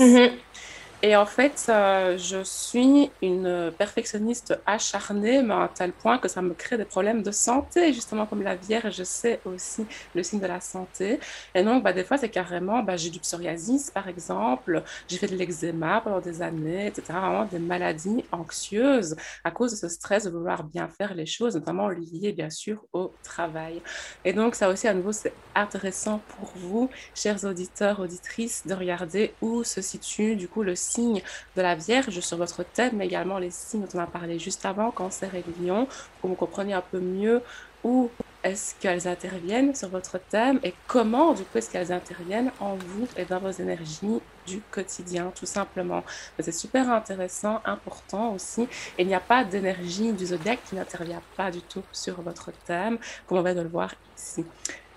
Et 1.05 1.17
en 1.17 1.25
fait, 1.25 1.65
euh, 1.67 2.17
je 2.17 2.41
suis 2.45 3.11
une 3.21 3.73
perfectionniste 3.77 4.57
acharnée, 4.65 5.43
mais 5.43 5.53
à 5.53 5.69
tel 5.73 5.91
point 5.91 6.17
que 6.17 6.29
ça 6.29 6.41
me 6.41 6.53
crée 6.53 6.77
des 6.77 6.85
problèmes 6.85 7.21
de 7.21 7.31
santé, 7.31 7.91
justement 7.91 8.25
comme 8.25 8.41
la 8.41 8.55
Vierge, 8.55 8.95
je 8.95 9.03
sais 9.03 9.41
aussi 9.43 9.85
le 10.15 10.23
signe 10.23 10.39
de 10.39 10.47
la 10.47 10.61
santé. 10.61 11.19
Et 11.55 11.61
donc, 11.61 11.83
bah, 11.83 11.91
des 11.91 12.05
fois, 12.05 12.17
c'est 12.17 12.29
carrément, 12.29 12.83
bah, 12.83 12.95
j'ai 12.95 13.09
du 13.09 13.19
psoriasis, 13.19 13.91
par 13.91 14.07
exemple, 14.07 14.81
j'ai 15.09 15.17
fait 15.17 15.27
de 15.27 15.35
l'eczéma 15.35 15.99
pendant 15.99 16.21
des 16.21 16.41
années, 16.41 16.87
etc. 16.87 17.03
Vraiment 17.09 17.45
des 17.51 17.59
maladies 17.59 18.23
anxieuses 18.31 19.17
à 19.43 19.51
cause 19.51 19.71
de 19.71 19.75
ce 19.75 19.89
stress 19.89 20.23
de 20.23 20.29
vouloir 20.29 20.63
bien 20.63 20.87
faire 20.87 21.15
les 21.15 21.25
choses, 21.25 21.55
notamment 21.55 21.89
liées, 21.89 22.31
bien 22.31 22.49
sûr, 22.49 22.85
au 22.93 23.13
travail. 23.23 23.81
Et 24.23 24.31
donc, 24.31 24.55
ça 24.55 24.69
aussi, 24.69 24.87
à 24.87 24.93
nouveau, 24.93 25.11
c'est 25.11 25.33
intéressant 25.53 26.21
pour 26.37 26.53
vous, 26.55 26.89
chers 27.13 27.43
auditeurs, 27.43 27.99
auditrices, 27.99 28.65
de 28.65 28.73
regarder 28.73 29.33
où 29.41 29.65
se 29.65 29.81
situe, 29.81 30.37
du 30.37 30.47
coup, 30.47 30.63
le 30.63 30.75
signes 30.93 31.21
de 31.55 31.61
la 31.61 31.75
Vierge 31.75 32.19
sur 32.19 32.37
votre 32.37 32.63
thème, 32.63 32.93
mais 32.97 33.05
également 33.05 33.37
les 33.37 33.51
signes 33.51 33.81
dont 33.81 33.99
on 33.99 33.99
a 33.99 34.07
parlé 34.07 34.39
juste 34.39 34.65
avant, 34.65 34.91
cancer 34.91 35.33
et 35.35 35.43
lion, 35.61 35.87
pour 36.19 36.21
que 36.21 36.27
vous 36.27 36.35
compreniez 36.35 36.73
un 36.73 36.81
peu 36.81 36.99
mieux 36.99 37.41
où 37.83 38.09
est-ce 38.43 38.75
qu'elles 38.75 39.07
interviennent 39.07 39.73
sur 39.73 39.87
votre 39.89 40.17
thème 40.17 40.59
et 40.63 40.73
comment 40.87 41.33
du 41.33 41.43
coup 41.43 41.57
est-ce 41.57 41.69
qu'elles 41.69 41.93
interviennent 41.93 42.51
en 42.59 42.75
vous 42.75 43.07
et 43.15 43.23
dans 43.23 43.39
vos 43.39 43.51
énergies 43.51 44.19
du 44.45 44.59
quotidien 44.69 45.31
tout 45.33 45.45
simplement. 45.45 46.03
C'est 46.39 46.51
super 46.51 46.91
intéressant, 46.91 47.61
important 47.63 48.33
aussi. 48.33 48.67
il 48.99 49.07
n'y 49.07 49.15
a 49.15 49.21
pas 49.21 49.45
d'énergie 49.45 50.11
du 50.11 50.25
zodiaque 50.25 50.59
qui 50.67 50.75
n'intervient 50.75 51.21
pas 51.37 51.51
du 51.51 51.61
tout 51.61 51.83
sur 51.93 52.21
votre 52.21 52.51
thème, 52.65 52.97
comme 53.27 53.37
on 53.37 53.41
va 53.41 53.53
de 53.53 53.61
le 53.61 53.69
voir 53.69 53.95
ici. 54.17 54.45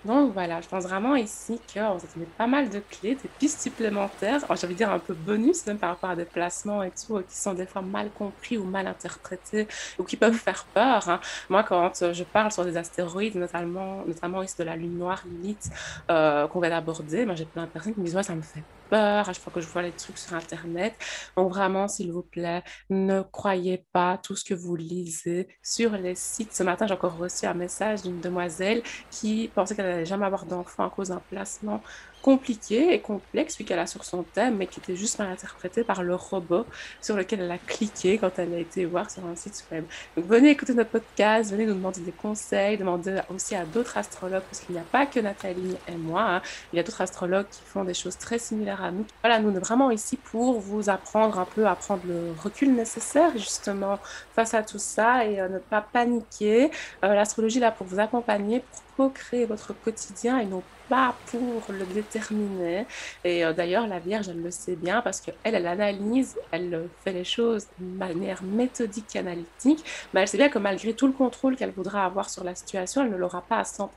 Donc 0.07 0.31
voilà, 0.31 0.61
je 0.61 0.69
pense 0.69 0.85
vraiment 0.85 1.17
ici 1.17 1.59
qu'on 1.73 1.99
s'est 1.99 2.07
donné 2.15 2.27
pas 2.37 2.47
mal 2.47 2.69
de 2.69 2.79
clés, 2.79 3.15
des 3.15 3.29
pistes 3.39 3.59
supplémentaires, 3.59 4.39
j'ai 4.39 4.65
envie 4.65 4.73
de 4.73 4.77
dire 4.77 4.89
un 4.89 4.99
peu 4.99 5.13
bonus 5.13 5.67
même 5.67 5.77
par 5.77 5.89
rapport 5.89 6.11
à 6.11 6.15
des 6.15 6.23
placements 6.23 6.81
et 6.81 6.91
tout, 6.91 7.19
qui 7.27 7.35
sont 7.35 7.53
des 7.53 7.65
fois 7.65 7.81
mal 7.81 8.09
compris 8.17 8.57
ou 8.57 8.63
mal 8.63 8.87
interprétés 8.87 9.67
ou 9.99 10.05
qui 10.05 10.15
peuvent 10.15 10.33
faire 10.33 10.63
peur. 10.73 11.09
Hein. 11.09 11.19
Moi, 11.49 11.63
quand 11.63 11.91
je 12.13 12.23
parle 12.23 12.53
sur 12.53 12.63
des 12.63 12.77
astéroïdes, 12.77 13.35
notamment, 13.35 14.05
notamment 14.07 14.41
ici 14.41 14.55
de 14.57 14.63
la 14.63 14.77
lune 14.77 14.97
noire, 14.97 15.23
Lilith, 15.29 15.69
euh, 16.09 16.47
qu'on 16.47 16.61
va 16.61 16.73
aborder, 16.73 17.27
j'ai 17.35 17.45
plein 17.45 17.63
de 17.63 17.69
personnes 17.69 17.93
qui 17.93 17.99
me 17.99 18.05
disent, 18.05 18.15
ouais, 18.15 18.23
ça 18.23 18.33
me 18.33 18.41
fait 18.41 18.63
peur 18.89 19.29
à 19.29 19.33
chaque 19.33 19.43
fois 19.43 19.53
que 19.53 19.61
je 19.61 19.67
vois 19.67 19.81
les 19.81 19.91
trucs 19.91 20.17
sur 20.17 20.33
Internet. 20.33 20.95
Donc 21.35 21.49
vraiment, 21.49 21.87
s'il 21.87 22.11
vous 22.11 22.23
plaît, 22.23 22.63
ne 22.89 23.21
croyez 23.21 23.85
pas 23.93 24.17
tout 24.17 24.35
ce 24.35 24.43
que 24.43 24.53
vous 24.53 24.75
lisez 24.75 25.47
sur 25.61 25.91
les 25.91 26.15
sites. 26.15 26.53
Ce 26.53 26.63
matin, 26.63 26.87
j'ai 26.87 26.93
encore 26.93 27.17
reçu 27.17 27.45
un 27.45 27.53
message 27.53 28.03
d'une 28.03 28.19
demoiselle 28.19 28.83
qui 29.09 29.51
pensait 29.53 29.75
qu'elle 29.75 29.85
n'allait 29.85 30.05
jamais 30.05 30.25
avoir 30.25 30.45
d'enfant 30.45 30.85
à 30.85 30.89
cause 30.89 31.09
d'un 31.09 31.21
placement 31.29 31.81
compliqué 32.21 32.93
et 32.93 32.99
complexe, 32.99 33.53
celui 33.53 33.65
qu'elle 33.65 33.79
a 33.79 33.87
sur 33.87 34.03
son 34.03 34.23
thème, 34.23 34.57
mais 34.57 34.67
qui 34.67 34.79
était 34.79 34.95
juste 34.95 35.19
mal 35.19 35.29
interprété 35.29 35.83
par 35.83 36.03
le 36.03 36.15
robot 36.15 36.65
sur 37.01 37.15
lequel 37.15 37.41
elle 37.41 37.51
a 37.51 37.57
cliqué 37.57 38.17
quand 38.17 38.37
elle 38.37 38.53
a 38.53 38.59
été 38.59 38.85
voir 38.85 39.09
sur 39.09 39.25
un 39.25 39.35
site 39.35 39.65
web. 39.71 39.85
Donc 40.15 40.25
venez 40.25 40.49
écouter 40.49 40.73
notre 40.73 40.89
podcast, 40.89 41.51
venez 41.51 41.65
nous 41.65 41.73
demander 41.73 42.01
des 42.01 42.11
conseils, 42.11 42.77
demandez 42.77 43.21
aussi 43.33 43.55
à 43.55 43.65
d'autres 43.65 43.97
astrologues, 43.97 44.43
parce 44.43 44.59
qu'il 44.59 44.75
n'y 44.75 44.81
a 44.81 44.85
pas 44.91 45.05
que 45.05 45.19
Nathalie 45.19 45.75
et 45.87 45.95
moi, 45.95 46.21
hein. 46.21 46.41
il 46.73 46.77
y 46.77 46.79
a 46.79 46.83
d'autres 46.83 47.01
astrologues 47.01 47.47
qui 47.49 47.61
font 47.65 47.83
des 47.83 47.93
choses 47.93 48.17
très 48.17 48.39
similaires 48.39 48.83
à 48.83 48.91
nous. 48.91 49.05
Voilà, 49.21 49.39
nous, 49.39 49.55
est 49.55 49.59
vraiment 49.59 49.91
ici 49.91 50.17
pour 50.17 50.59
vous 50.59 50.89
apprendre 50.89 51.39
un 51.39 51.45
peu 51.45 51.65
à 51.67 51.75
prendre 51.75 52.03
le 52.05 52.33
recul 52.41 52.73
nécessaire, 52.73 53.31
justement, 53.37 53.99
face 54.35 54.53
à 54.53 54.63
tout 54.63 54.79
ça 54.79 55.25
et 55.25 55.39
euh, 55.39 55.49
ne 55.49 55.59
pas 55.59 55.81
paniquer. 55.81 56.71
Euh, 57.03 57.13
l'astrologie 57.13 57.59
là 57.59 57.71
pour 57.71 57.87
vous 57.87 57.99
accompagner, 57.99 58.63
co-créer 58.97 59.45
votre 59.45 59.73
quotidien 59.73 60.39
et 60.39 60.45
non 60.45 60.63
pas 60.89 61.15
pour 61.27 61.63
le 61.69 61.85
déterminer. 61.85 62.85
Et 63.23 63.45
euh, 63.45 63.53
d'ailleurs, 63.53 63.87
la 63.87 63.99
Vierge, 63.99 64.29
elle 64.29 64.41
le 64.41 64.51
sait 64.51 64.75
bien 64.75 65.01
parce 65.01 65.21
qu'elle, 65.21 65.35
elle 65.43 65.67
analyse, 65.67 66.37
elle 66.51 66.89
fait 67.03 67.13
les 67.13 67.23
choses 67.23 67.67
de 67.79 67.85
manière 67.85 68.41
méthodique 68.43 69.15
et 69.15 69.19
analytique, 69.19 69.83
mais 70.13 70.21
elle 70.21 70.27
sait 70.27 70.37
bien 70.37 70.49
que 70.49 70.59
malgré 70.59 70.93
tout 70.93 71.07
le 71.07 71.13
contrôle 71.13 71.55
qu'elle 71.55 71.71
voudra 71.71 72.05
avoir 72.05 72.29
sur 72.29 72.43
la 72.43 72.55
situation, 72.55 73.03
elle 73.03 73.11
ne 73.11 73.17
l'aura 73.17 73.41
pas 73.41 73.57
à 73.57 73.63
100%. 73.63 73.89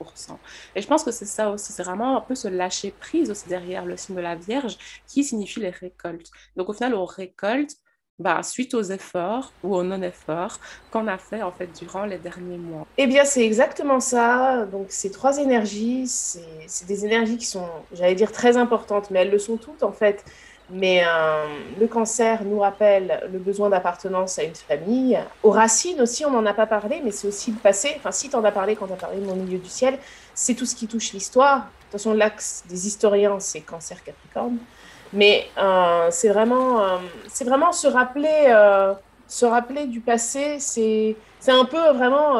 Et 0.74 0.82
je 0.82 0.86
pense 0.86 1.04
que 1.04 1.10
c'est 1.10 1.24
ça 1.24 1.50
aussi, 1.50 1.72
c'est 1.72 1.82
vraiment 1.82 2.16
un 2.16 2.20
peu 2.20 2.34
se 2.34 2.48
lâcher 2.48 2.92
prise 2.98 3.30
aussi 3.30 3.48
derrière 3.48 3.84
le 3.84 3.96
signe 3.96 4.16
de 4.16 4.20
la 4.20 4.34
Vierge 4.34 4.76
qui 5.06 5.24
signifie 5.24 5.60
les 5.60 5.70
récoltes. 5.70 6.30
Donc 6.56 6.68
au 6.68 6.72
final, 6.72 6.94
on 6.94 7.04
récolte 7.04 7.76
bah, 8.20 8.42
suite 8.42 8.74
aux 8.74 8.82
efforts 8.82 9.52
ou 9.64 9.74
aux 9.74 9.82
non-efforts 9.82 10.60
qu'on 10.90 11.08
a 11.08 11.16
fait 11.16 11.42
en 11.42 11.50
fait 11.50 11.68
durant 11.78 12.04
les 12.04 12.18
derniers 12.18 12.58
mois. 12.58 12.86
Eh 12.98 13.06
bien, 13.06 13.24
c'est 13.24 13.44
exactement 13.44 13.98
ça. 13.98 14.66
Donc, 14.66 14.86
ces 14.90 15.10
trois 15.10 15.38
énergies, 15.38 16.06
c'est 16.06 16.86
des 16.86 17.06
énergies 17.06 17.38
qui 17.38 17.46
sont, 17.46 17.66
j'allais 17.92 18.14
dire, 18.14 18.30
très 18.30 18.58
importantes, 18.58 19.10
mais 19.10 19.20
elles 19.20 19.30
le 19.30 19.38
sont 19.38 19.56
toutes 19.56 19.82
en 19.82 19.92
fait. 19.92 20.22
Mais 20.72 21.02
euh, 21.04 21.46
le 21.80 21.86
cancer 21.88 22.44
nous 22.44 22.60
rappelle 22.60 23.28
le 23.32 23.38
besoin 23.38 23.70
d'appartenance 23.70 24.38
à 24.38 24.44
une 24.44 24.54
famille. 24.54 25.18
Aux 25.42 25.50
racines 25.50 26.00
aussi, 26.00 26.24
on 26.24 26.30
n'en 26.30 26.46
a 26.46 26.54
pas 26.54 26.66
parlé, 26.66 27.00
mais 27.02 27.10
c'est 27.10 27.26
aussi 27.26 27.50
le 27.50 27.56
passé. 27.56 27.94
Enfin, 27.96 28.12
si 28.12 28.28
tu 28.28 28.36
en 28.36 28.44
as 28.44 28.52
parlé 28.52 28.76
quand 28.76 28.86
tu 28.86 28.92
as 28.92 28.96
parlé 28.96 29.18
de 29.18 29.26
mon 29.26 29.34
milieu 29.34 29.58
du 29.58 29.68
ciel, 29.68 29.98
c'est 30.34 30.54
tout 30.54 30.66
ce 30.66 30.76
qui 30.76 30.86
touche 30.86 31.12
l'histoire. 31.12 31.58
De 31.58 31.62
toute 31.62 31.92
façon, 31.92 32.12
l'axe 32.12 32.62
des 32.68 32.86
historiens, 32.86 33.40
c'est 33.40 33.62
cancer 33.62 34.04
Capricorne. 34.04 34.58
Mais 35.12 35.48
euh, 35.58 36.08
c'est 36.10 36.28
vraiment, 36.28 36.80
euh, 36.80 36.98
c'est 37.28 37.44
vraiment 37.44 37.72
se 37.72 37.88
rappeler, 37.88 38.46
euh, 38.48 38.94
se 39.26 39.44
rappeler 39.44 39.86
du 39.86 40.00
passé. 40.00 40.58
C'est, 40.60 41.16
c'est 41.40 41.52
un 41.52 41.64
peu 41.64 41.90
vraiment 41.90 42.34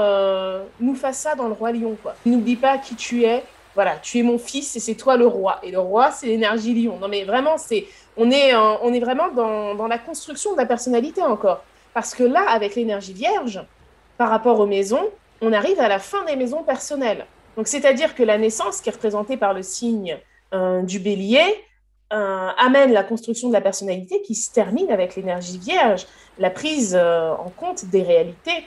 nous 0.79 0.97
ça 0.97 1.35
dans 1.35 1.47
le 1.47 1.55
roi 1.55 1.73
lion. 1.73 1.97
Quoi. 2.03 2.15
N'oublie 2.27 2.57
pas 2.57 2.79
qui 2.79 2.95
tu 2.95 3.25
es. 3.25 3.43
Voilà, 3.75 3.97
tu 4.03 4.19
es 4.19 4.23
mon 4.23 4.39
fils 4.39 4.75
et 4.77 4.81
c'est 4.81 4.95
toi 4.95 5.17
le 5.17 5.27
roi. 5.27 5.61
Et 5.63 5.71
le 5.71 5.79
roi, 5.79 6.11
c'est 6.11 6.27
l'énergie 6.27 6.75
lion. 6.75 6.99
Non, 6.99 7.09
mais 7.09 7.25
vraiment, 7.25 7.57
c'est, 7.57 7.87
on 8.17 8.31
est, 8.31 8.55
on 8.55 8.93
est 8.93 9.01
vraiment 9.01 9.29
dans, 9.29 9.75
dans 9.75 9.87
la 9.87 9.99
construction 9.99 10.53
de 10.53 10.59
la 10.59 10.67
personnalité 10.67 11.23
encore. 11.23 11.63
Parce 11.95 12.15
que 12.15 12.25
là, 12.25 12.45
avec 12.51 12.75
l'énergie 12.75 13.13
vierge, 13.13 13.65
par 14.19 14.29
rapport 14.29 14.59
aux 14.59 14.67
maisons, 14.67 15.09
on 15.41 15.53
arrive 15.53 15.81
à 15.81 15.89
la 15.89 15.99
fin 15.99 16.25
des 16.25 16.37
maisons 16.37 16.63
personnelles. 16.63 17.27
Donc, 17.57 17.69
c'est-à-dire 17.69 18.15
que 18.15 18.23
la 18.23 18.39
naissance, 18.39 18.81
qui 18.81 18.91
est 18.91 18.93
représentée 18.93 19.37
par 19.37 19.55
le 19.55 19.63
signe 19.63 20.19
du 20.83 20.99
bélier, 20.99 21.65
euh, 22.13 22.49
amène 22.59 22.93
la 22.93 23.05
construction 23.05 23.49
de 23.49 23.53
la 23.53 23.61
personnalité 23.61 24.21
qui 24.23 24.35
se 24.35 24.53
termine 24.53 24.91
avec 24.91 25.17
l'énergie 25.17 25.59
vierge, 25.59 26.07
la 26.39 26.51
prise 26.51 26.99
euh, 26.99 27.33
en 27.33 27.51
compte 27.51 27.85
des 27.87 28.03
réalités. 28.03 28.65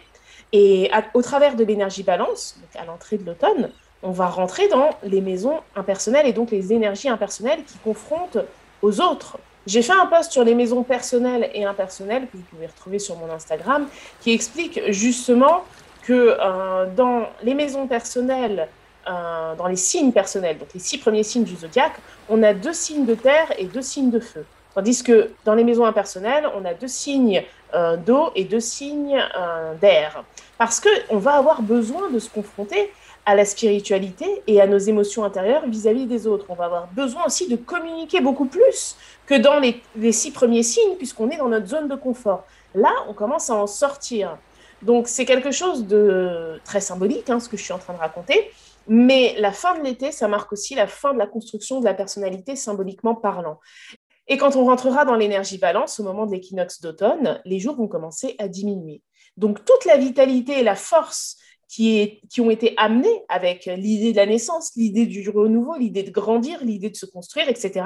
Et 0.53 0.91
au 1.13 1.21
travers 1.21 1.55
de 1.55 1.63
l'énergie 1.63 2.03
balance, 2.03 2.57
donc 2.61 2.81
à 2.81 2.85
l'entrée 2.85 3.17
de 3.17 3.25
l'automne, 3.25 3.71
on 4.03 4.11
va 4.11 4.27
rentrer 4.27 4.67
dans 4.67 4.91
les 5.03 5.21
maisons 5.21 5.61
impersonnelles 5.75 6.27
et 6.27 6.33
donc 6.33 6.51
les 6.51 6.71
énergies 6.71 7.09
impersonnelles 7.09 7.63
qui 7.63 7.77
confrontent 7.83 8.37
aux 8.81 9.01
autres. 9.01 9.39
J'ai 9.65 9.81
fait 9.81 9.93
un 9.93 10.05
post 10.05 10.31
sur 10.31 10.43
les 10.43 10.55
maisons 10.55 10.83
personnelles 10.83 11.49
et 11.53 11.63
impersonnelles 11.63 12.27
que 12.27 12.37
vous 12.37 12.43
pouvez 12.43 12.67
retrouver 12.67 12.99
sur 12.99 13.17
mon 13.17 13.31
Instagram 13.31 13.87
qui 14.21 14.31
explique 14.31 14.79
justement 14.91 15.63
que 16.03 16.37
euh, 16.39 16.85
dans 16.95 17.27
les 17.43 17.53
maisons 17.53 17.87
personnelles, 17.87 18.67
euh, 19.07 19.55
dans 19.55 19.67
les 19.67 19.75
signes 19.75 20.11
personnels, 20.11 20.57
donc 20.57 20.69
les 20.73 20.79
six 20.79 20.97
premiers 20.97 21.23
signes 21.23 21.43
du 21.43 21.55
zodiaque, 21.55 21.95
on 22.29 22.41
a 22.43 22.53
deux 22.53 22.73
signes 22.73 23.05
de 23.05 23.15
terre 23.15 23.51
et 23.57 23.65
deux 23.65 23.81
signes 23.81 24.11
de 24.11 24.19
feu. 24.19 24.45
Tandis 24.75 25.03
que 25.03 25.31
dans 25.45 25.53
les 25.53 25.63
maisons 25.63 25.85
impersonnelles, 25.85 26.49
on 26.55 26.65
a 26.65 26.73
deux 26.73 26.87
signes 26.87 27.43
euh, 27.75 27.97
d'eau 27.97 28.31
et 28.35 28.43
deux 28.43 28.59
signes 28.59 29.19
euh, 29.37 29.73
d'air. 29.75 30.23
Parce 30.57 30.79
qu'on 30.79 31.17
va 31.17 31.33
avoir 31.33 31.61
besoin 31.61 32.09
de 32.09 32.19
se 32.19 32.29
confronter 32.29 32.91
à 33.25 33.35
la 33.35 33.45
spiritualité 33.45 34.25
et 34.47 34.59
à 34.59 34.67
nos 34.67 34.77
émotions 34.77 35.23
intérieures 35.23 35.65
vis-à-vis 35.67 36.05
des 36.05 36.27
autres. 36.27 36.45
On 36.49 36.55
va 36.55 36.65
avoir 36.65 36.87
besoin 36.87 37.25
aussi 37.25 37.47
de 37.47 37.55
communiquer 37.55 38.19
beaucoup 38.19 38.45
plus 38.45 38.95
que 39.25 39.35
dans 39.35 39.59
les, 39.59 40.11
six 40.11 40.31
premiers 40.31 40.63
signes, 40.63 40.95
puisqu'on 40.97 41.29
est 41.29 41.37
dans 41.37 41.49
notre 41.49 41.67
zone 41.67 41.87
de 41.87 41.95
confort. 41.95 42.43
Là, 42.75 42.91
on 43.07 43.13
commence 43.13 43.49
à 43.49 43.55
en 43.55 43.67
sortir. 43.67 44.37
Donc 44.83 45.07
c'est 45.07 45.25
quelque 45.25 45.51
chose 45.51 45.87
de 45.87 46.59
très 46.65 46.81
symbolique, 46.81 47.29
hein, 47.29 47.39
ce 47.39 47.49
que 47.49 47.57
je 47.57 47.63
suis 47.63 47.73
en 47.73 47.79
train 47.79 47.93
de 47.93 47.99
raconter. 47.99 48.51
Mais 48.87 49.35
la 49.39 49.53
fin 49.53 49.77
de 49.77 49.83
l'été, 49.83 50.11
ça 50.11 50.27
marque 50.27 50.51
aussi 50.51 50.75
la 50.75 50.87
fin 50.87 51.13
de 51.13 51.19
la 51.19 51.27
construction 51.27 51.79
de 51.79 51.85
la 51.85 51.93
personnalité 51.93 52.55
symboliquement 52.55 53.15
parlant. 53.15 53.59
Et 54.27 54.37
quand 54.37 54.55
on 54.55 54.65
rentrera 54.65 55.05
dans 55.05 55.15
l'énergie 55.15 55.57
balance 55.57 55.99
au 55.99 56.03
moment 56.03 56.25
de 56.25 56.31
l'équinoxe 56.31 56.81
d'automne, 56.81 57.41
les 57.45 57.59
jours 57.59 57.75
vont 57.75 57.87
commencer 57.87 58.35
à 58.39 58.47
diminuer. 58.47 59.01
Donc 59.37 59.65
toute 59.65 59.85
la 59.85 59.97
vitalité 59.97 60.59
et 60.59 60.63
la 60.63 60.75
force 60.75 61.37
qui, 61.67 62.19
ont 62.39 62.49
été 62.49 62.73
amenées 62.77 63.23
avec 63.29 63.65
l'idée 63.65 64.11
de 64.11 64.17
la 64.17 64.25
naissance, 64.25 64.71
l'idée 64.75 65.05
du 65.05 65.27
renouveau, 65.29 65.75
l'idée 65.75 66.03
de 66.03 66.11
grandir, 66.11 66.63
l'idée 66.63 66.89
de 66.89 66.95
se 66.95 67.05
construire, 67.05 67.49
etc., 67.49 67.85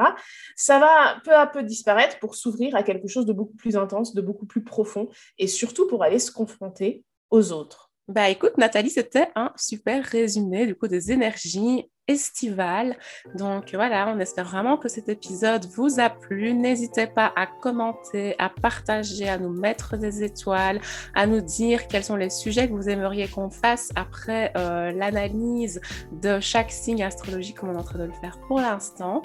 ça 0.55 0.79
va 0.79 1.21
peu 1.23 1.33
à 1.33 1.47
peu 1.47 1.63
disparaître 1.63 2.19
pour 2.19 2.35
s'ouvrir 2.35 2.75
à 2.75 2.83
quelque 2.83 3.07
chose 3.07 3.25
de 3.25 3.33
beaucoup 3.33 3.55
plus 3.55 3.77
intense, 3.77 4.13
de 4.13 4.21
beaucoup 4.21 4.45
plus 4.45 4.63
profond, 4.63 5.09
et 5.37 5.47
surtout 5.47 5.87
pour 5.87 6.03
aller 6.03 6.19
se 6.19 6.31
confronter 6.31 7.03
aux 7.29 7.51
autres. 7.51 7.91
Bah 8.07 8.29
écoute, 8.29 8.57
Nathalie, 8.57 8.89
c'était 8.89 9.27
un 9.35 9.51
super 9.57 10.03
résumé 10.05 10.65
du 10.65 10.75
coup 10.75 10.87
des 10.87 11.11
énergies 11.11 11.89
estivale. 12.07 12.97
Donc 13.35 13.73
voilà, 13.73 14.07
on 14.15 14.19
espère 14.19 14.45
vraiment 14.45 14.77
que 14.77 14.89
cet 14.89 15.09
épisode 15.09 15.65
vous 15.75 15.99
a 15.99 16.09
plu. 16.09 16.53
N'hésitez 16.53 17.07
pas 17.07 17.31
à 17.35 17.47
commenter, 17.47 18.35
à 18.39 18.49
partager, 18.49 19.27
à 19.27 19.37
nous 19.37 19.49
mettre 19.49 19.97
des 19.97 20.23
étoiles, 20.23 20.79
à 21.15 21.27
nous 21.27 21.41
dire 21.41 21.87
quels 21.87 22.03
sont 22.03 22.15
les 22.15 22.29
sujets 22.29 22.67
que 22.67 22.73
vous 22.73 22.89
aimeriez 22.89 23.27
qu'on 23.27 23.49
fasse 23.49 23.89
après 23.95 24.51
euh, 24.57 24.91
l'analyse 24.91 25.81
de 26.11 26.39
chaque 26.39 26.71
signe 26.71 27.03
astrologique 27.03 27.57
comme 27.57 27.69
on 27.69 27.73
est 27.73 27.77
en 27.77 27.83
train 27.83 27.99
de 27.99 28.05
le 28.05 28.13
faire 28.13 28.39
pour 28.47 28.59
l'instant. 28.59 29.21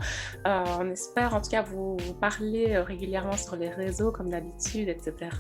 Euh, 0.47 0.64
on 0.80 0.91
espère 0.91 1.35
en 1.35 1.41
tout 1.41 1.51
cas 1.51 1.62
vous, 1.62 1.97
vous 1.97 2.14
parler 2.14 2.74
euh, 2.74 2.83
régulièrement 2.83 3.37
sur 3.37 3.57
les 3.57 3.68
réseaux 3.68 4.11
comme 4.11 4.30
d'habitude, 4.30 4.89
etc. 4.89 5.30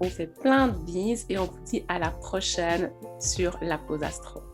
On 0.00 0.08
fait 0.08 0.26
plein 0.26 0.68
de 0.68 0.78
bises 0.78 1.26
et 1.28 1.38
on 1.38 1.44
vous 1.44 1.64
dit 1.64 1.84
à 1.88 1.98
la 1.98 2.10
prochaine 2.10 2.90
sur 3.18 3.58
la 3.60 3.78
pause 3.78 4.02
astro. 4.02 4.45